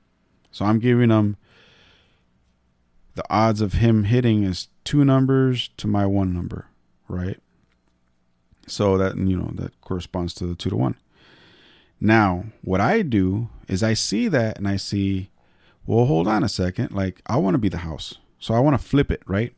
so 0.51 0.65
i'm 0.65 0.79
giving 0.79 1.11
him 1.11 1.37
the 3.15 3.25
odds 3.29 3.61
of 3.61 3.75
him 3.75 4.05
hitting 4.05 4.43
is 4.43 4.69
two 4.85 5.05
numbers 5.05 5.69
to 5.77 5.87
my 5.87 6.07
one 6.07 6.33
number, 6.33 6.67
right? 7.09 7.39
So 8.67 8.97
that 8.97 9.17
you 9.17 9.37
know 9.37 9.51
that 9.55 9.79
corresponds 9.81 10.35
to 10.35 10.47
the 10.47 10.55
two 10.55 10.71
to 10.71 10.77
one. 10.77 10.97
Now, 12.01 12.47
what 12.63 12.81
I 12.81 13.03
do 13.03 13.49
is 13.69 13.83
I 13.83 13.95
see 13.95 14.29
that 14.29 14.59
and 14.59 14.67
I 14.67 14.77
see, 14.77 15.31
well, 15.87 16.07
hold 16.07 16.27
on 16.27 16.43
a 16.43 16.49
second. 16.49 16.93
Like 16.93 17.21
I 17.27 17.37
want 17.37 17.55
to 17.55 17.59
be 17.59 17.69
the 17.69 17.79
house, 17.79 18.15
so 18.39 18.55
I 18.55 18.61
want 18.61 18.81
to 18.81 18.87
flip 18.87 19.11
it, 19.11 19.23
right? 19.27 19.55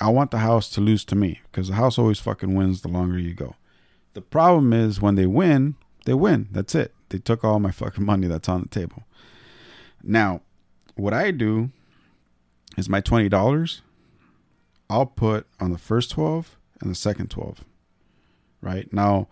I 0.00 0.10
want 0.10 0.30
the 0.30 0.38
house 0.38 0.70
to 0.70 0.80
lose 0.80 1.04
to 1.06 1.16
me 1.16 1.40
because 1.50 1.68
the 1.68 1.74
house 1.74 1.98
always 1.98 2.18
fucking 2.18 2.54
wins 2.54 2.82
the 2.82 2.88
longer 2.88 3.18
you 3.18 3.34
go. 3.34 3.56
The 4.14 4.20
problem 4.20 4.72
is 4.72 5.00
when 5.00 5.14
they 5.14 5.26
win, 5.26 5.76
they 6.04 6.14
win. 6.14 6.48
That's 6.50 6.74
it. 6.74 6.94
They 7.08 7.18
took 7.18 7.44
all 7.44 7.60
my 7.60 7.70
fucking 7.82 8.04
money 8.04 8.26
that's 8.26 8.48
on 8.48 8.62
the 8.62 8.68
table. 8.68 9.04
Now, 10.02 10.42
what 10.94 11.12
I 11.12 11.30
do 11.30 11.70
is 12.76 12.88
my 12.88 13.00
$20 13.00 13.80
I'll 14.90 15.06
put 15.06 15.46
on 15.60 15.70
the 15.70 15.78
first 15.78 16.10
12 16.12 16.56
and 16.80 16.90
the 16.90 16.94
second 16.94 17.30
12. 17.30 17.64
Right? 18.60 18.92
Now 18.92 19.28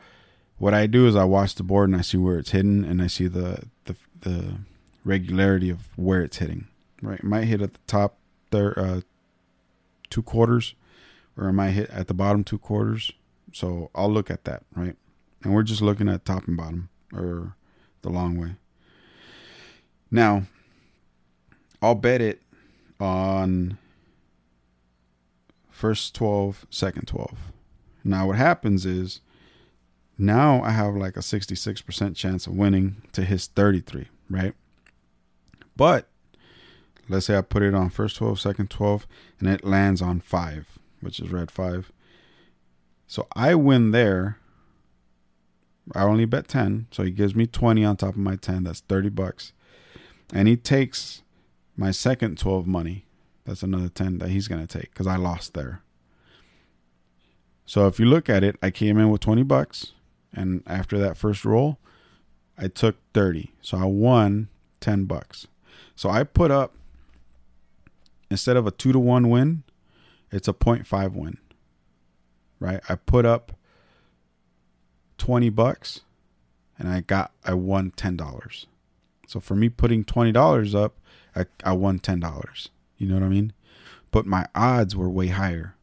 what 0.59 0.75
I 0.75 0.87
do 0.87 1.07
is 1.07 1.17
I 1.17 1.25
watch 1.25 1.55
the 1.55 1.63
board 1.63 1.89
and 1.89 1.99
I 1.99 2.03
see 2.03 2.17
where 2.17 2.39
it's 2.39 2.51
hidden 2.51 2.85
and 2.85 3.03
I 3.03 3.07
see 3.07 3.29
the 3.29 3.65
the 3.85 3.97
the 4.21 4.59
regularity 5.05 5.71
of 5.71 5.89
where 5.97 6.23
it's 6.23 6.39
hitting. 6.39 6.69
Right, 7.03 7.19
it 7.19 7.25
might 7.25 7.45
hit 7.45 7.63
at 7.63 7.75
the 7.75 7.81
top 7.87 8.19
there 8.51 8.79
uh, 8.79 9.01
two 10.17 10.23
quarters, 10.23 10.75
or 11.37 11.47
it 11.47 11.53
might 11.53 11.73
hit 11.73 11.91
at 11.91 12.07
the 12.07 12.15
bottom 12.15 12.43
two 12.43 12.57
quarters. 12.57 13.13
So 13.53 13.91
I'll 13.95 14.11
look 14.11 14.31
at 14.31 14.45
that, 14.45 14.63
right? 14.75 14.97
And 15.43 15.53
we're 15.53 15.63
just 15.63 15.83
looking 15.83 16.09
at 16.09 16.25
top 16.25 16.49
and 16.49 16.57
bottom 16.57 16.89
or 17.13 17.55
the 18.01 18.09
long 18.09 18.41
way. 18.41 18.57
Now, 20.11 20.45
I'll 21.83 21.95
bet 21.95 22.23
it 22.23 22.41
on 22.99 23.77
first 25.69 26.15
12, 26.15 26.65
second 26.71 27.07
12. 27.07 27.53
Now, 28.03 28.29
what 28.29 28.37
happens 28.37 28.87
is 28.87 29.21
now 30.17 30.63
I 30.63 30.71
have 30.71 30.97
like 30.97 31.19
a 31.19 31.21
66% 31.21 32.17
chance 32.17 32.47
of 32.47 32.57
winning 32.57 33.03
to 33.13 33.23
his 33.23 33.49
33, 33.49 34.09
right? 34.31 34.55
But 35.77 36.09
let's 37.09 37.27
say 37.27 37.37
I 37.37 37.43
put 37.43 37.63
it 37.63 37.75
on 37.75 37.91
first 37.91 38.17
12, 38.17 38.41
second 38.41 38.71
12, 38.71 39.07
and 39.39 39.49
it 39.49 39.65
lands 39.65 40.03
on 40.03 40.21
5, 40.21 40.79
which 41.01 41.21
is 41.21 41.31
red 41.31 41.51
5. 41.51 41.93
So 43.07 43.27
I 43.35 43.55
win 43.55 43.93
there. 43.93 44.39
I 45.95 46.03
only 46.03 46.25
bet 46.25 46.49
10, 46.49 46.89
so 46.91 47.05
he 47.05 47.11
gives 47.11 47.37
me 47.37 47.47
20 47.47 47.85
on 47.85 47.97
top 47.97 48.11
of 48.11 48.17
my 48.17 48.37
10. 48.37 48.65
That's 48.65 48.81
30 48.81 49.11
bucks. 49.11 49.53
And 50.33 50.49
he 50.49 50.57
takes 50.57 51.23
my 51.77 51.93
second 51.93 52.39
12 52.39 52.67
money. 52.67 53.07
That's 53.45 53.63
another 53.63 53.89
10 53.89 54.19
that 54.19 54.31
he's 54.31 54.49
going 54.49 54.67
to 54.67 54.79
take 54.79 54.93
cuz 54.95 55.07
I 55.07 55.17
lost 55.17 55.55
there. 55.55 55.83
So 57.65 57.87
if 57.87 58.01
you 58.01 58.07
look 58.07 58.29
at 58.29 58.43
it, 58.43 58.57
I 58.61 58.71
came 58.71 58.99
in 58.99 59.11
with 59.11 59.21
20 59.21 59.45
bucks 59.45 59.93
and 60.33 60.63
after 60.67 60.99
that 60.99 61.17
first 61.17 61.45
roll, 61.45 61.79
I 62.59 62.69
took 62.69 62.97
30. 63.13 63.53
So 63.61 63.79
I 63.79 63.85
won 63.85 64.49
10 64.81 65.05
bucks. 65.05 65.47
So 65.95 66.11
I 66.11 66.25
put 66.25 66.51
up 66.51 66.76
instead 68.31 68.57
of 68.57 68.67
a 68.67 68.71
2 68.71 68.93
to 68.93 68.99
1 68.99 69.29
win, 69.29 69.63
it's 70.31 70.49
a 70.49 70.53
0.5 70.53 71.13
win. 71.13 71.39
Right? 72.59 72.81
I 72.89 72.95
put 72.95 73.27
up 73.27 73.53
20 75.19 75.51
bucks 75.51 76.01
and 76.79 76.89
I 76.89 77.01
got 77.01 77.33
I 77.45 77.55
won 77.55 77.91
$10. 77.93 78.67
So 79.27 79.41
for 79.41 79.55
me 79.55 79.69
putting 79.69 80.05
$20 80.05 80.75
up, 80.75 80.99
I, 81.35 81.47
I 81.65 81.73
won 81.73 81.99
$10. 81.99 82.69
You 82.99 83.09
know 83.09 83.15
what 83.15 83.23
I 83.25 83.29
mean? 83.29 83.53
But 84.11 84.27
my 84.27 84.47
odds 84.55 84.97
were 84.97 85.11
way 85.11 85.29
higher. 85.29 85.75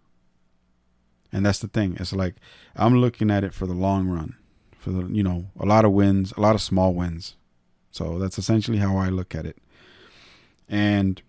And 1.31 1.45
that's 1.45 1.59
the 1.59 1.67
thing. 1.67 1.97
It's 1.99 2.13
like 2.13 2.35
I'm 2.75 2.99
looking 2.99 3.31
at 3.31 3.43
it 3.43 3.53
for 3.53 3.65
the 3.65 3.73
long 3.73 4.07
run. 4.07 4.35
For 4.77 4.91
the 4.91 5.07
you 5.07 5.23
know, 5.23 5.47
a 5.59 5.65
lot 5.65 5.85
of 5.85 5.91
wins, 5.91 6.33
a 6.37 6.41
lot 6.41 6.55
of 6.55 6.61
small 6.61 6.93
wins. 6.93 7.35
So 7.91 8.19
that's 8.19 8.37
essentially 8.37 8.79
how 8.79 8.97
I 8.97 9.09
look 9.09 9.33
at 9.35 9.45
it. 9.45 9.57
And 10.67 11.21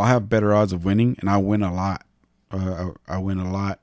I'll 0.00 0.06
have 0.06 0.28
better 0.28 0.54
odds 0.54 0.72
of 0.72 0.84
winning 0.84 1.16
and 1.20 1.28
I'll 1.28 1.42
win 1.42 1.62
a 1.62 1.72
lot. 1.72 2.04
Uh, 2.50 2.90
I, 3.08 3.16
I 3.16 3.18
win 3.18 3.38
a 3.38 3.50
lot. 3.50 3.80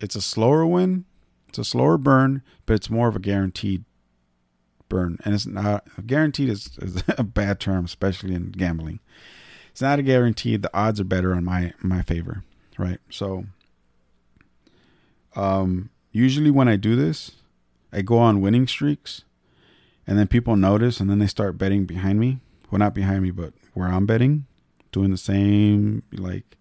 It's 0.00 0.16
a 0.16 0.22
slower 0.22 0.66
win. 0.66 1.04
It's 1.48 1.58
a 1.58 1.64
slower 1.64 1.98
burn, 1.98 2.42
but 2.66 2.74
it's 2.74 2.90
more 2.90 3.08
of 3.08 3.16
a 3.16 3.20
guaranteed 3.20 3.84
burn. 4.88 5.18
And 5.24 5.34
it's 5.34 5.46
not 5.46 5.86
guaranteed 6.06 6.48
is, 6.48 6.70
is 6.80 7.02
a 7.18 7.22
bad 7.22 7.60
term, 7.60 7.84
especially 7.84 8.34
in 8.34 8.50
gambling. 8.50 9.00
It's 9.70 9.80
not 9.80 9.98
a 9.98 10.02
guarantee. 10.02 10.56
The 10.56 10.76
odds 10.76 11.00
are 11.00 11.04
better 11.04 11.34
on 11.34 11.44
my 11.44 11.72
my 11.80 12.02
favor, 12.02 12.42
right? 12.78 12.98
So 13.10 13.44
um, 15.36 15.90
usually 16.10 16.50
when 16.50 16.68
I 16.68 16.74
do 16.74 16.96
this, 16.96 17.36
I 17.92 18.02
go 18.02 18.18
on 18.18 18.40
winning 18.40 18.66
streaks, 18.66 19.22
and 20.04 20.18
then 20.18 20.26
people 20.26 20.56
notice, 20.56 20.98
and 20.98 21.08
then 21.08 21.20
they 21.20 21.28
start 21.28 21.58
betting 21.58 21.84
behind 21.84 22.18
me. 22.18 22.40
Well, 22.70 22.80
not 22.80 22.92
behind 22.92 23.22
me, 23.22 23.30
but 23.30 23.52
where 23.72 23.86
I'm 23.86 24.04
betting, 24.04 24.46
doing 24.92 25.10
the 25.10 25.16
same 25.16 26.02
like 26.12 26.56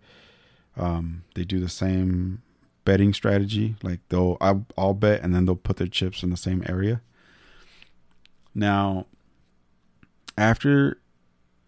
um, 0.76 1.24
they 1.36 1.44
do 1.44 1.60
the 1.60 1.70
same 1.70 2.42
betting 2.86 3.14
strategy. 3.14 3.76
Like 3.84 4.00
they'll 4.10 4.38
I'll, 4.40 4.66
I'll 4.78 4.94
bet, 4.94 5.22
and 5.22 5.34
then 5.34 5.46
they'll 5.46 5.56
put 5.56 5.78
their 5.78 5.88
chips 5.88 6.24
in 6.24 6.30
the 6.30 6.38
same 6.38 6.64
area. 6.68 7.02
Now, 8.56 9.06
after 10.38 11.00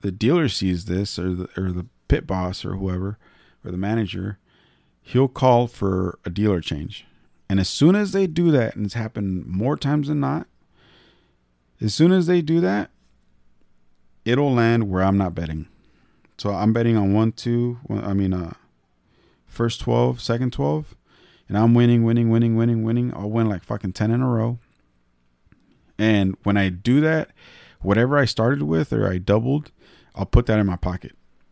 the 0.02 0.12
dealer 0.12 0.48
sees 0.48 0.86
this, 0.86 1.20
or 1.20 1.34
the 1.34 1.50
or 1.58 1.72
the 1.72 1.88
pit 2.08 2.26
boss, 2.26 2.64
or 2.64 2.76
whoever, 2.76 3.18
or 3.66 3.72
the 3.72 3.78
manager, 3.78 4.40
he'll 5.02 5.28
call 5.28 5.68
for 5.68 6.20
a 6.26 6.30
dealer 6.30 6.62
change. 6.62 7.06
And 7.50 7.60
as 7.60 7.68
soon 7.68 7.96
as 7.96 8.12
they 8.12 8.28
do 8.28 8.52
that, 8.52 8.76
and 8.76 8.86
it's 8.86 8.94
happened 8.94 9.46
more 9.48 9.76
times 9.76 10.08
than 10.08 10.20
not, 10.20 10.48
as 11.82 11.94
soon 11.96 12.12
as 12.12 12.28
they 12.28 12.42
do 12.42 12.62
that, 12.62 12.92
it'll 14.24 14.54
land 14.54 14.90
where 14.90 15.04
I'm 15.04 15.18
not 15.18 15.34
betting. 15.34 15.68
So 16.40 16.52
I'm 16.52 16.72
betting 16.72 16.96
on 16.96 17.12
one, 17.12 17.34
two, 17.34 17.80
I 17.90 18.14
mean, 18.14 18.34
uh, 18.34 18.54
first 19.46 19.82
12, 19.82 20.22
second 20.22 20.54
12, 20.54 20.96
and 21.50 21.58
I'm 21.58 21.74
winning, 21.74 22.06
winning, 22.06 22.30
winning, 22.30 22.56
winning, 22.56 22.82
winning. 22.82 23.14
I'll 23.14 23.30
win 23.30 23.50
like 23.50 23.62
fucking 23.62 23.92
10 23.92 24.10
in 24.10 24.22
a 24.22 24.28
row. 24.30 24.58
And 25.98 26.38
when 26.44 26.56
I 26.56 26.70
do 26.70 27.02
that, 27.02 27.32
whatever 27.82 28.18
I 28.18 28.24
started 28.24 28.64
with 28.64 28.94
or 28.94 29.06
I 29.06 29.18
doubled, 29.18 29.72
I'll 30.16 30.26
put 30.26 30.46
that 30.46 30.60
in 30.60 30.66
my 30.66 30.78
pocket. 30.78 31.12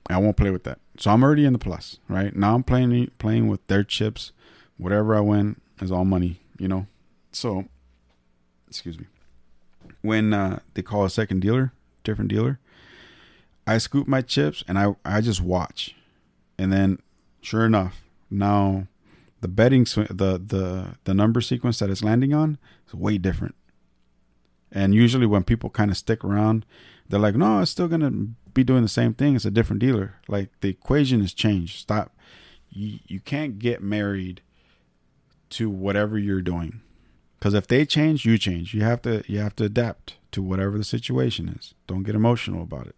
I 0.10 0.20
won't 0.20 0.38
play 0.38 0.52
with 0.52 0.64
that. 0.64 0.80
So 0.98 1.12
I'm 1.12 1.22
already 1.22 1.44
in 1.44 1.52
the 1.52 1.60
plus, 1.60 2.00
right? 2.08 2.34
Now 2.34 2.56
I'm 2.56 2.64
playing 2.64 3.12
playing 3.20 3.50
with 3.50 3.68
their 3.68 3.84
chips. 3.84 4.32
Whatever 4.78 5.18
I 5.18 5.20
win 5.20 5.60
is 5.82 5.92
all 5.92 6.06
money, 6.06 6.40
you 6.58 6.70
know. 6.70 6.88
So, 7.34 7.66
excuse 8.70 8.98
me. 8.98 9.08
When 10.02 10.34
uh, 10.34 10.60
they 10.76 10.82
call 10.82 11.04
a 11.04 11.10
second 11.10 11.42
dealer, 11.42 11.74
different 12.06 12.30
dealer, 12.30 12.60
I 13.68 13.78
scoop 13.78 14.08
my 14.08 14.22
chips 14.22 14.64
and 14.68 14.80
I 14.80 14.96
I 15.06 15.22
just 15.22 15.42
watch, 15.42 15.96
and 16.58 16.72
then 16.72 17.00
sure 17.42 17.66
enough, 17.66 18.02
now 18.32 18.88
the 19.42 19.48
betting 19.48 19.84
the 19.84 20.42
the 20.44 20.96
the 21.04 21.14
number 21.14 21.42
sequence 21.42 21.80
that 21.80 21.90
it's 21.90 22.04
landing 22.04 22.34
on 22.34 22.58
is 22.88 22.94
way 22.94 23.18
different. 23.18 23.56
And 24.72 24.96
usually 24.96 25.26
when 25.26 25.44
people 25.44 25.70
kind 25.70 25.92
of 25.92 25.98
stick 25.98 26.24
around, 26.24 26.66
they're 27.08 27.20
like, 27.20 27.36
no, 27.36 27.62
it's 27.62 27.72
still 27.72 27.88
gonna 27.88 28.12
be 28.54 28.64
doing 28.64 28.82
the 28.82 28.90
same 28.90 29.14
thing. 29.14 29.36
It's 29.36 29.46
a 29.46 29.52
different 29.52 29.82
dealer. 29.82 30.16
Like 30.28 30.50
the 30.62 30.70
equation 30.70 31.22
has 31.22 31.34
changed. 31.34 31.80
Stop. 31.80 32.16
You, 32.70 33.00
you 33.06 33.20
can't 33.20 33.60
get 33.60 33.82
married 33.82 34.42
to 35.52 35.70
whatever 35.70 36.18
you're 36.18 36.42
doing. 36.42 36.82
Because 37.38 37.54
if 37.54 37.68
they 37.68 37.86
change, 37.86 38.26
you 38.26 38.38
change. 38.38 38.74
You 38.74 38.82
have 38.82 39.02
to 39.04 39.24
you 39.28 39.40
have 39.40 39.56
to 39.58 39.66
adapt 39.66 40.16
to 40.32 40.42
whatever 40.42 40.78
the 40.78 40.84
situation 40.84 41.50
is. 41.50 41.74
Don't 41.86 42.04
get 42.04 42.16
emotional 42.16 42.64
about 42.64 42.88
it. 42.88 42.96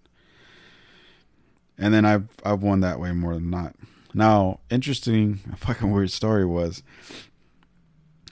And 1.79 1.93
then 1.93 2.05
I've 2.05 2.27
I've 2.43 2.61
won 2.61 2.81
that 2.81 2.99
way 2.99 3.11
more 3.13 3.33
than 3.33 3.49
not. 3.49 3.75
Now, 4.13 4.59
interesting, 4.69 5.35
fucking 5.57 5.91
weird 5.91 6.11
story 6.11 6.45
was 6.45 6.83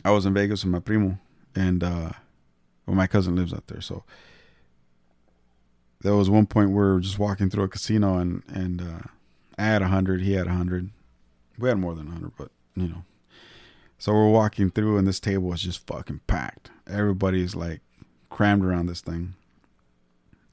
I 0.03 0.11
was 0.11 0.25
in 0.25 0.33
Vegas 0.33 0.63
with 0.63 0.71
my 0.71 0.79
primo, 0.79 1.17
and 1.55 1.83
uh, 1.83 2.11
well, 2.85 2.95
my 2.95 3.07
cousin 3.07 3.35
lives 3.35 3.53
out 3.53 3.67
there, 3.67 3.81
so 3.81 4.03
there 6.01 6.15
was 6.15 6.29
one 6.29 6.45
point 6.45 6.71
where 6.71 6.87
we 6.87 6.93
were 6.93 6.99
just 6.99 7.19
walking 7.19 7.49
through 7.49 7.63
a 7.63 7.69
casino 7.69 8.17
and 8.17 8.43
and 8.47 8.81
uh, 8.81 9.07
I 9.57 9.63
had 9.63 9.81
a 9.81 9.87
hundred, 9.87 10.21
he 10.21 10.33
had 10.33 10.47
a 10.47 10.53
hundred. 10.53 10.91
We 11.57 11.69
had 11.69 11.79
more 11.79 11.95
than 11.95 12.07
a 12.07 12.11
hundred, 12.11 12.33
but 12.37 12.51
you 12.75 12.87
know. 12.87 13.03
So 13.97 14.13
we're 14.13 14.29
walking 14.29 14.69
through 14.69 14.97
and 14.97 15.07
this 15.07 15.19
table 15.19 15.49
was 15.49 15.61
just 15.61 15.85
fucking 15.87 16.21
packed. 16.27 16.69
Everybody's 16.87 17.55
like 17.55 17.81
crammed 18.29 18.63
around 18.63 18.85
this 18.85 19.01
thing. 19.01 19.33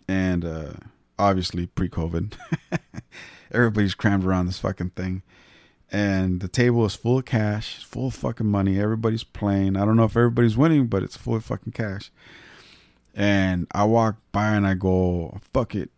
And 0.08 0.44
uh 0.44 0.72
obviously 1.18 1.66
pre-COVID. 1.66 2.34
Everybody's 3.52 3.94
crammed 3.94 4.24
around 4.24 4.46
this 4.46 4.58
fucking 4.58 4.90
thing. 4.90 5.22
And 5.92 6.40
the 6.40 6.48
table 6.48 6.84
is 6.84 6.96
full 6.96 7.18
of 7.18 7.24
cash, 7.24 7.84
full 7.84 8.08
of 8.08 8.14
fucking 8.14 8.46
money. 8.46 8.80
Everybody's 8.80 9.22
playing. 9.22 9.76
I 9.76 9.84
don't 9.84 9.96
know 9.96 10.04
if 10.04 10.16
everybody's 10.16 10.56
winning, 10.56 10.86
but 10.88 11.02
it's 11.02 11.16
full 11.16 11.36
of 11.36 11.44
fucking 11.44 11.72
cash. 11.72 12.10
And 13.14 13.68
I 13.72 13.84
walk 13.84 14.16
by 14.32 14.48
and 14.48 14.66
I 14.66 14.74
go, 14.74 15.38
fuck 15.52 15.74
it. 15.74 15.90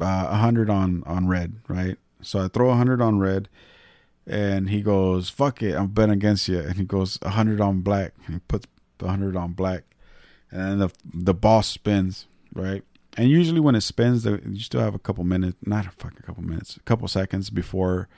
Uh, 0.00 0.04
a 0.04 0.06
uh, 0.06 0.36
hundred 0.36 0.70
on, 0.70 1.02
on 1.06 1.26
red, 1.26 1.56
right? 1.66 1.98
So 2.22 2.44
I 2.44 2.48
throw 2.48 2.70
a 2.70 2.76
hundred 2.76 3.02
on 3.02 3.18
red 3.18 3.48
and 4.28 4.68
he 4.70 4.82
goes, 4.82 5.28
fuck 5.28 5.62
it, 5.62 5.74
I'm 5.74 5.88
betting 5.88 6.12
against 6.12 6.48
you. 6.48 6.60
And 6.60 6.76
he 6.76 6.84
goes, 6.84 7.18
a 7.22 7.30
hundred 7.30 7.60
on 7.60 7.80
black. 7.80 8.12
And 8.26 8.36
he 8.36 8.40
puts 8.46 8.66
the 8.98 9.08
hundred 9.08 9.36
on 9.36 9.52
black. 9.52 9.84
And 10.50 10.80
the 10.80 10.90
the 11.04 11.34
boss 11.34 11.66
spins, 11.66 12.26
right? 12.54 12.84
And 13.18 13.28
usually 13.28 13.58
when 13.58 13.74
it 13.74 13.80
spins, 13.80 14.24
you 14.24 14.60
still 14.60 14.80
have 14.80 14.94
a 14.94 14.98
couple 14.98 15.24
minutes, 15.24 15.56
not 15.66 15.86
a 15.86 15.90
fucking 15.90 16.22
couple 16.24 16.44
minutes, 16.44 16.76
a 16.76 16.80
couple 16.80 17.08
seconds 17.08 17.50
before 17.50 18.08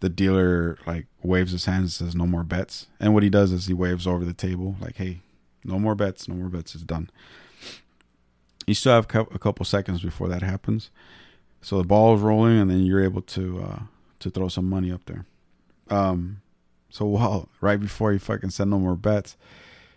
the 0.00 0.08
dealer 0.08 0.78
like 0.86 1.06
waves 1.22 1.52
his 1.52 1.66
hands 1.66 2.00
and 2.00 2.08
says 2.08 2.16
no 2.16 2.26
more 2.26 2.42
bets. 2.42 2.86
And 2.98 3.12
what 3.12 3.22
he 3.22 3.28
does 3.28 3.52
is 3.52 3.66
he 3.66 3.74
waves 3.74 4.06
over 4.06 4.24
the 4.24 4.32
table 4.32 4.74
like, 4.80 4.96
hey, 4.96 5.20
no 5.64 5.78
more 5.78 5.94
bets. 5.94 6.28
No 6.28 6.34
more 6.34 6.48
bets. 6.48 6.74
It's 6.74 6.82
done. 6.82 7.10
You 8.66 8.74
still 8.74 8.94
have 8.94 9.06
a 9.14 9.38
couple 9.38 9.64
seconds 9.66 10.02
before 10.02 10.28
that 10.28 10.42
happens. 10.42 10.90
So 11.60 11.78
the 11.78 11.84
ball 11.84 12.14
is 12.14 12.22
rolling, 12.22 12.58
and 12.58 12.70
then 12.70 12.84
you're 12.86 13.04
able 13.04 13.22
to 13.22 13.62
uh, 13.62 13.78
to 14.20 14.30
throw 14.30 14.48
some 14.48 14.68
money 14.68 14.90
up 14.90 15.04
there. 15.04 15.26
Um, 15.90 16.40
so 16.90 17.04
while 17.06 17.48
right 17.60 17.78
before 17.78 18.12
he 18.12 18.18
fucking 18.18 18.50
said 18.50 18.68
no 18.68 18.78
more 18.78 18.96
bets, 18.96 19.36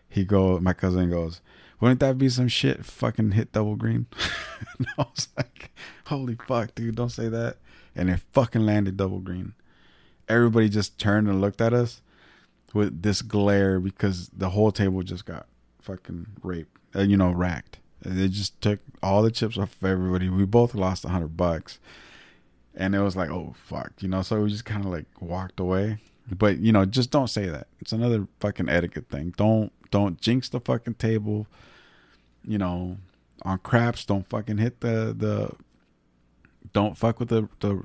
he 0.09 0.25
go, 0.25 0.59
my 0.59 0.73
cousin 0.73 1.09
goes, 1.09 1.41
wouldn't 1.79 1.99
that 1.99 2.17
be 2.17 2.29
some 2.29 2.47
shit? 2.47 2.85
Fucking 2.85 3.31
hit 3.31 3.51
double 3.51 3.75
green. 3.75 4.07
and 4.77 4.87
I 4.97 5.03
was 5.03 5.27
like, 5.37 5.71
holy 6.07 6.37
fuck, 6.47 6.75
dude, 6.75 6.95
don't 6.95 7.09
say 7.09 7.27
that. 7.29 7.57
And 7.95 8.09
it 8.09 8.21
fucking 8.33 8.65
landed 8.65 8.97
double 8.97 9.19
green. 9.19 9.53
Everybody 10.27 10.69
just 10.69 10.97
turned 10.97 11.27
and 11.27 11.41
looked 11.41 11.61
at 11.61 11.73
us 11.73 12.01
with 12.73 13.01
this 13.01 13.21
glare 13.21 13.79
because 13.79 14.29
the 14.29 14.49
whole 14.49 14.71
table 14.71 15.01
just 15.03 15.25
got 15.25 15.47
fucking 15.81 16.27
raped, 16.43 16.77
uh, 16.95 17.01
you 17.01 17.15
know, 17.17 17.31
racked. 17.31 17.79
They 18.01 18.27
just 18.27 18.59
took 18.61 18.79
all 19.01 19.23
the 19.23 19.31
chips 19.31 19.57
off 19.57 19.75
of 19.75 19.85
everybody. 19.85 20.29
We 20.29 20.45
both 20.45 20.75
lost 20.75 21.05
a 21.05 21.09
hundred 21.09 21.37
bucks, 21.37 21.79
and 22.75 22.93
it 22.93 22.99
was 22.99 23.15
like, 23.15 23.29
oh 23.29 23.55
fuck, 23.57 23.93
you 23.99 24.07
know. 24.07 24.21
So 24.21 24.41
we 24.41 24.49
just 24.49 24.65
kind 24.65 24.85
of 24.85 24.91
like 24.91 25.05
walked 25.19 25.59
away. 25.59 25.97
But 26.29 26.59
you 26.59 26.71
know, 26.71 26.85
just 26.85 27.11
don't 27.11 27.29
say 27.29 27.47
that. 27.47 27.67
It's 27.79 27.91
another 27.93 28.27
fucking 28.39 28.69
etiquette 28.69 29.09
thing. 29.09 29.33
Don't 29.37 29.71
don't 29.95 30.19
jinx 30.19 30.49
the 30.49 30.59
fucking 30.59 30.95
table. 30.95 31.47
You 32.43 32.57
know, 32.57 32.97
on 33.43 33.59
craps, 33.59 34.03
don't 34.03 34.27
fucking 34.27 34.57
hit 34.57 34.81
the 34.81 35.15
the. 35.17 35.51
Don't 36.73 36.97
fuck 36.97 37.17
with 37.17 37.29
the 37.29 37.47
the 37.61 37.81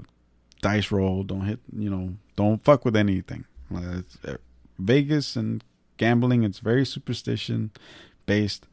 dice 0.61 0.91
roll. 0.91 1.23
Don't 1.23 1.47
hit. 1.47 1.61
You 1.73 1.89
know, 1.89 2.15
don't 2.35 2.65
fuck 2.65 2.85
with 2.85 2.97
anything. 2.97 3.45
It's, 3.71 4.19
uh, 4.25 4.39
Vegas 4.77 5.37
and 5.37 5.63
gambling. 5.99 6.43
It's 6.43 6.59
very 6.59 6.85
superstition 6.85 7.71
based. 8.27 8.67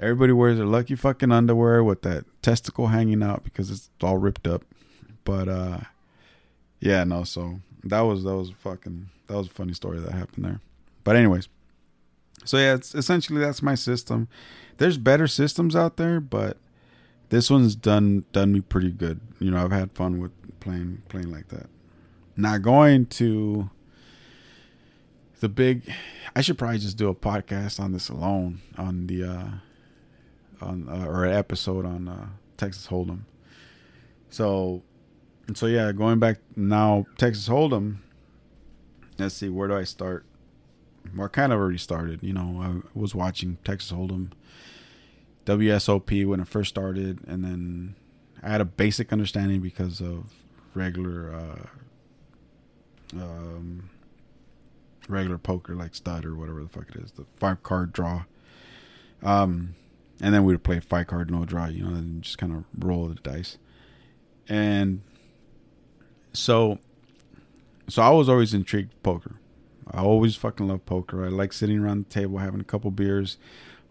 Everybody 0.00 0.32
wears 0.32 0.56
their 0.56 0.64
lucky 0.64 0.94
fucking 0.94 1.30
underwear 1.30 1.84
with 1.84 2.00
that 2.02 2.24
testicle 2.40 2.86
hanging 2.86 3.22
out 3.22 3.44
because 3.44 3.70
it's 3.70 3.90
all 4.02 4.16
ripped 4.16 4.46
up. 4.46 4.64
But 5.24 5.48
uh 5.48 5.80
yeah, 6.80 7.04
no, 7.04 7.24
so 7.24 7.60
that 7.84 8.00
was 8.00 8.24
that 8.24 8.34
was 8.34 8.50
fucking 8.50 9.10
that 9.26 9.36
was 9.36 9.48
a 9.48 9.50
funny 9.50 9.74
story 9.74 9.98
that 9.98 10.12
happened 10.12 10.46
there. 10.46 10.60
But 11.04 11.16
anyways. 11.16 11.48
So 12.44 12.58
yeah, 12.58 12.74
it's 12.74 12.94
essentially 12.94 13.40
that's 13.40 13.62
my 13.62 13.74
system. 13.74 14.28
There's 14.78 14.98
better 14.98 15.26
systems 15.26 15.76
out 15.76 15.96
there, 15.96 16.20
but 16.20 16.56
this 17.28 17.50
one's 17.50 17.74
done 17.74 18.24
done 18.32 18.52
me 18.52 18.60
pretty 18.60 18.90
good. 18.90 19.20
You 19.38 19.50
know, 19.50 19.64
I've 19.64 19.72
had 19.72 19.92
fun 19.92 20.20
with 20.20 20.32
playing 20.60 21.02
playing 21.08 21.30
like 21.30 21.48
that. 21.48 21.68
Not 22.36 22.62
going 22.62 23.06
to 23.06 23.70
the 25.40 25.48
big 25.48 25.92
I 26.34 26.40
should 26.40 26.58
probably 26.58 26.78
just 26.78 26.96
do 26.96 27.08
a 27.08 27.14
podcast 27.14 27.80
on 27.80 27.92
this 27.92 28.08
alone 28.08 28.60
on 28.78 29.06
the 29.06 29.24
uh 29.24 29.48
on 30.62 30.88
uh, 30.88 31.06
or 31.06 31.24
an 31.24 31.34
episode 31.34 31.84
on 31.84 32.08
uh, 32.08 32.28
Texas 32.56 32.86
Hold'em. 32.86 33.20
So, 34.30 34.82
so 35.54 35.66
yeah, 35.66 35.92
going 35.92 36.18
back 36.18 36.38
now, 36.56 37.06
Texas 37.18 37.48
Hold'em. 37.48 37.96
Let's 39.18 39.34
see, 39.34 39.48
where 39.48 39.68
do 39.68 39.76
I 39.76 39.84
start? 39.84 40.24
Well, 41.16 41.26
I 41.26 41.28
kind 41.28 41.52
of 41.52 41.58
already 41.58 41.78
started. 41.78 42.22
You 42.22 42.32
know, 42.32 42.60
I 42.62 42.98
was 42.98 43.14
watching 43.14 43.58
Texas 43.64 43.92
Hold'em, 43.92 44.32
WSOP 45.46 46.26
when 46.26 46.40
it 46.40 46.48
first 46.48 46.70
started, 46.70 47.20
and 47.26 47.44
then 47.44 47.94
I 48.42 48.50
had 48.50 48.60
a 48.60 48.66
basic 48.66 49.12
understanding 49.12 49.60
because 49.60 50.00
of 50.00 50.32
regular, 50.74 51.34
uh, 51.34 53.18
um, 53.20 53.90
regular 55.08 55.38
poker 55.38 55.74
like 55.74 55.94
stud 55.94 56.24
or 56.24 56.34
whatever 56.34 56.62
the 56.62 56.68
fuck 56.68 56.88
it 56.90 56.96
is, 56.96 57.12
the 57.12 57.26
five 57.36 57.62
card 57.62 57.92
draw. 57.92 58.24
Um, 59.22 59.74
and 60.20 60.34
then 60.34 60.44
we 60.44 60.52
would 60.52 60.62
play 60.62 60.80
five 60.80 61.08
card 61.08 61.30
no 61.30 61.44
draw, 61.44 61.66
you 61.66 61.84
know, 61.84 61.94
and 61.94 62.22
just 62.22 62.38
kind 62.38 62.52
of 62.52 62.64
roll 62.78 63.08
the 63.08 63.16
dice. 63.16 63.58
And 64.48 65.02
so, 66.32 66.78
so 67.88 68.02
I 68.02 68.10
was 68.10 68.28
always 68.28 68.54
intrigued 68.54 69.00
poker. 69.02 69.36
I 69.90 70.00
always 70.00 70.36
fucking 70.36 70.68
love 70.68 70.86
poker. 70.86 71.24
I 71.24 71.28
like 71.28 71.52
sitting 71.52 71.78
around 71.78 72.06
the 72.06 72.10
table 72.10 72.38
having 72.38 72.60
a 72.60 72.64
couple 72.64 72.90
beers, 72.90 73.38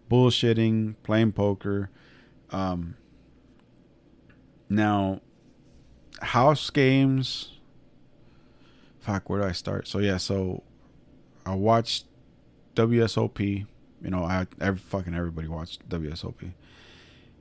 bullshitting, 0.09 0.95
playing 1.03 1.33
poker. 1.33 1.89
Um, 2.49 2.95
now, 4.69 5.21
house 6.21 6.69
games. 6.69 7.53
Fuck, 8.99 9.29
where 9.29 9.41
do 9.41 9.47
I 9.47 9.51
start? 9.51 9.87
So 9.87 9.99
yeah, 9.99 10.17
so 10.17 10.63
I 11.45 11.55
watched 11.55 12.05
WSOP 12.75 13.65
you 14.03 14.09
know, 14.09 14.23
I 14.23 14.47
every, 14.59 14.79
fucking 14.79 15.13
everybody 15.13 15.47
watched 15.47 15.87
WSOP, 15.87 16.51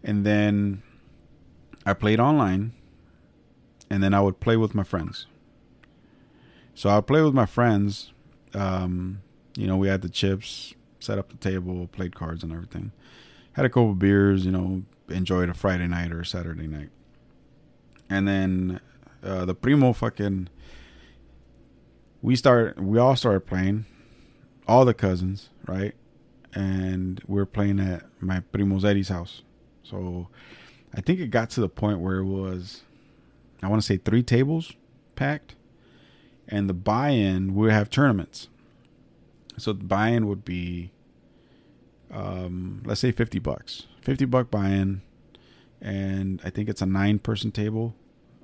and 0.04 0.26
then 0.26 0.82
I 1.86 1.94
played 1.94 2.20
online, 2.20 2.72
and 3.88 4.02
then 4.02 4.12
I 4.12 4.20
would 4.20 4.40
play 4.40 4.56
with 4.56 4.74
my 4.74 4.84
friends. 4.84 5.26
So 6.74 6.90
I 6.90 6.96
would 6.96 7.06
play 7.06 7.22
with 7.22 7.34
my 7.34 7.46
friends. 7.46 8.12
Um, 8.54 9.22
you 9.56 9.66
know, 9.66 9.76
we 9.76 9.88
had 9.88 10.02
the 10.02 10.08
chips, 10.08 10.74
set 10.98 11.18
up 11.18 11.30
the 11.30 11.36
table, 11.36 11.86
played 11.88 12.14
cards 12.14 12.42
and 12.42 12.52
everything. 12.52 12.92
Had 13.52 13.64
a 13.64 13.68
couple 13.68 13.94
beers, 13.94 14.44
you 14.44 14.52
know, 14.52 14.82
enjoyed 15.08 15.48
a 15.48 15.54
Friday 15.54 15.86
night 15.86 16.12
or 16.12 16.20
a 16.20 16.26
Saturday 16.26 16.66
night. 16.66 16.90
And 18.08 18.26
then 18.26 18.80
uh, 19.22 19.44
the 19.44 19.54
primo 19.54 19.92
fucking 19.92 20.48
we 22.22 22.36
start 22.36 22.78
we 22.78 22.98
all 22.98 23.16
started 23.16 23.40
playing 23.46 23.86
all 24.68 24.84
the 24.84 24.92
cousins 24.92 25.48
right 25.66 25.94
and 26.54 27.22
we 27.26 27.40
are 27.40 27.46
playing 27.46 27.80
at 27.80 28.04
my 28.20 28.40
primo's 28.52 28.84
Eddie's 28.84 29.08
house. 29.08 29.42
So 29.82 30.28
I 30.94 31.00
think 31.00 31.20
it 31.20 31.28
got 31.28 31.50
to 31.50 31.60
the 31.60 31.68
point 31.68 32.00
where 32.00 32.16
it 32.16 32.24
was, 32.24 32.82
I 33.62 33.68
want 33.68 33.80
to 33.80 33.86
say 33.86 33.96
three 33.96 34.22
tables 34.22 34.72
packed, 35.14 35.54
and 36.50 36.68
the 36.68 36.74
buy-in 36.74 37.54
would 37.54 37.70
have 37.70 37.88
tournaments. 37.88 38.48
So 39.56 39.72
the 39.72 39.84
buy-in 39.84 40.26
would 40.26 40.44
be, 40.44 40.90
um, 42.10 42.82
let's 42.84 43.00
say 43.00 43.12
fifty 43.12 43.38
bucks, 43.38 43.86
fifty 44.02 44.24
buck 44.24 44.50
buy-in, 44.50 45.02
and 45.80 46.40
I 46.44 46.50
think 46.50 46.68
it's 46.68 46.82
a 46.82 46.86
nine-person 46.86 47.52
table. 47.52 47.94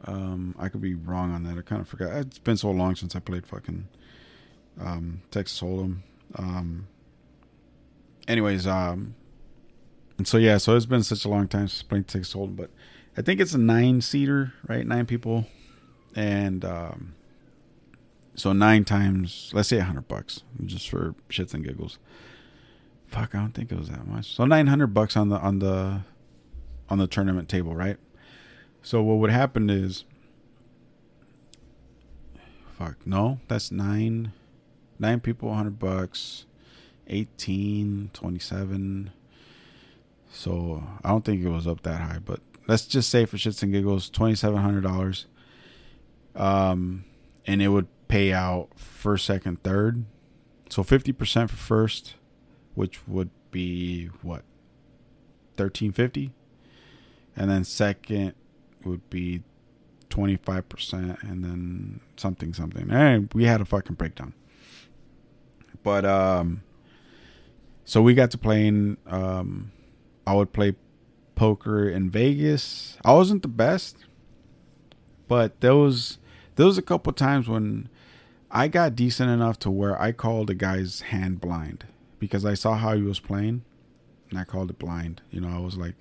Um, 0.04 0.54
I 0.59 0.68
could 0.68 0.82
be 0.82 0.94
wrong 0.94 1.32
on 1.32 1.42
that. 1.44 1.59
I 1.59 1.62
kind 1.62 1.80
of 1.80 1.88
forgot. 1.88 2.12
It's 2.16 2.38
been 2.38 2.57
so 2.57 2.70
long 2.70 2.94
since 2.94 3.16
I 3.16 3.18
played 3.18 3.46
fucking 3.46 3.88
um, 4.80 5.22
Texas 5.30 5.61
Hold'em. 5.61 6.02
Um, 6.36 6.86
anyways, 8.28 8.66
um, 8.66 9.14
and 10.18 10.28
so 10.28 10.36
yeah, 10.36 10.59
so 10.59 10.76
it's 10.76 10.86
been 10.86 11.02
such 11.02 11.24
a 11.24 11.28
long 11.28 11.48
time 11.48 11.68
since 11.68 11.82
playing 11.82 12.04
Texas 12.04 12.34
Hold'em, 12.34 12.57
but 12.57 12.70
I 13.16 13.22
think 13.22 13.40
it's 13.40 13.54
a 13.54 13.59
nine 13.59 14.00
seater, 14.00 14.52
right? 14.68 14.86
Nine 14.86 15.07
people, 15.07 15.46
and 16.14 16.64
um, 16.64 17.14
so 18.37 18.53
nine 18.53 18.84
times, 18.84 19.51
let's 19.55 19.68
say 19.68 19.78
a 19.78 19.84
hundred 19.84 20.09
bucks, 20.09 20.43
just 20.64 20.89
for 20.89 21.14
shits 21.28 21.55
and 21.55 21.64
giggles. 21.64 21.99
Fuck, 23.07 23.34
I 23.34 23.39
don't 23.39 23.53
think 23.53 23.72
it 23.72 23.78
was 23.78 23.89
that 23.89 24.07
much. 24.07 24.34
So 24.34 24.45
nine 24.45 24.66
hundred 24.66 24.89
bucks 24.89 25.16
on 25.16 25.30
the 25.30 25.37
on 25.39 25.59
the 25.59 26.01
on 26.89 26.99
the 26.99 27.07
tournament 27.07 27.49
table, 27.49 27.74
right? 27.74 27.97
So 28.82 29.03
what 29.03 29.18
would 29.18 29.30
happen 29.30 29.68
is, 29.70 30.05
fuck, 32.78 32.97
no, 33.05 33.41
that's 33.49 33.72
nine, 33.72 34.32
nine 34.99 35.20
people, 35.20 35.53
hundred 35.53 35.78
bucks 35.78 36.45
18, 37.09 38.11
27. 38.12 39.11
So 40.30 40.84
I 41.03 41.09
don't 41.09 41.24
think 41.24 41.45
it 41.45 41.49
was 41.49 41.66
up 41.66 41.82
that 41.82 42.01
high, 42.01 42.18
but 42.24 42.41
let's 42.68 42.87
just 42.87 43.09
say 43.09 43.24
for 43.24 43.37
shits 43.37 43.62
and 43.62 43.72
giggles, 43.72 44.11
twenty 44.11 44.34
seven 44.34 44.61
hundred 44.61 44.82
dollars. 44.82 45.26
Um, 46.34 47.05
and 47.47 47.62
it 47.62 47.68
would 47.68 47.87
pay 48.09 48.32
out 48.32 48.68
first, 48.76 49.26
second, 49.26 49.62
third. 49.62 50.04
So 50.68 50.82
fifty 50.82 51.12
percent 51.12 51.50
for 51.50 51.57
first, 51.57 52.14
which 52.74 53.07
would 53.07 53.30
be 53.50 54.07
what 54.22 54.42
thirteen 55.57 55.92
fifty, 55.92 56.32
and 57.36 57.50
then 57.50 57.64
second 57.64 58.34
would 58.84 59.09
be 59.11 59.42
twenty 60.11 60.36
five 60.36 60.68
percent, 60.68 61.22
and 61.22 61.44
then 61.44 62.00
something 62.16 62.52
something. 62.52 62.90
And 62.90 63.32
we 63.32 63.44
had 63.44 63.61
a 63.61 63.64
fucking 63.64 63.96
breakdown. 63.96 64.34
But 65.82 66.04
um, 66.04 66.62
so 67.84 68.02
we 68.02 68.14
got 68.14 68.32
to 68.32 68.38
playing. 68.38 68.96
Um, 69.07 69.70
I 70.26 70.34
would 70.34 70.52
play 70.52 70.74
poker 71.36 71.88
in 71.88 72.11
Vegas. 72.11 72.98
I 73.04 73.12
wasn't 73.12 73.42
the 73.42 73.48
best, 73.48 73.98
but 75.28 75.61
there 75.61 75.76
was 75.76 76.18
there 76.57 76.66
was 76.66 76.78
a 76.78 76.82
couple 76.82 77.12
times 77.12 77.48
when 77.48 77.88
I 78.51 78.68
got 78.68 78.97
decent 78.97 79.30
enough 79.30 79.59
to 79.61 79.70
where 79.70 80.01
I 80.01 80.12
called 80.12 80.51
a 80.51 80.55
guy's 80.55 81.01
hand 81.03 81.40
blind 81.40 81.86
because 82.18 82.44
I 82.44 82.55
saw 82.55 82.74
how 82.74 82.94
he 82.94 83.03
was 83.03 83.20
playing, 83.20 83.64
and 84.30 84.38
I 84.38 84.44
called 84.44 84.70
it 84.70 84.78
blind. 84.78 85.22
You 85.30 85.40
know, 85.40 85.49
I 85.49 85.59
was 85.59 85.76
like, 85.76 85.94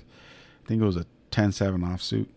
I 0.63 0.67
think 0.67 0.81
it 0.81 0.85
was 0.85 0.97
a 0.97 1.05
10-7 1.31 1.79
offsuit, 1.79 2.27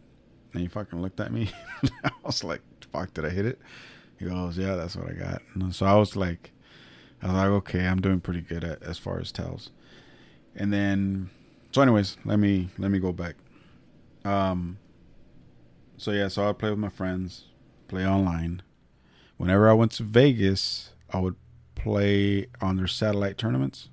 and 0.53 0.63
he 0.63 0.69
fucking 0.69 1.01
looked 1.01 1.21
at 1.21 1.33
me. 1.33 1.51
I 2.05 2.11
was 2.25 2.43
like, 2.43 2.63
"Fuck, 2.93 3.15
did 3.15 3.25
I 3.25 3.31
hit 3.31 3.47
it?" 3.47 3.59
He 4.19 4.25
goes, 4.25 4.59
"Yeah, 4.59 4.75
that's 4.77 4.97
what 4.97 5.11
I 5.11 5.13
got." 5.13 5.43
And 5.55 5.75
so 5.75 5.87
I 5.87 5.95
was 5.95 6.17
like 6.17 6.53
I 7.23 7.27
was 7.27 7.35
like, 7.35 7.47
okay, 7.47 7.87
I'm 7.87 8.01
doing 8.01 8.21
pretty 8.21 8.41
good 8.41 8.65
at, 8.65 8.83
as 8.83 8.99
far 8.99 9.19
as 9.19 9.33
tells. 9.33 9.71
And 10.55 10.73
then, 10.73 11.31
so 11.73 11.83
anyways, 11.83 12.17
let 12.25 12.39
me 12.39 12.69
let 12.79 12.91
me 12.91 12.99
go 12.99 13.13
back. 13.13 13.35
Um. 14.25 14.79
So 15.97 16.13
yeah, 16.13 16.29
so 16.29 16.49
I 16.49 16.53
play 16.53 16.71
with 16.71 16.79
my 16.79 16.89
friends, 16.89 17.47
play 17.89 18.07
online. 18.07 18.63
Whenever 19.39 19.69
I 19.69 19.73
went 19.73 19.93
to 19.93 20.03
Vegas, 20.03 20.91
I 21.11 21.21
would 21.21 21.37
play 21.75 22.49
on 22.61 22.77
their 22.77 22.89
satellite 22.89 23.39
tournaments, 23.39 23.89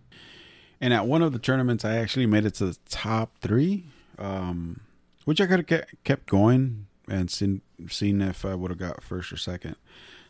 And 0.82 0.93
at 0.93 1.08
one 1.08 1.22
of 1.22 1.32
the 1.32 1.39
tournaments, 1.39 1.86
I 1.86 1.96
actually 1.98 2.26
made 2.26 2.46
it 2.46 2.56
to 2.56 2.66
the 2.66 2.78
top 2.89 3.38
three, 3.39 3.86
um, 4.20 4.82
which 5.24 5.39
I 5.39 5.46
could 5.46 5.70
have 5.70 5.86
kept 6.04 6.28
going 6.28 6.88
and 7.08 7.32
seen 7.32 7.62
seen 7.88 8.22
if 8.22 8.43
I 8.43 8.56
would 8.56 8.72
have 8.72 8.80
got 8.80 9.04
first 9.04 9.32
or 9.32 9.38
second. 9.38 9.76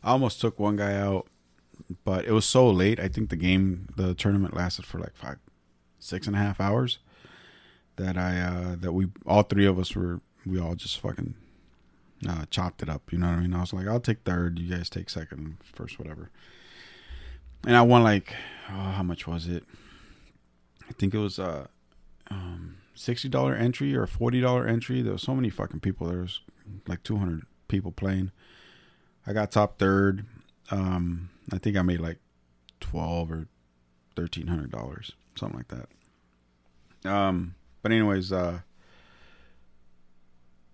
I 0.04 0.12
almost 0.12 0.40
took 0.42 0.60
one 0.60 0.76
guy 0.76 0.96
out, 0.96 1.28
but 2.04 2.26
it 2.26 2.32
was 2.32 2.46
so 2.46 2.70
late. 2.70 3.00
I 3.00 3.08
think 3.08 3.30
the 3.30 3.36
game, 3.36 3.88
the 3.96 4.14
tournament 4.14 4.54
lasted 4.54 4.86
for 4.86 5.00
like 5.00 5.16
five, 5.16 5.38
six 6.00 6.28
and 6.28 6.36
a 6.36 6.40
half 6.40 6.60
hours. 6.60 7.00
That 7.96 8.18
I 8.18 8.42
uh 8.42 8.76
that 8.82 8.92
we 8.92 9.08
all 9.26 9.44
three 9.44 9.66
of 9.66 9.80
us 9.80 9.96
were 9.96 10.20
we 10.46 10.60
all 10.60 10.76
just 10.76 11.00
fucking 11.00 11.36
uh, 12.28 12.46
chopped 12.50 12.82
it 12.82 12.90
up. 12.90 13.12
You 13.12 13.20
know 13.20 13.28
what 13.28 13.38
I 13.38 13.42
mean? 13.42 13.54
I 13.54 13.62
was 13.62 13.74
like, 13.74 13.88
I'll 13.88 14.00
take 14.00 14.24
third. 14.24 14.60
You 14.60 14.76
guys 14.76 14.90
take 14.90 15.10
second, 15.10 15.58
first, 15.74 16.00
whatever. 16.00 16.30
And 17.66 17.76
I 17.76 17.82
won 17.82 18.04
like, 18.04 18.34
oh, 18.70 18.74
how 18.74 19.04
much 19.04 19.28
was 19.28 19.48
it? 19.48 19.64
I 20.88 20.94
think 20.94 21.14
it 21.14 21.18
was 21.20 21.40
uh, 21.40 21.68
um, 22.30 22.78
sixty 22.94 23.28
dollar 23.28 23.56
entry 23.56 23.96
or 23.96 24.06
forty 24.06 24.40
dollar 24.40 24.68
entry. 24.68 25.02
There 25.02 25.14
was 25.14 25.24
so 25.24 25.36
many 25.36 25.50
fucking 25.50 25.80
people. 25.80 26.08
There 26.08 26.22
was 26.22 26.42
like 26.88 27.04
two 27.04 27.18
hundred 27.18 27.44
people 27.68 27.92
playing. 27.92 28.32
I 29.26 29.34
got 29.34 29.52
top 29.52 29.80
third. 29.80 30.26
Um, 30.70 31.30
I 31.52 31.58
think 31.58 31.76
I 31.76 31.82
made 31.82 32.00
like 32.00 32.20
twelve 32.80 33.32
or 33.32 33.48
thirteen 34.16 34.48
hundred 34.48 34.72
dollars, 34.72 35.12
something 35.36 35.58
like 35.58 35.68
that. 35.70 37.12
Um, 37.12 37.56
but 37.82 37.92
anyways, 37.92 38.32
uh, 38.32 38.60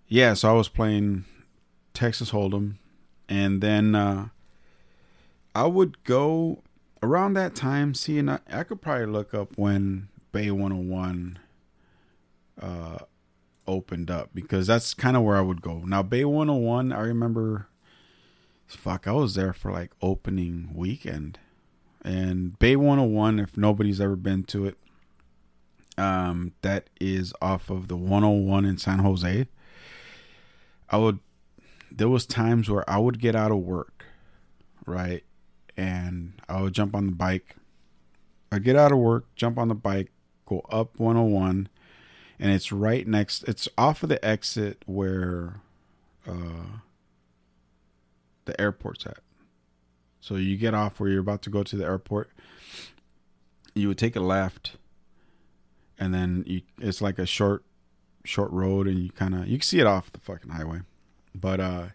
yeah. 0.08 0.34
So 0.34 0.50
I 0.50 0.52
was 0.52 0.68
playing 0.68 1.24
Texas 1.94 2.30
Hold'em, 2.30 2.76
and 3.28 3.60
then 3.60 3.94
uh, 3.94 4.28
I 5.54 5.66
would 5.66 6.02
go 6.04 6.62
around 7.02 7.34
that 7.34 7.54
time, 7.54 7.94
see, 7.94 8.18
and 8.18 8.30
I, 8.30 8.38
I 8.50 8.62
could 8.64 8.80
probably 8.80 9.06
look 9.06 9.34
up 9.34 9.56
when 9.56 10.08
Bay 10.30 10.50
101 10.50 11.38
uh, 12.60 12.98
opened 13.66 14.10
up 14.10 14.30
because 14.34 14.66
that's 14.66 14.94
kind 14.94 15.16
of 15.16 15.22
where 15.22 15.36
I 15.36 15.40
would 15.40 15.62
go. 15.62 15.82
Now, 15.84 16.02
Bay 16.02 16.24
101, 16.24 16.92
I 16.92 17.00
remember, 17.00 17.68
fuck, 18.66 19.06
I 19.06 19.12
was 19.12 19.34
there 19.34 19.52
for 19.52 19.70
like 19.70 19.92
opening 20.00 20.70
weekend. 20.74 21.38
And 22.04 22.58
Bay 22.58 22.76
101, 22.76 23.38
if 23.38 23.56
nobody's 23.56 24.00
ever 24.00 24.16
been 24.16 24.44
to 24.44 24.66
it, 24.66 24.76
um, 25.98 26.52
that 26.62 26.88
is 27.00 27.32
off 27.40 27.70
of 27.70 27.88
the 27.88 27.96
101 27.96 28.64
in 28.64 28.78
San 28.78 29.00
Jose. 29.00 29.46
I 30.88 30.96
would, 30.96 31.20
there 31.96 32.08
was 32.08 32.26
times 32.26 32.68
where 32.70 32.88
I 32.88 32.98
would 32.98 33.20
get 33.20 33.34
out 33.34 33.50
of 33.50 33.58
work, 33.58 34.04
right? 34.86 35.24
and 35.76 36.34
I 36.48 36.62
would 36.62 36.72
jump 36.72 36.94
on 36.94 37.06
the 37.06 37.12
bike. 37.12 37.56
I'd 38.50 38.64
get 38.64 38.76
out 38.76 38.92
of 38.92 38.98
work, 38.98 39.34
jump 39.34 39.58
on 39.58 39.68
the 39.68 39.74
bike, 39.74 40.10
go 40.46 40.60
up 40.70 40.98
101, 40.98 41.68
and 42.38 42.50
it's 42.50 42.70
right 42.70 43.06
next. 43.06 43.44
It's 43.44 43.68
off 43.78 44.02
of 44.02 44.08
the 44.08 44.22
exit 44.24 44.82
where 44.86 45.60
uh, 46.26 46.80
the 48.44 48.60
airport's 48.60 49.06
at. 49.06 49.18
So 50.20 50.36
you 50.36 50.56
get 50.56 50.74
off 50.74 51.00
where 51.00 51.10
you're 51.10 51.20
about 51.20 51.42
to 51.42 51.50
go 51.50 51.62
to 51.62 51.76
the 51.76 51.84
airport. 51.84 52.30
You 53.74 53.88
would 53.88 53.98
take 53.98 54.14
a 54.14 54.20
left, 54.20 54.76
and 55.98 56.12
then 56.12 56.44
you, 56.46 56.62
it's 56.78 57.00
like 57.00 57.18
a 57.18 57.26
short, 57.26 57.64
short 58.24 58.50
road, 58.52 58.86
and 58.86 58.98
you 58.98 59.10
kind 59.10 59.34
of 59.34 59.48
you 59.48 59.56
can 59.58 59.64
see 59.64 59.80
it 59.80 59.86
off 59.86 60.12
the 60.12 60.20
fucking 60.20 60.50
highway. 60.50 60.80
But 61.34 61.60
uh, 61.60 61.86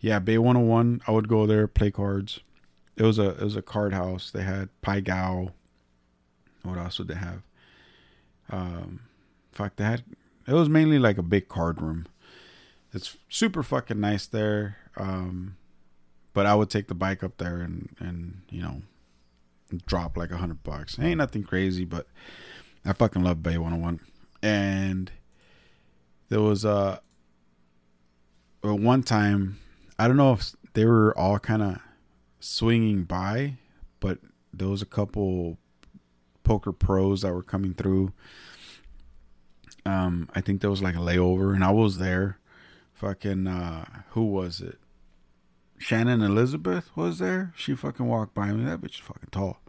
yeah, 0.00 0.18
Bay 0.18 0.38
101. 0.38 1.02
I 1.06 1.10
would 1.10 1.28
go 1.28 1.46
there, 1.46 1.66
play 1.66 1.90
cards 1.90 2.40
it 2.96 3.02
was 3.02 3.18
a 3.18 3.30
it 3.30 3.42
was 3.42 3.56
a 3.56 3.62
card 3.62 3.92
house. 3.92 4.30
They 4.30 4.42
had 4.42 4.68
Pai 4.80 5.00
Gow. 5.02 5.52
What 6.62 6.78
else 6.78 6.98
would 6.98 7.08
they 7.08 7.14
have? 7.14 7.42
Um, 8.50 9.00
fuck, 9.52 9.76
they 9.76 9.84
had. 9.84 10.02
It 10.46 10.54
was 10.54 10.68
mainly 10.68 10.98
like 10.98 11.18
a 11.18 11.22
big 11.22 11.48
card 11.48 11.80
room. 11.80 12.06
It's 12.92 13.16
super 13.28 13.62
fucking 13.62 14.00
nice 14.00 14.26
there. 14.26 14.78
Um, 14.96 15.56
but 16.32 16.46
I 16.46 16.54
would 16.54 16.70
take 16.70 16.88
the 16.88 16.94
bike 16.94 17.22
up 17.22 17.36
there 17.36 17.58
and 17.58 17.94
and 18.00 18.42
you 18.48 18.62
know 18.62 18.82
drop 19.84 20.16
like 20.16 20.30
a 20.30 20.38
hundred 20.38 20.62
bucks. 20.62 20.98
Ain't 20.98 21.18
nothing 21.18 21.44
crazy, 21.44 21.84
but 21.84 22.06
I 22.84 22.92
fucking 22.94 23.22
love 23.22 23.42
Bay 23.42 23.58
101. 23.58 24.00
And 24.42 25.10
there 26.28 26.40
was 26.40 26.64
a 26.64 27.00
uh, 28.66 28.74
one 28.74 29.02
time 29.02 29.58
I 29.98 30.08
don't 30.08 30.16
know 30.16 30.32
if 30.32 30.54
they 30.74 30.84
were 30.84 31.16
all 31.18 31.38
kind 31.38 31.62
of 31.62 31.78
swinging 32.40 33.04
by, 33.04 33.54
but 34.00 34.18
there 34.52 34.68
was 34.68 34.82
a 34.82 34.86
couple 34.86 35.58
poker 36.44 36.72
pros 36.72 37.22
that 37.22 37.32
were 37.32 37.42
coming 37.42 37.74
through. 37.74 38.12
Um, 39.84 40.28
I 40.34 40.40
think 40.40 40.60
there 40.60 40.70
was 40.70 40.82
like 40.82 40.96
a 40.96 41.00
layover, 41.00 41.54
and 41.54 41.64
I 41.64 41.70
was 41.70 41.98
there. 41.98 42.38
Fucking, 42.94 43.46
uh, 43.46 43.84
who 44.10 44.24
was 44.24 44.60
it? 44.60 44.78
Shannon 45.78 46.22
Elizabeth 46.22 46.90
was 46.96 47.18
there. 47.18 47.52
She 47.56 47.74
fucking 47.74 48.06
walked 48.06 48.34
by 48.34 48.50
me. 48.52 48.64
That 48.64 48.80
bitch 48.80 48.94
is 48.94 49.00
fucking 49.00 49.28
tall, 49.30 49.60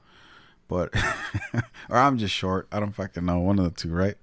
but 0.68 0.94
or 1.90 1.98
I'm 1.98 2.18
just 2.18 2.34
short. 2.34 2.68
I 2.72 2.80
don't 2.80 2.96
fucking 2.96 3.26
know. 3.26 3.40
One 3.40 3.60
of 3.60 3.66
the 3.66 3.72
two, 3.72 3.92
right? 3.92 4.16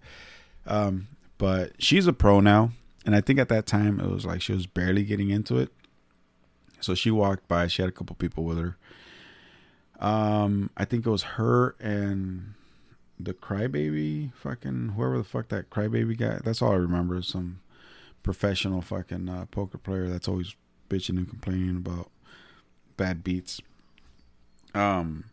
Um, 0.66 1.08
but 1.36 1.72
she's 1.78 2.06
a 2.06 2.12
pro 2.12 2.40
now, 2.40 2.70
and 3.05 3.14
I 3.14 3.20
think 3.20 3.38
at 3.38 3.48
that 3.48 3.66
time 3.66 4.00
it 4.00 4.09
was 4.11 4.24
like 4.24 4.42
she 4.42 4.52
was 4.52 4.66
barely 4.66 5.05
getting 5.05 5.30
into 5.30 5.59
it. 5.59 5.70
So 6.80 6.94
she 6.94 7.11
walked 7.11 7.48
by. 7.48 7.66
She 7.66 7.82
had 7.82 7.88
a 7.88 7.92
couple 7.92 8.14
people 8.16 8.44
with 8.44 8.59
her. 8.59 8.76
Um, 10.00 10.70
I 10.76 10.84
think 10.84 11.07
it 11.07 11.11
was 11.11 11.22
her 11.22 11.76
and 11.80 12.55
the 13.18 13.32
crybaby, 13.32 14.34
fucking 14.34 14.90
whoever 14.96 15.18
the 15.18 15.24
fuck 15.24 15.48
that 15.48 15.70
crybaby 15.70 16.18
guy. 16.18 16.40
That's 16.44 16.61
all 16.61 16.72
I 16.72 16.76
remember. 16.76 17.22
Some 17.22 17.61
professional 18.22 18.82
fucking 18.82 19.28
uh, 19.28 19.46
poker 19.46 19.78
player 19.78 20.09
that's 20.09 20.28
always 20.28 20.57
bitching 20.90 21.16
and 21.16 21.28
complaining 21.28 21.76
about 21.76 22.11
bad 22.96 23.22
beats. 23.24 23.61
Um, 24.74 25.24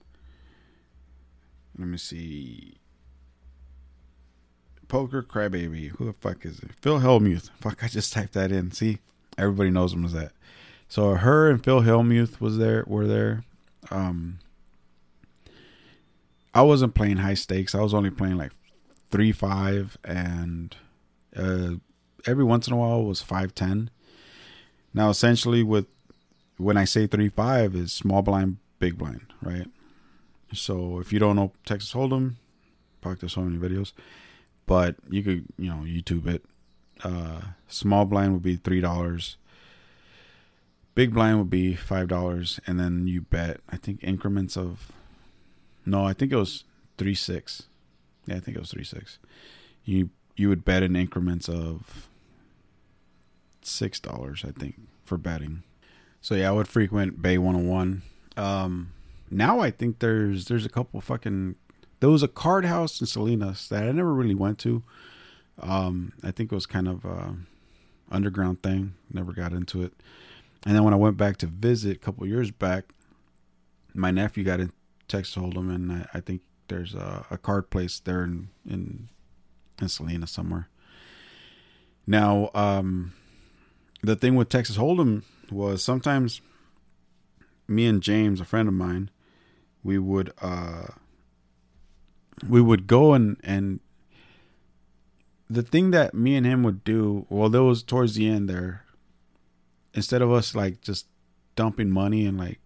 let 1.78 1.88
me 1.88 1.98
see. 1.98 2.78
Poker 4.92 5.24
crybaby. 5.24 5.88
Who 5.92 6.04
the 6.04 6.12
fuck 6.12 6.46
is 6.46 6.60
it? 6.60 6.72
Phil 6.82 7.00
Hellmuth. 7.00 7.50
Fuck, 7.62 7.82
I 7.82 7.88
just 7.88 8.12
typed 8.12 8.34
that 8.34 8.52
in. 8.52 8.74
See, 8.74 9.00
everybody 9.38 9.70
knows 9.70 9.94
him 9.94 10.04
as 10.04 10.12
that. 10.12 10.34
So 10.90 11.16
her 11.16 11.50
and 11.50 11.64
Phil 11.64 11.84
Hellmuth 11.84 12.42
was 12.42 12.58
there 12.58 12.84
were 12.86 13.08
there. 13.08 13.46
Um 13.90 14.40
I 16.54 16.64
wasn't 16.64 16.94
playing 16.94 17.18
high 17.18 17.36
stakes. 17.36 17.74
I 17.74 17.80
was 17.80 17.94
only 17.94 18.10
playing 18.10 18.36
like 18.36 18.52
three 19.10 19.32
five 19.32 19.98
and 20.04 20.76
uh 21.38 21.76
every 22.26 22.44
once 22.44 22.68
in 22.68 22.74
a 22.74 22.78
while 22.78 23.06
was 23.06 23.22
five 23.22 23.56
ten. 23.56 23.90
Now 24.94 25.10
essentially 25.10 25.64
with 25.64 25.86
when 26.58 26.76
I 26.76 26.84
say 26.84 27.08
three 27.08 27.30
five 27.30 27.78
is 27.78 27.94
small 27.94 28.24
blind, 28.24 28.58
big 28.78 28.98
blind, 28.98 29.28
right? 29.42 29.68
So 30.52 31.00
if 31.00 31.14
you 31.14 31.20
don't 31.20 31.38
know 31.38 31.54
Texas 31.66 31.94
Hold'em, 31.94 32.34
fuck 33.02 33.20
there's 33.20 33.32
so 33.32 33.42
many 33.42 33.58
videos. 33.58 33.94
But 34.72 34.96
you 35.10 35.22
could, 35.22 35.46
you 35.58 35.70
know, 35.70 35.82
YouTube 35.84 36.28
it. 36.28 36.44
Uh 37.04 37.42
small 37.68 38.06
blind 38.06 38.34
would 38.34 38.44
be 38.44 38.56
three 38.56 38.82
dollars 38.82 39.38
Big 40.94 41.14
blind 41.14 41.38
would 41.38 41.50
be 41.50 41.74
five 41.74 42.08
dollars, 42.10 42.60
and 42.68 42.80
then 42.80 43.08
you 43.08 43.22
bet. 43.22 43.62
I 43.70 43.78
think 43.78 44.04
increments 44.04 44.58
of. 44.58 44.92
No, 45.86 46.06
I 46.06 46.14
think 46.14 46.34
it 46.34 46.36
was 46.36 46.66
three 46.98 47.16
six. 47.16 47.64
Yeah, 48.26 48.36
I 48.36 48.40
think 48.40 48.58
it 48.58 48.60
was 48.60 48.72
three 48.72 48.84
six. 48.84 49.18
You 49.86 50.10
you 50.36 50.50
would 50.50 50.66
bet 50.66 50.84
in 50.84 50.96
increments 50.98 51.48
of 51.48 52.10
six 53.62 54.02
dollars, 54.02 54.44
I 54.46 54.52
think, 54.52 54.76
for 55.06 55.18
betting. 55.18 55.64
So 56.20 56.36
yeah, 56.36 56.50
I 56.50 56.52
would 56.52 56.68
frequent 56.68 57.22
Bay 57.22 57.38
101. 57.38 58.04
Um, 58.38 58.92
now 59.32 59.60
I 59.62 59.72
think 59.72 60.00
there's 60.00 60.46
there's 60.46 60.66
a 60.66 60.70
couple 60.70 61.00
fucking 61.00 61.56
there 62.02 62.10
was 62.10 62.24
a 62.24 62.28
card 62.28 62.66
house 62.66 63.00
in 63.00 63.08
Salinas 63.08 63.70
that 63.70 63.84
I 63.84 63.92
never 63.92 64.14
really 64.14 64.36
went 64.36 64.60
to. 64.60 64.84
Um, 65.60 66.14
I 66.24 66.32
think 66.32 66.52
it 66.52 66.56
was 66.56 66.66
kind 66.66 66.88
of 66.88 67.06
a 67.06 67.36
underground 68.12 68.62
thing. 68.64 68.96
Never 69.14 69.32
got 69.34 69.54
into 69.54 69.84
it. 69.84 69.94
And 70.66 70.76
then 70.76 70.84
when 70.84 70.94
I 70.94 70.98
went 70.98 71.16
back 71.16 71.38
to 71.38 71.46
visit 71.46 71.96
a 71.96 72.00
couple 72.00 72.26
years 72.28 72.52
back, 72.52 72.86
my 73.94 74.10
nephew 74.10 74.44
got 74.44 74.60
in 74.60 74.72
Texas 75.08 75.36
Hold'em, 75.36 75.74
and 75.74 75.92
I, 75.92 76.08
I 76.16 76.20
think 76.22 76.42
there's 76.68 76.96
a, 76.96 77.26
a, 77.30 77.38
card 77.38 77.70
place 77.70 78.00
there 78.00 78.24
in 78.24 78.50
in, 78.68 79.10
in 79.80 79.90
Salina 79.90 80.26
somewhere. 80.26 80.70
Now, 82.08 82.50
um, 82.56 83.14
the 84.02 84.16
thing 84.16 84.36
with 84.36 84.50
Texas 84.50 84.78
Hold'em 84.78 85.24
was 85.52 85.84
sometimes 85.84 86.42
me 87.68 87.86
and 87.86 88.02
James, 88.02 88.40
a 88.40 88.46
friend 88.46 88.68
of 88.68 88.74
mine, 88.74 89.12
we 89.84 89.98
would 89.98 90.32
uh, 90.42 90.88
we 92.48 92.62
would 92.62 92.88
go 92.88 93.14
and 93.14 93.38
and 93.44 93.80
the 95.50 95.62
thing 95.62 95.92
that 95.92 96.14
me 96.14 96.36
and 96.36 96.46
him 96.46 96.64
would 96.64 96.84
do. 96.84 97.26
Well, 97.30 97.50
there 97.50 97.64
was 97.64 97.84
towards 97.84 98.16
the 98.16 98.28
end 98.28 98.50
there 98.50 98.86
instead 99.94 100.22
of 100.22 100.32
us 100.32 100.56
like 100.56 100.82
just 100.82 101.08
dumping 101.56 101.92
money 101.92 102.26
and 102.26 102.38
like 102.38 102.60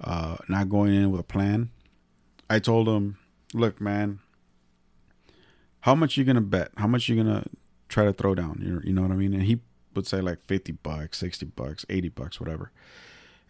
uh 0.00 0.36
not 0.48 0.68
going 0.68 0.94
in 0.94 1.10
with 1.10 1.20
a 1.20 1.24
plan, 1.24 1.70
I 2.48 2.58
told 2.58 2.88
him, 2.88 3.18
"Look, 3.52 3.80
man, 3.80 4.20
how 5.80 5.94
much 5.94 6.16
you 6.16 6.24
gonna 6.24 6.40
bet? 6.40 6.70
How 6.76 6.86
much 6.86 7.08
you 7.08 7.16
gonna 7.16 7.44
try 7.88 8.04
to 8.04 8.12
throw 8.12 8.34
down? 8.34 8.60
You 8.62 8.80
you 8.84 8.92
know 8.92 9.02
what 9.02 9.10
I 9.10 9.16
mean? 9.16 9.34
And 9.34 9.42
he 9.42 9.60
would 9.94 10.06
say 10.06 10.20
like 10.20 10.44
fifty 10.46 10.72
bucks, 10.72 11.18
sixty 11.18 11.46
bucks, 11.46 11.84
eighty 11.88 12.08
bucks, 12.08 12.40
whatever. 12.40 12.70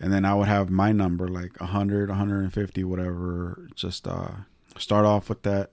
And 0.01 0.12
then 0.12 0.24
I 0.24 0.34
would 0.34 0.47
have 0.47 0.70
my 0.70 0.93
number 0.93 1.26
like 1.26 1.59
100, 1.61 2.09
150, 2.09 2.84
whatever. 2.84 3.68
Just 3.74 4.07
uh, 4.07 4.30
start 4.79 5.05
off 5.05 5.29
with 5.29 5.43
that. 5.43 5.70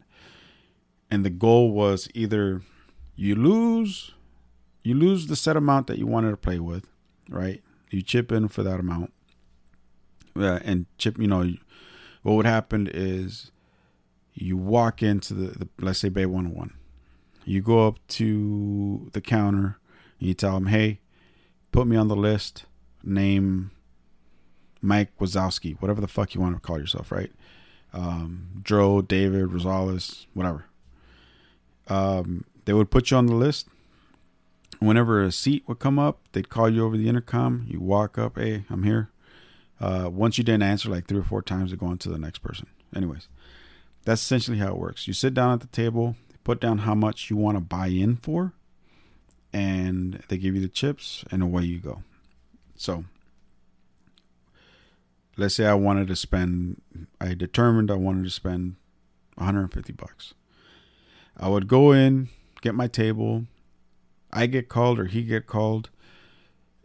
And 1.09 1.25
the 1.25 1.29
goal 1.29 1.71
was 1.71 2.09
either 2.13 2.61
you 3.15 3.35
lose, 3.35 4.11
you 4.83 4.95
lose 4.95 5.27
the 5.27 5.35
set 5.35 5.55
amount 5.55 5.87
that 5.87 5.97
you 5.97 6.07
wanted 6.07 6.31
to 6.31 6.37
play 6.37 6.59
with, 6.59 6.87
right? 7.29 7.61
You 7.89 8.01
chip 8.01 8.31
in 8.31 8.47
for 8.47 8.63
that 8.63 8.79
amount. 8.79 9.13
Yeah, 10.35 10.59
and 10.63 10.85
chip, 10.97 11.17
you 11.17 11.27
know, 11.27 11.53
what 12.23 12.33
would 12.33 12.45
happen 12.45 12.89
is 12.91 13.51
you 14.33 14.57
walk 14.57 15.01
into 15.01 15.33
the, 15.33 15.59
the 15.59 15.69
let's 15.79 15.99
say 15.99 16.09
Bay 16.09 16.25
101. 16.25 16.73
You 17.45 17.61
go 17.61 17.87
up 17.87 17.99
to 18.09 19.09
the 19.13 19.21
counter 19.21 19.77
and 20.19 20.27
you 20.27 20.33
tell 20.33 20.55
them, 20.55 20.67
hey, 20.67 20.99
put 21.71 21.87
me 21.87 21.95
on 21.95 22.07
the 22.07 22.15
list, 22.15 22.65
name 23.03 23.71
Mike 24.81 25.17
Wazowski, 25.19 25.79
whatever 25.81 26.01
the 26.01 26.07
fuck 26.07 26.33
you 26.33 26.41
want 26.41 26.55
to 26.55 26.61
call 26.61 26.79
yourself, 26.79 27.11
right? 27.11 27.31
Um, 27.95 28.61
David, 28.63 29.49
Rosales, 29.49 30.25
whatever. 30.33 30.65
Um, 31.87 32.43
they 32.65 32.73
would 32.73 32.91
put 32.91 33.09
you 33.09 33.17
on 33.17 33.27
the 33.27 33.35
list. 33.35 33.67
Whenever 34.79 35.23
a 35.23 35.31
seat 35.31 35.63
would 35.67 35.79
come 35.79 35.97
up, 35.97 36.19
they'd 36.33 36.49
call 36.49 36.69
you 36.69 36.85
over 36.85 36.97
the 36.97 37.07
intercom. 37.07 37.65
You 37.67 37.79
walk 37.79 38.17
up, 38.17 38.37
hey, 38.37 38.65
I'm 38.69 38.83
here. 38.83 39.09
Uh, 39.79 40.09
once 40.11 40.37
you 40.37 40.43
didn't 40.43 40.63
answer 40.63 40.89
like 40.89 41.07
three 41.07 41.19
or 41.19 41.23
four 41.23 41.41
times, 41.41 41.71
they 41.71 41.77
go 41.77 41.85
on 41.85 41.97
to 41.99 42.09
the 42.09 42.17
next 42.17 42.39
person. 42.39 42.67
Anyways, 42.93 43.29
that's 44.03 44.21
essentially 44.21 44.57
how 44.57 44.67
it 44.67 44.77
works. 44.77 45.07
You 45.07 45.13
sit 45.13 45.33
down 45.33 45.53
at 45.53 45.61
the 45.61 45.67
table, 45.67 46.15
put 46.43 46.59
down 46.59 46.79
how 46.79 46.95
much 46.95 47.29
you 47.29 47.37
want 47.37 47.55
to 47.55 47.61
buy 47.61 47.87
in 47.87 48.17
for, 48.17 48.53
and 49.53 50.21
they 50.27 50.37
give 50.37 50.55
you 50.55 50.61
the 50.61 50.67
chips, 50.67 51.23
and 51.31 51.41
away 51.41 51.63
you 51.63 51.79
go. 51.79 52.03
So, 52.75 53.05
let's 55.37 55.55
say 55.55 55.65
I 55.65 55.73
wanted 55.73 56.07
to 56.07 56.15
spend, 56.15 56.81
I 57.19 57.33
determined 57.33 57.91
I 57.91 57.95
wanted 57.95 58.23
to 58.23 58.29
spend 58.29 58.75
150 59.35 59.93
bucks. 59.93 60.33
I 61.37 61.49
would 61.49 61.67
go 61.67 61.91
in, 61.91 62.29
get 62.61 62.75
my 62.75 62.87
table, 62.87 63.45
I 64.31 64.47
get 64.47 64.69
called 64.69 64.99
or 64.99 65.05
he 65.05 65.23
get 65.23 65.47
called, 65.47 65.89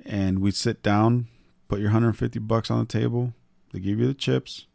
and 0.04 0.40
we'd 0.40 0.54
sit 0.54 0.82
down, 0.82 1.28
put 1.68 1.78
your 1.78 1.88
150 1.88 2.38
bucks 2.40 2.70
on 2.70 2.80
the 2.80 2.86
table. 2.86 3.34
They 3.72 3.80
give 3.80 4.00
you 4.00 4.06
the 4.06 4.14
chips. 4.14 4.66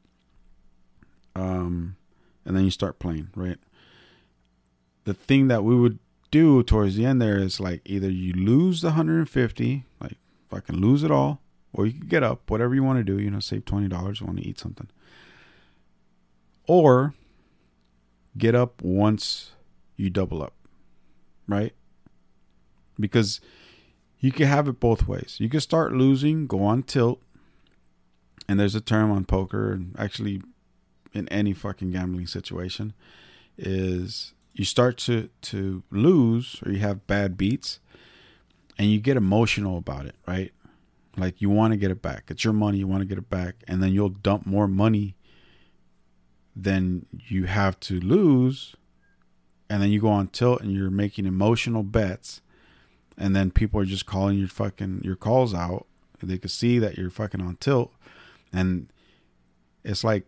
Um, 1.35 1.97
and 2.45 2.55
then 2.55 2.63
you 2.63 2.71
start 2.71 2.99
playing, 2.99 3.29
right? 3.35 3.57
The 5.03 5.13
thing 5.13 5.47
that 5.49 5.63
we 5.63 5.75
would 5.75 5.99
do 6.31 6.63
towards 6.63 6.95
the 6.95 7.05
end 7.05 7.21
there 7.21 7.37
is 7.37 7.59
like 7.59 7.81
either 7.85 8.09
you 8.09 8.33
lose 8.33 8.81
the 8.81 8.89
150, 8.89 9.85
like 10.01 10.17
fucking 10.49 10.77
lose 10.77 11.03
it 11.03 11.11
all, 11.11 11.41
or 11.75 11.85
you 11.85 11.91
could 11.91 12.09
get 12.09 12.23
up, 12.23 12.49
whatever 12.49 12.73
you 12.73 12.83
want 12.83 12.97
to 12.97 13.03
do, 13.03 13.21
you 13.21 13.29
know, 13.29 13.39
save 13.39 13.65
$20, 13.65 13.89
you 14.19 14.25
want 14.25 14.39
to 14.39 14.47
eat 14.47 14.57
something. 14.57 14.87
Or 16.67 17.13
get 18.37 18.55
up 18.55 18.81
once 18.81 19.51
you 19.97 20.09
double 20.09 20.41
up, 20.41 20.53
right? 21.47 21.73
Because 22.97 23.41
you 24.19 24.31
can 24.31 24.47
have 24.47 24.67
it 24.69 24.79
both 24.79 25.07
ways. 25.07 25.35
You 25.39 25.49
can 25.49 25.59
start 25.59 25.93
losing, 25.93 26.47
go 26.47 26.63
on 26.63 26.83
tilt, 26.83 27.21
and 28.47 28.59
there's 28.59 28.75
a 28.75 28.81
term 28.81 29.11
on 29.11 29.25
poker 29.25 29.73
and 29.73 29.95
actually 29.99 30.41
in 31.13 31.27
any 31.29 31.53
fucking 31.53 31.91
gambling 31.91 32.27
situation 32.27 32.93
is 33.57 34.33
you 34.53 34.65
start 34.65 34.97
to 34.97 35.29
to 35.41 35.83
lose 35.91 36.61
or 36.65 36.71
you 36.71 36.79
have 36.79 37.05
bad 37.07 37.37
beats 37.37 37.79
and 38.77 38.89
you 38.91 38.99
get 38.99 39.17
emotional 39.17 39.77
about 39.77 40.05
it, 40.05 40.15
right? 40.27 40.51
Like 41.17 41.41
you 41.41 41.49
want 41.49 41.71
to 41.71 41.77
get 41.77 41.91
it 41.91 42.01
back. 42.01 42.25
It's 42.27 42.43
your 42.43 42.53
money, 42.53 42.79
you 42.79 42.87
want 42.87 43.01
to 43.01 43.07
get 43.07 43.17
it 43.17 43.29
back, 43.29 43.63
and 43.67 43.81
then 43.81 43.93
you'll 43.93 44.09
dump 44.09 44.45
more 44.45 44.67
money 44.67 45.15
than 46.55 47.05
you 47.27 47.45
have 47.45 47.79
to 47.81 47.99
lose. 47.99 48.75
And 49.69 49.81
then 49.81 49.91
you 49.91 49.99
go 49.99 50.09
on 50.09 50.27
tilt 50.27 50.61
and 50.61 50.71
you're 50.71 50.91
making 50.91 51.25
emotional 51.25 51.83
bets. 51.83 52.41
And 53.17 53.35
then 53.35 53.49
people 53.49 53.79
are 53.79 53.85
just 53.85 54.05
calling 54.05 54.37
your 54.37 54.47
fucking 54.47 55.01
your 55.03 55.15
calls 55.15 55.53
out. 55.53 55.87
They 56.21 56.37
could 56.37 56.51
see 56.51 56.79
that 56.79 56.97
you're 56.97 57.09
fucking 57.09 57.41
on 57.41 57.57
tilt. 57.57 57.91
And 58.53 58.87
it's 59.83 60.03
like 60.03 60.25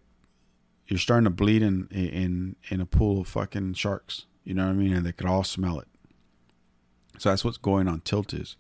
you're 0.88 1.00
starting 1.00 1.26
to 1.26 1.30
bleed 1.30 1.62
in 1.62 1.88
in 1.92 2.56
in 2.70 2.82
a 2.82 2.86
pool 2.86 3.22
of 3.22 3.28
fucking 3.28 3.74
sharks. 3.74 4.26
You 4.44 4.54
know 4.54 4.66
what 4.66 4.72
I 4.72 4.76
mean? 4.76 4.94
And 4.94 5.06
they 5.06 5.12
could 5.12 5.28
all 5.28 5.44
smell 5.44 5.80
it. 5.80 5.88
So 7.18 7.30
that's 7.30 7.44
what's 7.44 7.58
going 7.58 7.88
on 7.88 8.02
tilt 8.02 8.34
is. 8.34 8.56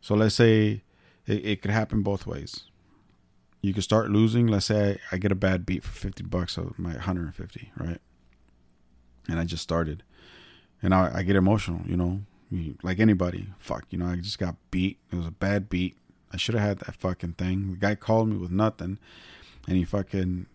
So 0.00 0.14
let's 0.14 0.34
say 0.34 0.82
it, 1.26 1.44
it 1.44 1.62
could 1.62 1.70
happen 1.70 2.02
both 2.02 2.26
ways. 2.26 2.64
You 3.60 3.72
could 3.72 3.84
start 3.84 4.10
losing. 4.10 4.46
Let's 4.46 4.66
say 4.66 4.98
I, 5.10 5.16
I 5.16 5.18
get 5.18 5.32
a 5.32 5.36
bad 5.36 5.64
beat 5.64 5.84
for 5.84 5.92
50 5.92 6.24
bucks 6.24 6.56
of 6.56 6.78
my 6.78 6.92
150, 6.92 7.72
right? 7.76 8.00
And 9.28 9.38
I 9.38 9.44
just 9.44 9.62
started. 9.62 10.02
And 10.82 10.92
I, 10.94 11.18
I 11.18 11.22
get 11.22 11.36
emotional, 11.36 11.82
you 11.86 11.96
know, 11.96 12.22
like 12.82 12.98
anybody. 12.98 13.48
Fuck, 13.58 13.86
you 13.90 13.98
know, 13.98 14.06
I 14.06 14.16
just 14.16 14.38
got 14.38 14.56
beat. 14.70 14.98
It 15.12 15.16
was 15.16 15.26
a 15.26 15.30
bad 15.30 15.68
beat. 15.68 15.96
I 16.32 16.36
should 16.36 16.54
have 16.54 16.66
had 16.66 16.78
that 16.80 16.96
fucking 16.96 17.34
thing. 17.34 17.70
The 17.70 17.76
guy 17.76 17.94
called 17.94 18.28
me 18.28 18.36
with 18.36 18.50
nothing, 18.50 18.98
and 19.68 19.76
he 19.76 19.84
fucking 19.84 20.46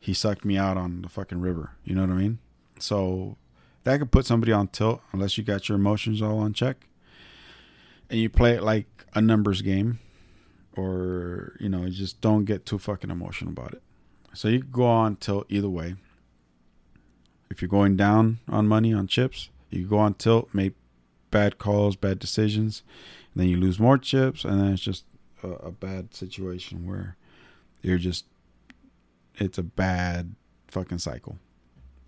he 0.00 0.12
sucked 0.12 0.44
me 0.44 0.58
out 0.58 0.76
on 0.76 1.02
the 1.02 1.08
fucking 1.08 1.40
river. 1.40 1.72
You 1.84 1.94
know 1.94 2.02
what 2.02 2.10
I 2.10 2.14
mean? 2.14 2.38
So 2.78 3.36
that 3.84 3.98
could 3.98 4.10
put 4.10 4.26
somebody 4.26 4.52
on 4.52 4.68
tilt 4.68 5.00
unless 5.12 5.38
you 5.38 5.44
got 5.44 5.68
your 5.68 5.76
emotions 5.76 6.20
all 6.20 6.40
on 6.40 6.52
check, 6.52 6.88
and 8.10 8.18
you 8.20 8.28
play 8.28 8.52
it 8.52 8.62
like 8.62 8.86
a 9.14 9.20
numbers 9.20 9.62
game, 9.62 9.98
or 10.76 11.56
you 11.60 11.68
know, 11.68 11.84
you 11.84 11.90
just 11.90 12.20
don't 12.20 12.44
get 12.44 12.66
too 12.66 12.78
fucking 12.78 13.10
emotional 13.10 13.52
about 13.52 13.72
it. 13.72 13.82
So 14.32 14.48
you 14.48 14.60
go 14.62 14.84
on 14.84 15.16
tilt 15.16 15.46
either 15.48 15.68
way. 15.68 15.94
If 17.50 17.62
you're 17.62 17.68
going 17.68 17.96
down 17.96 18.40
on 18.48 18.66
money 18.66 18.92
on 18.92 19.06
chips, 19.06 19.50
you 19.70 19.86
go 19.86 19.98
on 19.98 20.14
tilt, 20.14 20.48
make 20.52 20.74
bad 21.30 21.58
calls, 21.58 21.96
bad 21.96 22.18
decisions, 22.18 22.82
then 23.34 23.48
you 23.48 23.56
lose 23.56 23.78
more 23.78 23.98
chips, 23.98 24.44
and 24.44 24.60
then 24.60 24.72
it's 24.72 24.82
just 24.82 25.04
a, 25.42 25.48
a 25.48 25.70
bad 25.70 26.14
situation 26.14 26.86
where 26.86 27.16
you're 27.82 27.98
just 27.98 28.26
it's 29.36 29.58
a 29.58 29.62
bad 29.62 30.34
fucking 30.68 30.98
cycle. 30.98 31.38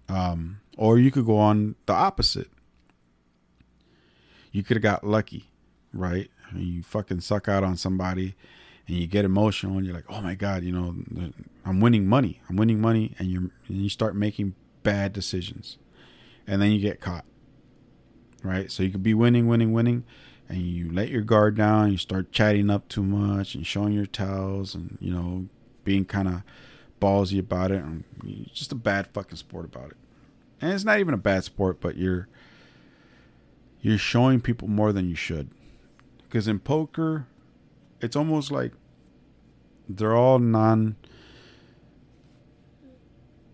Um, 0.08 0.60
or 0.76 0.98
you 0.98 1.10
could 1.10 1.26
go 1.26 1.38
on 1.38 1.74
the 1.86 1.92
opposite. 1.92 2.50
You 4.52 4.62
could 4.62 4.76
have 4.76 4.82
got 4.82 5.04
lucky, 5.04 5.50
right? 5.96 6.30
You 6.54 6.82
fucking 6.82 7.20
suck 7.20 7.48
out 7.48 7.64
on 7.64 7.76
somebody 7.76 8.34
and 8.86 8.96
you 8.96 9.06
get 9.06 9.24
emotional 9.24 9.76
and 9.76 9.84
you're 9.84 9.94
like, 9.94 10.04
oh 10.08 10.20
my 10.20 10.34
God, 10.34 10.62
you 10.62 10.72
know, 10.72 10.94
I'm 11.64 11.80
winning 11.80 12.06
money. 12.06 12.40
I'm 12.48 12.56
winning 12.56 12.80
money. 12.80 13.14
And, 13.18 13.28
you 13.28 13.50
and 13.68 13.78
you 13.78 13.88
start 13.88 14.14
making 14.14 14.54
bad 14.82 15.12
decisions. 15.12 15.78
And 16.46 16.62
then 16.62 16.70
you 16.70 16.80
get 16.80 17.00
caught, 17.00 17.24
right? 18.42 18.70
So 18.70 18.82
you 18.82 18.90
could 18.90 19.02
be 19.02 19.14
winning, 19.14 19.48
winning, 19.48 19.72
winning. 19.72 20.04
And 20.48 20.58
you 20.58 20.92
let 20.92 21.08
your 21.08 21.22
guard 21.22 21.56
down. 21.56 21.90
You 21.90 21.98
start 21.98 22.30
chatting 22.30 22.70
up 22.70 22.88
too 22.88 23.02
much 23.02 23.56
and 23.56 23.66
showing 23.66 23.92
your 23.92 24.06
towels 24.06 24.76
and, 24.76 24.96
you 25.00 25.12
know, 25.12 25.46
being 25.82 26.04
kind 26.04 26.28
of 26.28 26.42
ballsy 27.00 27.40
about 27.40 27.72
it. 27.72 27.82
And 27.82 28.04
just 28.52 28.70
a 28.70 28.76
bad 28.76 29.08
fucking 29.08 29.38
sport 29.38 29.64
about 29.64 29.90
it. 29.90 29.96
And 30.60 30.72
it's 30.72 30.84
not 30.84 31.00
even 31.00 31.14
a 31.14 31.18
bad 31.18 31.42
sport, 31.42 31.80
but 31.80 31.96
you're 31.96 32.28
you're 33.80 33.98
showing 33.98 34.40
people 34.40 34.68
more 34.68 34.92
than 34.92 35.08
you 35.08 35.14
should. 35.14 35.50
Because 36.28 36.48
in 36.48 36.58
poker, 36.58 37.26
it's 38.00 38.16
almost 38.16 38.50
like 38.50 38.72
they're 39.88 40.14
all 40.14 40.38
non 40.38 40.96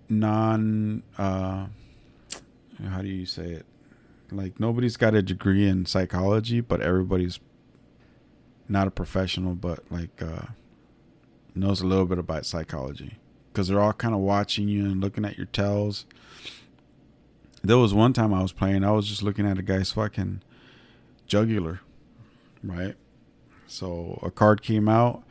non 0.09 1.03
uh 1.19 1.67
how 2.89 3.01
do 3.01 3.09
you 3.09 3.27
say 3.27 3.51
it? 3.51 3.67
Like 4.31 4.59
nobody's 4.59 4.97
got 4.97 5.15
a 5.15 5.23
degree 5.23 5.67
in 5.67 5.87
psychology 5.87 6.61
but 6.61 6.81
everybody's 6.81 7.39
not 8.69 8.87
a 8.87 8.91
professional 8.91 9.55
but 9.55 9.81
like 9.91 10.23
uh 10.23 10.47
knows 11.55 11.81
a 11.81 11.87
little 11.87 12.07
bit 12.07 12.19
about 12.19 12.47
psychology. 12.47 13.19
Because 13.53 13.69
they're 13.69 13.81
all 13.81 13.93
kind 13.93 14.15
of 14.15 14.21
watching 14.21 14.69
you 14.69 14.87
and 14.87 15.01
looking 15.01 15.25
at 15.25 15.37
your 15.37 15.47
tells. 15.47 16.07
There 17.63 17.79
was 17.79 17.93
one 17.95 18.13
time 18.13 18.33
I 18.33 18.43
was 18.43 18.53
playing, 18.53 18.83
I 18.83 18.91
was 18.93 19.07
just 19.07 19.23
looking 19.23 19.47
at 19.47 19.59
a 19.59 19.63
guy's 19.63 19.93
fucking 19.93 20.41
jugular, 21.27 21.81
right? 22.63 22.95
So 23.67 24.19
a 24.23 24.31
card 24.31 24.63
came 24.63 24.89
out, 24.89 25.23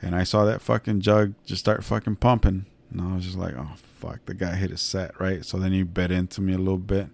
and 0.00 0.14
I 0.14 0.24
saw 0.24 0.44
that 0.44 0.62
fucking 0.62 1.00
jug 1.00 1.34
just 1.44 1.60
start 1.60 1.84
fucking 1.84 2.16
pumping, 2.16 2.66
and 2.90 3.00
I 3.00 3.14
was 3.14 3.24
just 3.24 3.38
like, 3.38 3.54
oh 3.56 3.72
fuck, 3.76 4.24
the 4.26 4.34
guy 4.34 4.54
hit 4.54 4.70
a 4.70 4.76
set, 4.76 5.18
right? 5.20 5.44
So 5.44 5.58
then 5.58 5.72
he 5.72 5.82
bet 5.82 6.10
into 6.10 6.40
me 6.40 6.54
a 6.54 6.58
little 6.58 6.78
bit, 6.78 7.08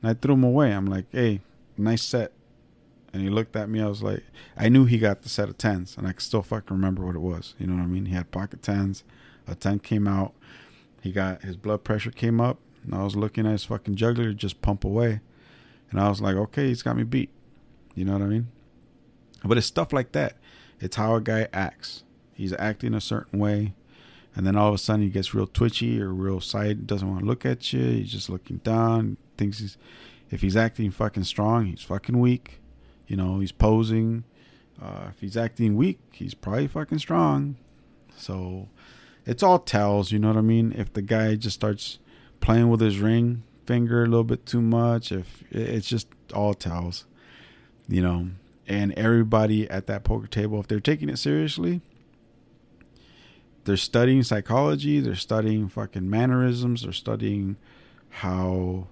and 0.00 0.10
I 0.10 0.14
threw 0.14 0.34
him 0.34 0.44
away. 0.44 0.72
I'm 0.72 0.86
like, 0.86 1.06
hey, 1.12 1.40
nice 1.76 2.02
set. 2.02 2.32
And 3.10 3.22
he 3.22 3.30
looked 3.30 3.56
at 3.56 3.70
me. 3.70 3.80
I 3.80 3.86
was 3.86 4.02
like, 4.02 4.22
I 4.54 4.68
knew 4.68 4.84
he 4.84 4.98
got 4.98 5.22
the 5.22 5.30
set 5.30 5.48
of 5.48 5.56
tens, 5.56 5.96
and 5.96 6.06
I 6.06 6.12
can 6.12 6.20
still 6.20 6.42
fucking 6.42 6.76
remember 6.76 7.06
what 7.06 7.14
it 7.14 7.20
was. 7.20 7.54
You 7.58 7.66
know 7.66 7.74
what 7.74 7.82
I 7.82 7.86
mean? 7.86 8.06
He 8.06 8.14
had 8.14 8.30
pocket 8.30 8.62
tens 8.62 9.02
a 9.48 9.54
10 9.54 9.80
came 9.80 10.06
out. 10.06 10.34
He 11.00 11.12
got 11.12 11.42
his 11.42 11.56
blood 11.56 11.84
pressure 11.84 12.10
came 12.10 12.40
up. 12.40 12.58
And 12.84 12.94
I 12.94 13.02
was 13.02 13.16
looking 13.16 13.46
at 13.46 13.52
his 13.52 13.64
fucking 13.64 13.96
juggler 13.96 14.32
just 14.32 14.62
pump 14.62 14.84
away. 14.84 15.20
And 15.90 16.00
I 16.00 16.08
was 16.08 16.20
like, 16.20 16.36
okay, 16.36 16.68
he's 16.68 16.82
got 16.82 16.96
me 16.96 17.02
beat. 17.02 17.30
You 17.94 18.04
know 18.04 18.12
what 18.12 18.22
I 18.22 18.26
mean? 18.26 18.48
But 19.44 19.58
it's 19.58 19.66
stuff 19.66 19.92
like 19.92 20.12
that. 20.12 20.36
It's 20.80 20.96
how 20.96 21.14
a 21.14 21.20
guy 21.20 21.48
acts. 21.52 22.04
He's 22.34 22.52
acting 22.52 22.94
a 22.94 23.00
certain 23.00 23.38
way. 23.38 23.74
And 24.34 24.46
then 24.46 24.56
all 24.56 24.68
of 24.68 24.74
a 24.74 24.78
sudden 24.78 25.02
he 25.02 25.10
gets 25.10 25.34
real 25.34 25.46
twitchy 25.46 26.00
or 26.00 26.12
real 26.12 26.40
side, 26.40 26.86
doesn't 26.86 27.08
want 27.08 27.20
to 27.20 27.26
look 27.26 27.44
at 27.44 27.72
you. 27.72 27.80
He's 27.80 28.12
just 28.12 28.30
looking 28.30 28.58
down. 28.58 29.16
Thinks 29.36 29.58
he's, 29.58 29.76
if 30.30 30.42
he's 30.42 30.56
acting 30.56 30.90
fucking 30.90 31.24
strong, 31.24 31.66
he's 31.66 31.82
fucking 31.82 32.20
weak. 32.20 32.60
You 33.06 33.16
know, 33.16 33.40
he's 33.40 33.52
posing. 33.52 34.24
Uh, 34.80 35.08
if 35.10 35.20
he's 35.20 35.36
acting 35.36 35.76
weak, 35.76 35.98
he's 36.12 36.34
probably 36.34 36.68
fucking 36.68 37.00
strong. 37.00 37.56
So 38.16 38.68
it's 39.26 39.42
all 39.42 39.58
tells, 39.58 40.12
you 40.12 40.18
know 40.18 40.28
what 40.28 40.36
I 40.36 40.42
mean? 40.42 40.72
If 40.76 40.92
the 40.92 41.02
guy 41.02 41.34
just 41.34 41.56
starts 41.56 41.98
playing 42.40 42.68
with 42.68 42.80
his 42.80 42.98
ring 42.98 43.42
finger 43.66 44.04
a 44.04 44.06
little 44.06 44.24
bit 44.24 44.46
too 44.46 44.62
much, 44.62 45.10
if 45.10 45.42
it's 45.50 45.88
just 45.88 46.06
all 46.32 46.54
tells, 46.54 47.06
you 47.88 48.02
know. 48.02 48.28
And 48.68 48.92
everybody 48.98 49.68
at 49.70 49.86
that 49.86 50.04
poker 50.04 50.26
table, 50.26 50.60
if 50.60 50.68
they're 50.68 50.78
taking 50.78 51.08
it 51.08 51.18
seriously, 51.18 51.80
they're 53.64 53.78
studying 53.78 54.22
psychology, 54.22 55.00
they're 55.00 55.14
studying 55.14 55.68
fucking 55.68 56.08
mannerisms, 56.08 56.82
they're 56.82 56.92
studying 56.92 57.56
how 58.10 58.88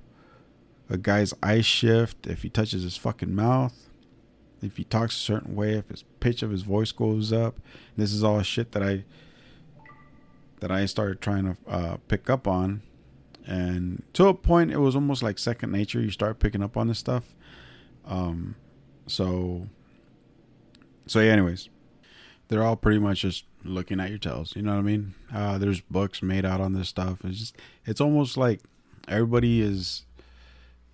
a 0.88 0.96
guy's 0.96 1.34
eyes 1.42 1.66
shift 1.66 2.26
if 2.26 2.42
he 2.42 2.48
touches 2.48 2.84
his 2.84 2.96
fucking 2.96 3.34
mouth, 3.34 3.90
if 4.62 4.78
he 4.78 4.84
talks 4.84 5.14
a 5.14 5.20
certain 5.20 5.54
way, 5.54 5.74
if 5.74 5.88
his 5.88 6.04
pitch 6.20 6.42
of 6.42 6.50
his 6.50 6.62
voice 6.62 6.92
goes 6.92 7.32
up. 7.32 7.60
This 7.96 8.12
is 8.12 8.24
all 8.24 8.42
shit 8.42 8.72
that 8.72 8.82
I 8.82 9.04
that 10.60 10.70
I 10.70 10.86
started 10.86 11.20
trying 11.20 11.44
to 11.44 11.56
uh, 11.70 11.96
pick 12.08 12.30
up 12.30 12.48
on, 12.48 12.80
and 13.46 14.02
to 14.14 14.28
a 14.28 14.34
point, 14.34 14.72
it 14.72 14.78
was 14.78 14.94
almost 14.94 15.22
like 15.22 15.38
second 15.38 15.70
nature. 15.70 16.00
You 16.00 16.10
start 16.10 16.38
picking 16.38 16.62
up 16.62 16.78
on 16.78 16.88
this 16.88 16.98
stuff. 16.98 17.34
Um, 18.06 18.56
so, 19.06 19.66
so 21.06 21.20
yeah. 21.20 21.32
Anyways, 21.32 21.68
they're 22.48 22.62
all 22.62 22.76
pretty 22.76 22.98
much 22.98 23.20
just 23.20 23.44
looking 23.64 24.00
at 24.00 24.10
your 24.10 24.18
tells. 24.18 24.54
You 24.56 24.62
know 24.62 24.72
what 24.72 24.78
I 24.78 24.82
mean? 24.82 25.14
Uh, 25.32 25.58
there's 25.58 25.80
books 25.80 26.22
made 26.22 26.44
out 26.44 26.60
on 26.60 26.72
this 26.72 26.88
stuff. 26.88 27.24
It's 27.24 27.38
just, 27.38 27.56
it's 27.84 28.00
almost 28.00 28.36
like 28.36 28.60
everybody 29.08 29.60
is 29.60 30.04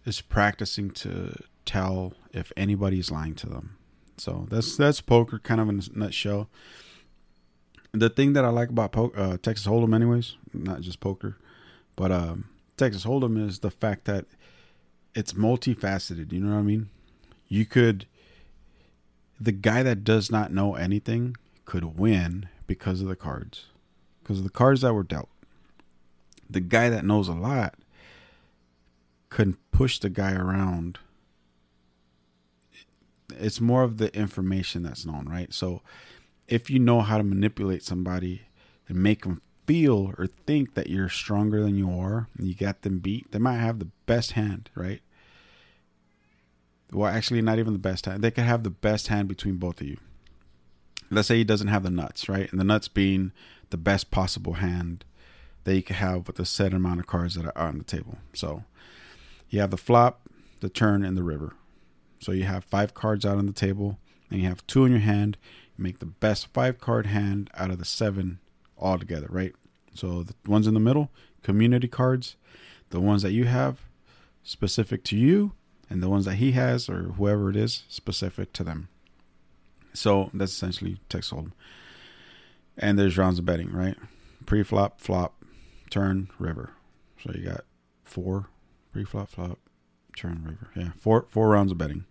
is 0.05 0.21
practicing 0.21 0.91
to 0.91 1.35
tell 1.65 2.15
if 2.33 2.53
anybody's 2.57 3.11
lying 3.11 3.35
to 3.37 3.49
them. 3.49 3.77
So 4.17 4.47
that's 4.51 4.77
that's 4.77 5.01
poker, 5.01 5.39
kind 5.39 5.61
of 5.61 5.69
in 5.69 5.81
a 5.81 5.99
nutshell. 5.99 6.49
The 7.93 8.09
thing 8.09 8.33
that 8.33 8.45
I 8.45 8.49
like 8.49 8.71
about 8.71 8.93
po- 8.93 9.13
uh, 9.15 9.37
Texas 9.37 9.67
Hold'em, 9.67 9.95
anyways, 9.95 10.37
not 10.55 10.81
just 10.81 11.01
poker, 11.01 11.37
but 11.95 12.11
um, 12.11 12.47
Texas 12.77 13.05
Hold'em 13.05 13.47
is 13.47 13.59
the 13.59 13.71
fact 13.71 14.07
that 14.07 14.25
it's 15.15 15.35
multifaceted. 15.35 16.33
You 16.33 16.41
know 16.41 16.55
what 16.55 16.61
I 16.61 16.63
mean? 16.63 16.89
You 17.53 17.67
could, 17.67 18.07
the 19.39 19.53
guy 19.53 19.83
that 19.83 20.05
does 20.05 20.31
not 20.31 20.55
know 20.55 20.75
anything 20.75 21.37
could 21.67 21.99
win 21.99 22.49
because 22.67 23.03
of 23.03 23.09
the 23.09 23.15
cards, 23.15 23.67
because 24.23 24.39
of 24.39 24.45
the 24.45 24.51
cards 24.51 24.81
that 24.81 24.95
were 24.95 25.03
dealt. 25.03 25.29
The 26.49 26.61
guy 26.61 26.89
that 26.89 27.05
knows 27.05 27.29
a 27.29 27.35
lot 27.35 27.75
couldn't 29.29 29.59
push 29.71 29.99
the 29.99 30.09
guy 30.09 30.33
around. 30.33 30.99
It's 33.39 33.61
more 33.61 33.83
of 33.83 33.99
the 33.99 34.11
information 34.17 34.83
that's 34.83 35.05
known, 35.05 35.29
right? 35.29 35.53
So 35.53 35.83
if 36.49 36.71
you 36.71 36.79
know 36.79 37.03
how 37.03 37.19
to 37.19 37.23
manipulate 37.23 37.83
somebody 37.83 38.47
and 38.89 38.97
make 38.97 39.25
them 39.25 39.43
feel 39.67 40.15
or 40.17 40.27
think 40.27 40.73
that 40.73 40.89
you're 40.89 41.11
stronger 41.11 41.63
than 41.63 41.77
you 41.77 41.91
are 42.01 42.29
and 42.39 42.49
you 42.49 42.55
got 42.55 42.81
them 42.81 43.01
beat, 43.01 43.31
they 43.31 43.39
might 43.39 43.59
have 43.59 43.79
the 43.79 43.91
best 44.07 44.33
hand, 44.33 44.71
right? 44.75 45.03
Well, 46.93 47.11
actually, 47.11 47.41
not 47.41 47.59
even 47.59 47.73
the 47.73 47.79
best 47.79 48.07
hand. 48.07 48.23
They 48.23 48.31
could 48.31 48.45
have 48.45 48.63
the 48.63 48.71
best 48.71 49.09
hand 49.09 49.29
between 49.29 49.57
both 49.57 49.81
of 49.81 49.87
you. 49.87 49.97
Let's 51.11 51.29
say 51.29 51.39
he 51.39 51.45
doesn't 51.45 51.69
have 51.69 51.83
the 51.83 51.91
nuts, 51.91 52.29
right? 52.29 52.51
And 52.51 52.61
the 52.61 52.65
nuts 52.65 52.89
being 52.89 53.33
the 53.71 53.77
best 53.77 54.11
possible 54.11 54.55
hand 54.55 55.05
that 55.65 55.75
you 55.75 55.83
could 55.83 55.97
have 55.97 56.27
with 56.27 56.37
the 56.37 56.45
set 56.45 56.75
amount 56.75 57.01
of 57.01 57.07
cards 57.07 57.35
that 57.35 57.47
are 57.47 57.59
on 57.59 57.79
the 57.79 57.85
table. 57.85 58.19
So 58.35 58.65
you 59.49 59.61
have 59.61 59.71
the 59.71 59.77
flop, 59.77 60.29
the 60.61 60.69
turn, 60.69 61.05
and 61.05 61.17
the 61.17 61.23
river. 61.23 61.55
So 62.19 62.33
you 62.33 62.45
have 62.45 62.65
five 62.65 62.95
cards 62.95 63.25
out 63.25 63.39
on 63.39 63.47
the 63.47 63.53
table, 63.53 63.99
and 64.31 64.41
you 64.41 64.49
have 64.49 64.67
two 64.67 64.85
in 64.85 64.93
your 64.93 65.01
hand. 65.01 65.37
You 65.77 65.85
make 65.85 65.99
the 65.99 66.07
best 66.07 66.49
five 66.49 66.79
card 66.79 67.07
hand 67.07 67.51
out 67.55 67.71
of 67.71 67.79
the 67.79 67.85
seven 67.85 68.39
all 68.77 68.99
together, 68.99 69.29
right? 69.31 69.55
So 69.95 70.23
the 70.23 70.35
ones 70.47 70.67
in 70.67 70.75
the 70.75 70.81
middle, 70.81 71.11
community 71.43 71.89
cards, 71.89 72.37
the 72.91 73.01
ones 73.01 73.23
that 73.23 73.33
you 73.33 73.45
have 73.45 73.81
specific 74.43 75.05
to 75.05 75.17
you, 75.17 75.53
and 75.93 76.03
the 76.03 76.09
ones 76.09 76.25
that 76.25 76.37
he 76.37 76.53
has 76.53 76.89
or 76.89 77.03
whoever 77.03 77.51
it 77.51 77.57
is 77.57 77.85
specific 77.89 78.53
to 78.55 78.65
them. 78.65 78.89
So 79.93 80.31
that's 80.33 80.53
essentially 80.53 81.01
text 81.11 81.31
hold. 81.31 81.53
And 82.79 82.99
there's 82.99 83.19
rounds 83.19 83.39
of 83.39 83.45
betting, 83.45 83.71
right? 83.71 83.97
Pre-flop, 84.47 85.01
flop, 85.01 85.35
turn, 85.91 86.31
river. 86.39 86.71
So 87.23 87.33
you 87.35 87.45
got 87.45 87.65
four 88.05 88.49
pre-flop, 88.93 89.29
flop, 89.29 89.59
turn, 90.17 90.43
river. 90.45 90.71
Yeah, 90.75 90.93
four 90.99 91.27
four 91.29 91.51
rounds 91.51 91.71
of 91.71 91.79
betting. 91.79 92.07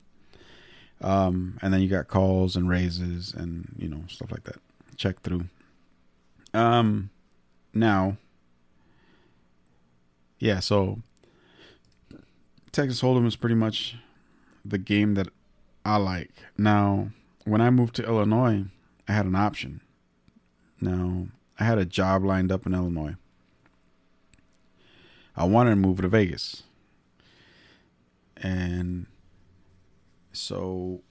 Um, 1.02 1.58
and 1.64 1.74
then 1.74 1.82
you 1.82 1.90
got 1.90 2.08
calls 2.08 2.56
and 2.56 2.70
raises 2.70 3.34
and 3.34 3.74
you 3.78 3.90
know 3.90 4.04
stuff 4.08 4.32
like 4.32 4.44
that. 4.44 4.58
Check 4.96 5.22
through. 5.22 5.46
Um, 6.54 7.10
now, 7.74 8.18
yeah. 10.38 10.60
So 10.60 11.00
Texas 12.72 13.02
Hold'em 13.02 13.28
is 13.28 13.36
pretty 13.36 13.56
much 13.56 13.96
the 14.64 14.78
game 14.78 15.16
that 15.16 15.28
I 15.84 15.98
like. 15.98 16.32
Now, 16.58 17.10
when 17.46 17.60
I 17.60 17.70
moved 17.70 17.96
to 17.96 18.06
Illinois, 18.06 18.66
I 19.08 19.12
had 19.12 19.26
an 19.26 19.36
option. 19.36 19.82
Now, 20.80 21.28
I 21.60 21.66
had 21.66 21.78
a 21.78 21.86
job 21.86 22.24
lined 22.24 22.52
up 22.52 22.66
in 22.66 22.74
Illinois. 22.74 23.16
I 25.36 25.46
wanted 25.46 25.72
to 25.72 25.76
move 25.76 26.02
to 26.02 26.08
Vegas. 26.08 26.64
And 28.38 29.06
so 30.32 31.02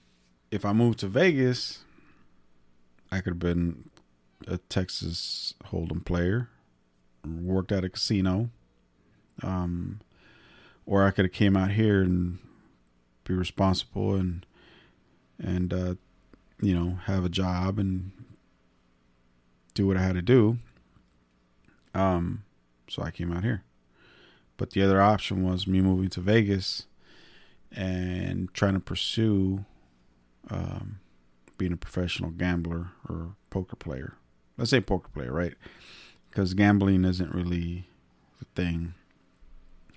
if 0.49 0.65
I 0.65 0.73
moved 0.73 0.99
to 0.99 1.07
Vegas, 1.07 1.83
I 3.11 3.21
could 3.21 3.31
have 3.31 3.39
been 3.39 3.89
a 4.47 4.57
Texas 4.57 5.53
Hold'em 5.65 6.03
player, 6.03 6.49
worked 7.25 7.71
at 7.71 7.83
a 7.83 7.89
casino, 7.89 8.49
um, 9.43 9.99
or 10.85 11.05
I 11.05 11.11
could 11.11 11.25
have 11.25 11.33
came 11.33 11.55
out 11.55 11.71
here 11.71 12.01
and 12.01 12.39
be 13.23 13.33
responsible 13.33 14.15
and 14.15 14.45
and 15.39 15.73
uh, 15.73 15.95
you 16.61 16.75
know 16.75 16.99
have 17.05 17.25
a 17.25 17.29
job 17.29 17.79
and 17.79 18.11
do 19.73 19.87
what 19.87 19.97
I 19.97 20.01
had 20.01 20.15
to 20.15 20.21
do. 20.21 20.57
Um, 21.93 22.43
so 22.89 23.01
I 23.01 23.11
came 23.11 23.31
out 23.31 23.43
here, 23.43 23.63
but 24.57 24.71
the 24.71 24.81
other 24.81 25.01
option 25.01 25.43
was 25.43 25.67
me 25.67 25.81
moving 25.81 26.09
to 26.09 26.21
Vegas 26.21 26.87
and 27.71 28.53
trying 28.53 28.73
to 28.73 28.79
pursue 28.79 29.65
um, 30.49 30.99
being 31.57 31.73
a 31.73 31.77
professional 31.77 32.31
gambler 32.31 32.87
or 33.07 33.35
poker 33.49 33.75
player. 33.75 34.15
Let's 34.57 34.71
say 34.71 34.81
poker 34.81 35.09
player, 35.13 35.31
right? 35.31 35.53
Because 36.29 36.53
gambling 36.53 37.05
isn't 37.05 37.33
really 37.33 37.87
the 38.39 38.45
thing. 38.55 38.93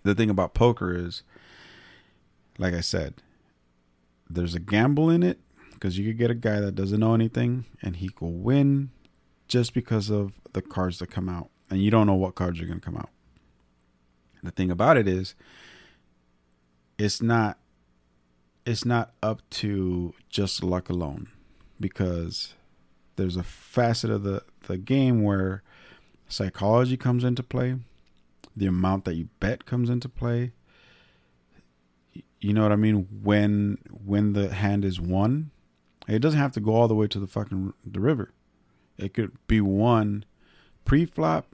The 0.05 0.15
thing 0.15 0.31
about 0.31 0.55
poker 0.55 0.95
is, 0.95 1.23
like 2.59 2.75
I 2.75 2.81
said, 2.81 3.15
there's 4.29 4.55
a 4.55 4.61
gamble 4.61 5.11
in 5.11 5.23
it 5.23 5.41
because 5.73 5.99
you 5.99 6.07
could 6.07 6.19
get 6.19 6.31
a 6.31 6.35
guy 6.35 6.61
that 6.61 6.75
doesn't 6.75 7.01
know 7.01 7.15
anything 7.15 7.65
and 7.83 7.97
he 7.97 8.09
could 8.09 8.27
win 8.29 8.91
just 9.49 9.75
because 9.75 10.11
of 10.11 10.33
the 10.53 10.63
cards 10.63 10.99
that 10.99 11.11
come 11.11 11.29
out, 11.29 11.51
and 11.71 11.83
you 11.83 11.91
don't 11.91 12.07
know 12.07 12.15
what 12.15 12.35
cards 12.35 12.61
are 12.61 12.67
going 12.67 12.81
to 12.81 12.85
come 12.85 12.97
out. 12.97 13.11
The 14.43 14.51
thing 14.51 14.71
about 14.71 14.97
it 14.97 15.09
is, 15.09 15.35
it's 16.99 17.21
not 17.21 17.59
it's 18.67 18.85
not 18.85 19.13
up 19.23 19.43
to 19.51 20.15
just 20.31 20.63
luck 20.63 20.89
alone 20.89 21.29
because 21.79 22.55
there's 23.17 23.37
a 23.37 23.43
facet 23.43 24.11
of 24.11 24.23
the, 24.23 24.43
the 24.67 24.79
game 24.79 25.23
where 25.23 25.63
psychology 26.29 26.97
comes 26.97 27.25
into 27.25 27.43
play, 27.43 27.77
the 28.57 28.67
amount 28.67 29.05
that 29.05 29.15
you 29.15 29.29
bet 29.41 29.67
comes 29.67 29.91
into 29.91 30.09
play. 30.09 30.53
You 32.41 32.53
know 32.53 32.63
what 32.63 32.73
I 32.73 32.77
mean? 32.77 33.09
When 33.23 33.79
when 33.91 34.35
the 34.35 34.53
hand 34.53 34.85
is 34.85 35.01
won, 35.01 35.51
it 36.07 36.21
doesn't 36.21 36.39
have 36.39 36.53
to 36.53 36.61
go 36.61 36.75
all 36.75 36.89
the 36.89 36.95
way 36.95 37.09
to 37.09 37.19
the 37.19 37.27
fucking 37.27 37.73
the 37.85 38.01
river. 38.01 38.33
It 38.99 39.15
could 39.15 39.33
be 39.47 39.61
won 39.61 40.25
pre-flop. 40.85 41.47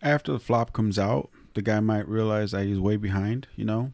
After 0.00 0.32
the 0.32 0.38
flop 0.38 0.72
comes 0.72 0.98
out, 0.98 1.30
the 1.54 1.62
guy 1.62 1.80
might 1.80 2.08
realize 2.08 2.52
that 2.52 2.66
he's 2.66 2.78
way 2.78 2.96
behind, 2.96 3.48
you 3.56 3.64
know, 3.64 3.92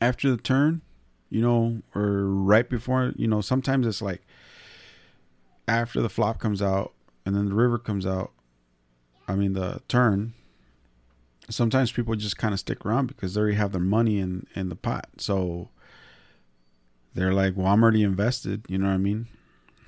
after 0.00 0.30
the 0.30 0.40
turn, 0.40 0.80
you 1.28 1.42
know, 1.42 1.82
or 1.94 2.24
right 2.26 2.68
before, 2.68 3.12
you 3.16 3.26
know, 3.28 3.40
sometimes 3.40 3.86
it's 3.86 4.00
like 4.00 4.22
after 5.68 6.00
the 6.00 6.08
flop 6.08 6.38
comes 6.38 6.62
out 6.62 6.94
and 7.26 7.36
then 7.36 7.48
the 7.48 7.54
river 7.54 7.78
comes 7.78 8.06
out. 8.06 8.32
I 9.28 9.34
mean, 9.34 9.52
the 9.54 9.80
turn. 9.88 10.34
sometimes 11.50 11.92
people 11.92 12.14
just 12.14 12.38
kind 12.38 12.54
of 12.54 12.60
stick 12.60 12.84
around 12.86 13.06
because 13.08 13.34
they 13.34 13.40
already 13.40 13.56
have 13.56 13.72
their 13.72 13.80
money 13.80 14.18
in 14.18 14.46
in 14.54 14.68
the 14.68 14.76
pot. 14.76 15.08
So 15.18 15.68
they're 17.14 17.32
like, 17.34 17.56
"Well, 17.56 17.66
I'm 17.66 17.82
already 17.82 18.02
invested." 18.02 18.64
You 18.68 18.78
know 18.78 18.86
what 18.88 18.94
I 18.94 18.98
mean? 18.98 19.26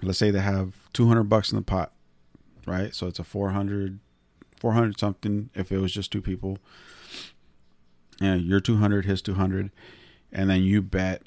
Let's 0.02 0.18
say 0.18 0.30
they 0.30 0.40
have 0.40 0.74
200 0.92 1.24
bucks 1.24 1.50
in 1.52 1.56
the 1.56 1.62
pot, 1.62 1.92
right? 2.66 2.94
So 2.94 3.06
it's 3.06 3.18
a 3.18 3.24
400 3.24 4.00
400 4.58 4.98
something 4.98 5.50
if 5.54 5.70
it 5.72 5.78
was 5.78 5.92
just 5.92 6.10
two 6.12 6.22
people. 6.22 6.58
Yeah, 8.20 8.34
you're 8.36 8.60
200, 8.60 9.04
his 9.06 9.20
200, 9.22 9.70
and 10.32 10.48
then 10.50 10.62
you 10.62 10.82
bet 10.82 11.22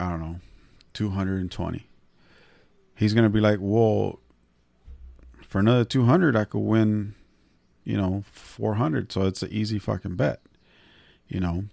I 0.00 0.10
don't 0.10 0.20
know, 0.20 0.40
220. 0.94 1.86
He's 2.96 3.14
going 3.14 3.24
to 3.24 3.30
be 3.30 3.40
like, 3.40 3.58
"Well, 3.60 4.20
for 5.54 5.60
another 5.60 5.84
200 5.84 6.34
I 6.34 6.46
could 6.46 6.58
win 6.58 7.14
you 7.84 7.96
know, 7.96 8.24
400. 8.32 9.12
So 9.12 9.22
it's 9.22 9.40
an 9.44 9.52
easy 9.52 9.78
fucking 9.78 10.16
bet, 10.16 10.40
you 11.28 11.38
know. 11.38 11.66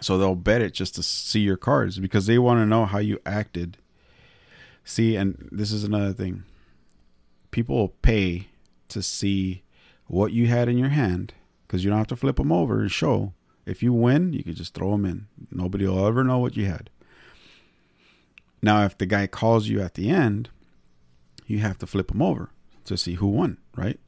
So 0.00 0.16
they'll 0.16 0.36
bet 0.36 0.62
it 0.62 0.72
just 0.72 0.94
to 0.94 1.02
see 1.02 1.40
your 1.40 1.56
cards 1.56 1.98
because 1.98 2.26
they 2.26 2.38
want 2.38 2.60
to 2.60 2.66
know 2.66 2.84
how 2.84 2.98
you 2.98 3.18
acted. 3.26 3.78
See, 4.84 5.16
and 5.16 5.48
this 5.50 5.72
is 5.72 5.82
another 5.82 6.12
thing. 6.12 6.44
People 7.50 7.88
pay 8.02 8.46
to 8.86 9.02
see 9.02 9.64
what 10.06 10.30
you 10.30 10.46
had 10.46 10.68
in 10.68 10.78
your 10.78 10.90
hand 10.90 11.34
because 11.66 11.82
you 11.82 11.90
don't 11.90 11.98
have 11.98 12.06
to 12.06 12.14
flip 12.14 12.36
them 12.36 12.52
over 12.52 12.80
and 12.80 12.92
show. 12.92 13.32
If 13.64 13.82
you 13.82 13.92
win, 13.92 14.32
you 14.32 14.44
can 14.44 14.54
just 14.54 14.74
throw 14.74 14.92
them 14.92 15.04
in. 15.04 15.26
Nobody 15.50 15.88
will 15.88 16.06
ever 16.06 16.22
know 16.22 16.38
what 16.38 16.56
you 16.56 16.66
had. 16.66 16.88
Now, 18.62 18.84
if 18.84 18.96
the 18.96 19.06
guy 19.06 19.26
calls 19.26 19.66
you 19.66 19.80
at 19.80 19.94
the 19.94 20.08
end, 20.08 20.50
you 21.48 21.58
have 21.58 21.78
to 21.78 21.86
flip 21.88 22.12
them 22.12 22.22
over 22.22 22.50
to 22.86 22.96
see 22.96 23.14
who 23.14 23.26
won, 23.26 23.58
right? 23.76 24.00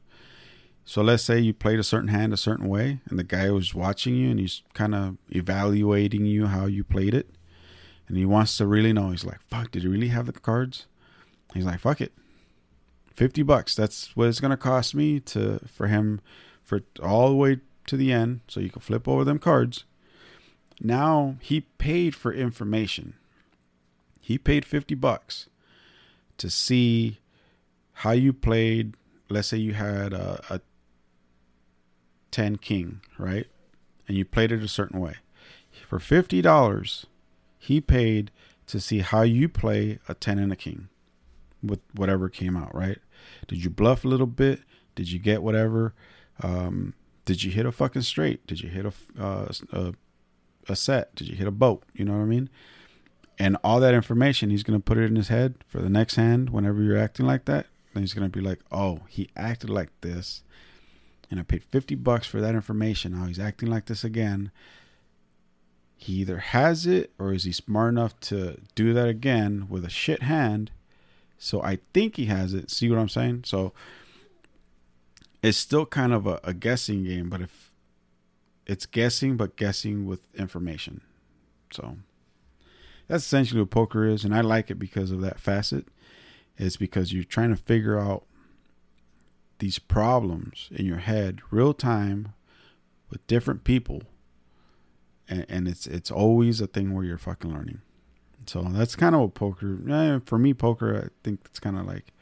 So 0.85 1.03
let's 1.03 1.21
say 1.21 1.39
you 1.39 1.53
played 1.53 1.77
a 1.77 1.83
certain 1.83 2.07
hand 2.07 2.33
a 2.33 2.37
certain 2.37 2.67
way, 2.67 2.99
and 3.07 3.19
the 3.19 3.23
guy 3.23 3.51
was 3.51 3.75
watching 3.75 4.15
you 4.15 4.31
and 4.31 4.39
he's 4.39 4.63
kind 4.73 4.95
of 4.95 5.17
evaluating 5.29 6.25
you 6.25 6.47
how 6.47 6.65
you 6.65 6.83
played 6.83 7.13
it, 7.13 7.29
and 8.07 8.17
he 8.17 8.25
wants 8.25 8.57
to 8.57 8.65
really 8.65 8.91
know. 8.91 9.11
He's 9.11 9.23
like, 9.23 9.39
"Fuck, 9.47 9.69
did 9.69 9.83
he 9.83 9.87
really 9.87 10.07
have 10.07 10.25
the 10.25 10.33
cards?" 10.33 10.87
He's 11.53 11.65
like, 11.65 11.79
"Fuck 11.79 12.01
it, 12.01 12.11
fifty 13.13 13.43
bucks. 13.43 13.75
That's 13.75 14.15
what 14.15 14.29
it's 14.29 14.39
gonna 14.39 14.57
cost 14.57 14.95
me 14.95 15.19
to 15.19 15.59
for 15.67 15.87
him 15.87 16.21
for 16.63 16.81
all 17.03 17.29
the 17.29 17.35
way 17.35 17.59
to 17.85 17.95
the 17.95 18.11
end, 18.11 18.41
so 18.47 18.59
you 18.59 18.71
can 18.71 18.81
flip 18.81 19.07
over 19.07 19.23
them 19.23 19.37
cards." 19.37 19.83
Now 20.81 21.35
he 21.39 21.61
paid 21.77 22.15
for 22.15 22.33
information. 22.33 23.13
He 24.19 24.39
paid 24.39 24.65
fifty 24.65 24.95
bucks 24.95 25.49
to 26.37 26.49
see 26.49 27.18
how 27.99 28.11
you 28.11 28.31
played. 28.31 28.95
Let's 29.29 29.49
say 29.49 29.57
you 29.57 29.73
had 29.73 30.13
a, 30.13 30.41
a 30.49 30.61
10 32.31 32.57
king, 32.57 33.01
right? 33.17 33.45
And 34.07 34.17
you 34.17 34.23
played 34.23 34.53
it 34.53 34.63
a 34.63 34.69
certain 34.69 34.99
way. 34.99 35.15
For 35.87 35.99
$50, 35.99 37.05
he 37.57 37.81
paid 37.81 38.31
to 38.67 38.79
see 38.79 38.99
how 38.99 39.23
you 39.23 39.49
play 39.49 39.99
a 40.07 40.13
10 40.13 40.39
and 40.39 40.51
a 40.51 40.55
king 40.55 40.87
with 41.61 41.81
whatever 41.93 42.29
came 42.29 42.55
out, 42.55 42.73
right? 42.73 42.99
Did 43.47 43.63
you 43.63 43.69
bluff 43.69 44.05
a 44.05 44.07
little 44.07 44.27
bit? 44.27 44.61
Did 44.95 45.11
you 45.11 45.19
get 45.19 45.43
whatever? 45.43 45.93
Um, 46.41 46.93
did 47.25 47.43
you 47.43 47.51
hit 47.51 47.65
a 47.65 47.71
fucking 47.71 48.03
straight? 48.03 48.47
Did 48.47 48.61
you 48.61 48.69
hit 48.69 48.85
a, 48.85 48.93
uh, 49.21 49.51
a, 49.73 49.93
a 50.69 50.75
set? 50.75 51.15
Did 51.15 51.27
you 51.27 51.35
hit 51.35 51.47
a 51.47 51.51
boat? 51.51 51.83
You 51.93 52.05
know 52.05 52.13
what 52.13 52.23
I 52.23 52.25
mean? 52.25 52.49
And 53.37 53.57
all 53.61 53.81
that 53.81 53.93
information, 53.93 54.51
he's 54.51 54.63
going 54.63 54.79
to 54.79 54.83
put 54.83 54.97
it 54.97 55.03
in 55.03 55.17
his 55.17 55.27
head 55.27 55.55
for 55.67 55.81
the 55.81 55.89
next 55.89 56.15
hand 56.15 56.49
whenever 56.49 56.81
you're 56.81 56.97
acting 56.97 57.25
like 57.25 57.43
that. 57.43 57.65
And 57.93 58.03
he's 58.03 58.13
to 58.13 58.29
be 58.29 58.41
like, 58.41 58.59
oh, 58.71 59.01
he 59.07 59.29
acted 59.35 59.69
like 59.69 59.89
this 60.01 60.43
and 61.31 61.39
I 61.39 61.43
paid 61.43 61.63
50 61.63 61.95
bucks 61.95 62.27
for 62.27 62.41
that 62.41 62.55
information. 62.55 63.13
Now 63.13 63.25
he's 63.25 63.39
acting 63.39 63.69
like 63.69 63.85
this 63.85 64.03
again. 64.03 64.51
He 65.95 66.13
either 66.13 66.39
has 66.39 66.85
it 66.85 67.11
or 67.19 67.33
is 67.33 67.43
he 67.43 67.51
smart 67.51 67.89
enough 67.89 68.19
to 68.21 68.59
do 68.75 68.93
that 68.93 69.07
again 69.07 69.67
with 69.69 69.85
a 69.85 69.89
shit 69.89 70.23
hand? 70.23 70.71
So 71.37 71.61
I 71.61 71.79
think 71.93 72.15
he 72.15 72.25
has 72.25 72.53
it. 72.53 72.71
See 72.71 72.89
what 72.89 72.99
I'm 72.99 73.09
saying? 73.09 73.43
So 73.45 73.73
it's 75.43 75.57
still 75.57 75.85
kind 75.85 76.13
of 76.13 76.25
a, 76.25 76.39
a 76.43 76.53
guessing 76.53 77.03
game, 77.03 77.29
but 77.29 77.41
if 77.41 77.71
it's 78.65 78.85
guessing, 78.85 79.37
but 79.37 79.55
guessing 79.55 80.05
with 80.05 80.21
information. 80.35 81.01
So 81.71 81.97
that's 83.07 83.23
essentially 83.23 83.61
what 83.61 83.69
poker 83.69 84.05
is, 84.05 84.23
and 84.23 84.33
I 84.33 84.41
like 84.41 84.69
it 84.69 84.75
because 84.75 85.11
of 85.11 85.21
that 85.21 85.39
facet. 85.39 85.87
It's 86.59 86.75
because 86.77 87.13
you're 87.13 87.23
trying 87.23 87.49
to 87.49 87.55
figure 87.55 87.97
out 87.97 88.25
these 89.59 89.79
problems 89.79 90.69
in 90.71 90.85
your 90.85 90.97
head 90.97 91.39
real 91.51 91.73
time 91.73 92.33
with 93.09 93.25
different 93.27 93.63
people. 93.63 94.03
And, 95.27 95.45
and 95.47 95.67
it's 95.67 95.87
it's 95.87 96.11
always 96.11 96.59
a 96.59 96.67
thing 96.67 96.93
where 96.93 97.05
you're 97.05 97.17
fucking 97.17 97.51
learning. 97.51 97.81
So 98.45 98.61
that's 98.63 98.95
kind 98.95 99.15
of 99.15 99.21
what 99.21 99.33
poker 99.35 99.79
eh, 99.89 100.19
for 100.25 100.39
me 100.39 100.53
poker 100.53 101.05
i 101.05 101.07
think 101.23 101.41
it's 101.45 101.59
kind 101.59 101.77
of 101.77 101.85
like 101.85 102.13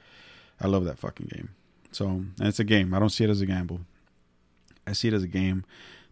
i 0.60 0.68
love 0.68 0.86
that 0.86 1.00
fucking 1.00 1.30
game. 1.34 1.50
So 1.92 2.08
and 2.08 2.34
it's 2.42 2.60
a 2.60 2.64
game. 2.64 2.94
I 2.94 3.00
don't 3.00 3.10
see 3.10 3.24
it 3.24 3.30
as 3.30 3.42
a 3.42 3.46
gamble. 3.46 3.82
I 4.86 4.94
see 4.94 5.08
it 5.08 5.14
as 5.14 5.24
a 5.24 5.28
game 5.28 5.66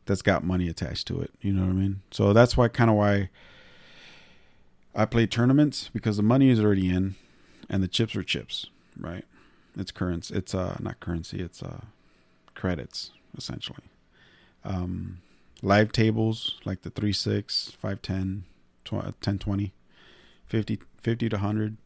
that's 0.06 0.22
got 0.22 0.44
money 0.44 0.68
attached 0.68 1.08
to 1.08 1.22
it. 1.22 1.32
You 1.42 1.54
know 1.54 1.64
what 1.64 1.72
i 1.72 1.74
mean? 1.74 2.02
So 2.12 2.34
that's 2.34 2.58
why 2.58 2.70
kind 2.70 2.90
of 2.90 2.96
why 2.96 3.30
i 4.96 5.06
play 5.06 5.28
tournaments 5.28 5.90
because 5.94 6.16
the 6.18 6.24
money 6.24 6.50
is 6.50 6.60
already 6.60 6.90
in 6.90 7.16
and 7.70 7.84
the 7.84 7.88
chips 7.88 8.16
are 8.16 8.24
chips 8.24 8.68
right 9.00 9.26
it's 9.78 9.92
currency. 9.92 10.36
It's 10.36 10.56
uh 10.56 10.78
not 10.80 11.00
currency. 11.00 11.42
It's 11.42 11.62
uh 11.62 11.82
credits 12.54 13.12
essentially. 13.38 13.84
Um, 14.64 15.20
live 15.62 15.92
tables 15.92 16.60
like 16.66 16.82
the 16.82 16.90
3 16.90 17.14
6, 17.14 17.74
5 17.80 18.02
10, 18.02 18.44
10 19.22 19.40
20, 19.40 19.74
50, 20.48 20.80
50 21.02 21.30
to 21.30 21.36
100. 21.36 21.78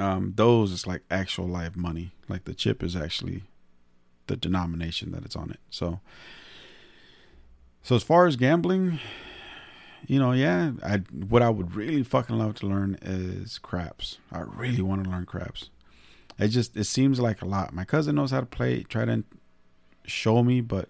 Um, 0.00 0.32
those 0.36 0.72
is 0.72 0.86
like 0.86 1.02
actual 1.10 1.46
live 1.46 1.76
money. 1.76 2.12
Like 2.28 2.44
the 2.44 2.54
chip 2.54 2.82
is 2.82 2.94
actually 2.94 3.44
the 4.26 4.36
denomination 4.36 5.12
that 5.12 5.24
it's 5.24 5.36
on 5.36 5.50
it. 5.50 5.60
So, 5.70 6.00
so 7.82 7.96
as 7.96 8.02
far 8.02 8.26
as 8.26 8.36
gambling, 8.36 9.00
you 10.06 10.18
know, 10.18 10.32
yeah, 10.32 10.72
I 10.82 10.98
what 11.28 11.42
I 11.42 11.50
would 11.50 11.74
really 11.74 12.02
fucking 12.02 12.38
love 12.38 12.54
to 12.56 12.66
learn 12.66 12.98
is 13.02 13.58
craps. 13.58 14.18
I 14.32 14.40
really 14.40 14.82
want 14.82 15.04
to 15.04 15.10
learn 15.10 15.26
craps. 15.26 15.70
It 16.38 16.48
just 16.48 16.76
it 16.76 16.84
seems 16.84 17.18
like 17.20 17.42
a 17.42 17.46
lot. 17.46 17.74
My 17.74 17.84
cousin 17.84 18.14
knows 18.14 18.30
how 18.30 18.40
to 18.40 18.46
play, 18.46 18.82
try 18.84 19.04
to 19.04 19.24
show 20.04 20.42
me, 20.42 20.60
but 20.60 20.88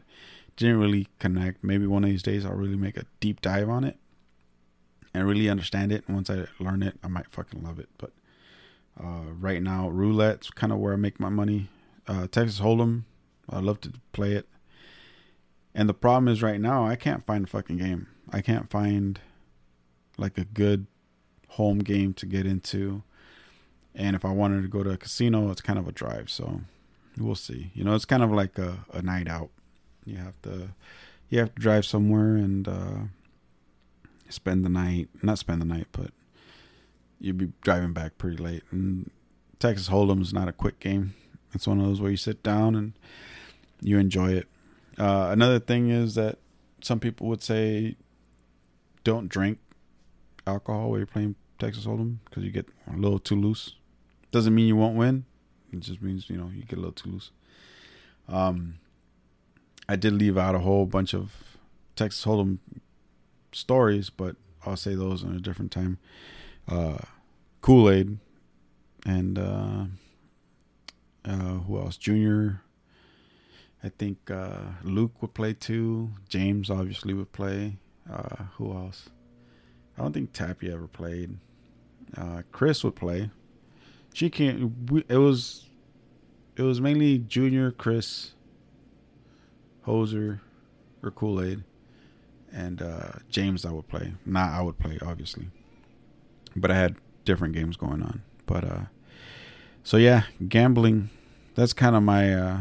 didn't 0.57 0.79
really 0.79 1.09
connect. 1.19 1.65
Maybe 1.65 1.87
one 1.87 2.05
of 2.05 2.11
these 2.11 2.23
days 2.23 2.45
I'll 2.45 2.53
really 2.53 2.77
make 2.77 2.97
a 2.97 3.07
deep 3.21 3.41
dive 3.41 3.69
on 3.69 3.85
it 3.85 3.97
and 5.15 5.27
really 5.27 5.49
understand 5.49 5.93
it. 5.93 6.05
And 6.07 6.17
once 6.17 6.29
I 6.29 6.47
learn 6.59 6.83
it, 6.83 6.99
I 7.03 7.09
might 7.09 7.31
fucking 7.31 7.63
love 7.63 7.79
it. 7.79 7.89
But 7.97 8.13
uh, 9.01 9.33
right 9.39 9.63
now, 9.63 9.89
roulette's 9.89 10.51
kind 10.51 10.73
of 10.73 10.79
where 10.79 10.93
I 10.93 10.97
make 10.97 11.21
my 11.21 11.29
money. 11.29 11.69
Uh, 12.07 12.27
Texas 12.27 12.61
Hold'em, 12.61 13.05
I 13.49 13.61
love 13.61 13.81
to 13.83 13.93
play 14.13 14.33
it. 14.33 14.49
And 15.75 15.89
the 15.89 15.95
problem 15.95 16.29
is 16.29 16.43
right 16.43 16.61
now 16.61 16.87
I 16.87 16.97
can't 16.97 17.25
find 17.25 17.45
a 17.45 17.47
fucking 17.47 17.77
game. 17.77 18.09
I 18.33 18.41
can't 18.41 18.71
find 18.71 19.21
like 20.17 20.37
a 20.39 20.45
good 20.45 20.87
home 21.51 21.79
game 21.79 22.13
to 22.15 22.27
get 22.27 22.47
into. 22.47 23.03
And 23.95 24.15
if 24.15 24.25
I 24.25 24.31
wanted 24.31 24.63
to 24.63 24.69
go 24.69 24.83
to 24.83 24.91
a 24.91 24.97
casino, 24.97 25.51
it's 25.51 25.61
kind 25.61 25.79
of 25.79 25.89
a 25.89 25.93
drive. 25.93 26.31
So 26.31 26.61
we'll 27.17 27.35
see. 27.35 27.71
You 27.75 27.85
know, 27.85 27.95
it's 27.95 28.05
kind 28.05 28.23
of 28.23 28.31
like 28.31 28.59
a, 28.59 28.85
a 28.93 29.03
night 29.03 29.29
out. 29.29 29.51
You 30.05 30.17
have 30.17 30.41
to 30.43 30.71
you 31.29 31.39
have 31.41 31.55
to 31.55 31.61
drive 31.61 31.85
somewhere 31.85 32.37
and 32.37 32.67
uh, 32.67 33.01
spend 34.29 34.65
the 34.65 34.71
night. 34.71 35.09
Not 35.23 35.39
spend 35.39 35.61
the 35.61 35.67
night, 35.67 35.89
but 35.93 36.11
you'd 37.21 37.39
be 37.39 37.53
driving 37.61 37.93
back 37.93 38.19
pretty 38.19 38.43
late. 38.43 38.63
And 38.71 39.11
Texas 39.59 39.89
Hold'em 39.89 40.23
is 40.23 40.33
not 40.33 40.49
a 40.49 40.53
quick 40.53 40.81
game. 40.81 41.15
It's 41.55 41.67
one 41.67 41.81
of 41.81 41.87
those 41.87 42.01
where 42.01 42.11
you 42.11 42.17
sit 42.17 42.43
down 42.43 42.75
and 42.75 42.93
you 43.81 43.99
enjoy 43.99 44.33
it. 44.33 44.49
Uh, 44.99 45.29
another 45.31 45.59
thing 45.59 45.91
is 45.91 46.15
that 46.15 46.39
some 46.83 47.01
people 47.01 47.27
would 47.29 47.43
say 47.43 47.97
don't 49.09 49.29
drink 49.31 49.59
alcohol 50.47 50.91
while 50.91 50.99
you're 50.99 51.07
playing 51.07 51.35
Texas 51.59 51.87
Hold'em 51.87 52.19
because 52.27 52.45
you 52.45 52.51
get 52.51 52.67
a 52.87 52.95
little 52.95 53.19
too 53.19 53.37
loose. 53.37 53.75
Doesn't 54.31 54.55
mean 54.55 54.67
you 54.67 54.77
won't 54.77 54.97
win. 54.97 55.25
It 55.73 55.81
just 55.81 56.03
means 56.03 56.29
you 56.29 56.37
know 56.37 56.51
you 56.55 56.63
get 56.63 56.77
a 56.77 56.83
little 56.83 56.93
too 56.93 57.11
loose. 57.13 57.31
Um, 58.29 58.75
I 59.89 59.97
did 59.97 60.13
leave 60.13 60.37
out 60.37 60.55
a 60.55 60.59
whole 60.59 60.85
bunch 60.85 61.15
of 61.15 61.57
Texas 61.97 62.27
Hold'em 62.27 62.59
stories, 63.53 64.11
but 64.11 64.37
I'll 64.67 64.77
say 64.77 64.95
those 64.95 65.23
in 65.23 65.35
a 65.35 65.41
different 65.41 65.73
time. 65.73 65.97
Uh, 66.69 66.99
Kool 67.63 67.89
Aid 67.89 68.19
and 69.07 69.39
uh, 69.39 69.85
uh, 71.25 71.61
who 71.65 71.79
else? 71.79 71.97
Junior. 71.97 72.61
I 73.83 73.89
think 73.89 74.31
uh, 74.31 74.73
Luke 74.83 75.23
would 75.23 75.33
play 75.33 75.55
too. 75.55 76.11
James 76.29 76.69
obviously 76.69 77.15
would 77.15 77.33
play. 77.33 77.79
Uh, 78.11 78.45
who 78.57 78.73
else? 78.73 79.09
I 79.97 80.03
don't 80.03 80.13
think 80.13 80.33
Tappy 80.33 80.71
ever 80.73 80.87
played. 80.87 81.39
Uh, 82.17 82.43
Chris 82.53 82.83
would 82.85 82.97
play. 82.97 83.31
She 84.15 84.31
can't. 84.31 84.73
It 85.09 85.19
was. 85.19 85.67
It 86.57 86.63
was 86.63 86.81
mainly 86.81 87.19
Junior, 87.19 87.71
Chris. 87.71 88.33
Hoser, 89.89 90.41
or 91.03 91.11
Kool 91.11 91.43
Aid, 91.43 91.65
and 92.53 92.83
uh, 92.83 93.13
James. 93.31 93.65
I 93.65 93.73
would 93.73 93.89
play. 93.89 94.13
Not 94.27 94.53
I 94.53 94.61
would 94.61 94.79
play, 94.79 94.99
obviously, 95.01 95.49
but 96.55 96.71
I 96.71 96.75
had 96.77 96.97
different 97.25 97.55
games 97.55 97.77
going 97.77 98.03
on. 98.03 98.23
But 98.47 98.65
uh, 98.65 98.81
so 99.83 99.97
yeah, 99.97 100.25
gambling. 100.47 101.11
That's 101.55 101.73
kind 101.73 101.97
of 101.97 102.03
my. 102.03 102.35
Uh, 102.35 102.61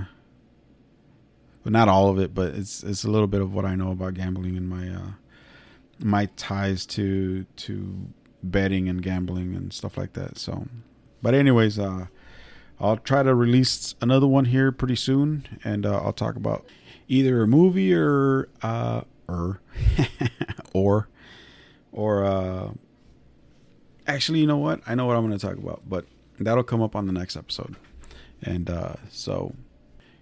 but 1.64 1.74
not 1.74 1.90
all 1.90 2.10
of 2.10 2.18
it, 2.18 2.34
but 2.34 2.56
it's 2.56 2.82
it's 2.82 3.04
a 3.04 3.12
little 3.12 3.28
bit 3.28 3.42
of 3.42 3.54
what 3.54 3.66
I 3.66 3.76
know 3.76 3.92
about 3.92 4.14
gambling 4.14 4.56
in 4.56 4.70
my 4.70 4.90
uh, 4.90 5.12
my 6.00 6.28
ties 6.38 6.86
to 6.86 7.44
to 7.44 8.08
betting 8.44 8.88
and 8.88 9.02
gambling 9.02 9.56
and 9.56 9.74
stuff 9.74 9.98
like 9.98 10.14
that. 10.14 10.38
So, 10.38 10.68
but 11.22 11.34
anyways, 11.34 11.80
uh, 11.80 12.08
I'll 12.80 12.98
try 12.98 13.24
to 13.24 13.34
release 13.34 13.96
another 14.02 14.28
one 14.28 14.46
here 14.46 14.72
pretty 14.72 14.96
soon, 14.96 15.60
and 15.64 15.86
uh, 15.86 16.00
I'll 16.00 16.14
talk 16.14 16.36
about 16.36 16.66
either 17.08 17.42
a 17.42 17.48
movie 17.48 17.94
or 17.94 18.50
uh, 18.62 19.02
or 19.28 19.62
or 20.74 21.10
or 21.92 22.24
uh, 22.26 22.72
actually, 24.06 24.40
you 24.40 24.48
know 24.48 24.58
what? 24.58 24.82
I 24.88 24.96
know 24.96 25.06
what 25.06 25.16
I'm 25.16 25.26
going 25.26 25.38
to 25.38 25.46
talk 25.46 25.58
about, 25.58 25.82
but 25.88 26.06
that'll 26.40 26.64
come 26.64 26.82
up 26.82 26.96
on 26.96 27.08
the 27.08 27.14
next 27.14 27.36
episode. 27.36 27.76
And 28.42 28.70
uh, 28.70 28.96
so 29.10 29.56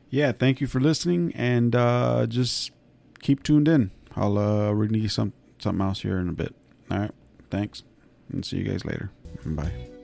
yeah, 0.09 0.31
thank 0.31 0.61
you 0.61 0.67
for 0.67 0.79
listening, 0.79 1.33
and 1.35 1.75
uh, 1.75 2.25
just 2.27 2.71
keep 3.19 3.43
tuned 3.43 3.67
in. 3.67 3.91
I'll 4.15 4.37
uh, 4.37 4.71
release 4.71 5.15
some 5.15 5.33
something 5.65 5.85
else 5.85 6.01
here 6.01 6.19
in 6.19 6.29
a 6.29 6.33
bit. 6.33 6.55
All 6.91 6.99
right, 6.99 7.11
thanks, 7.49 7.83
and 8.31 8.45
see 8.45 8.57
you 8.57 8.63
guys 8.63 8.85
later. 8.85 9.11
Bye. 9.45 9.94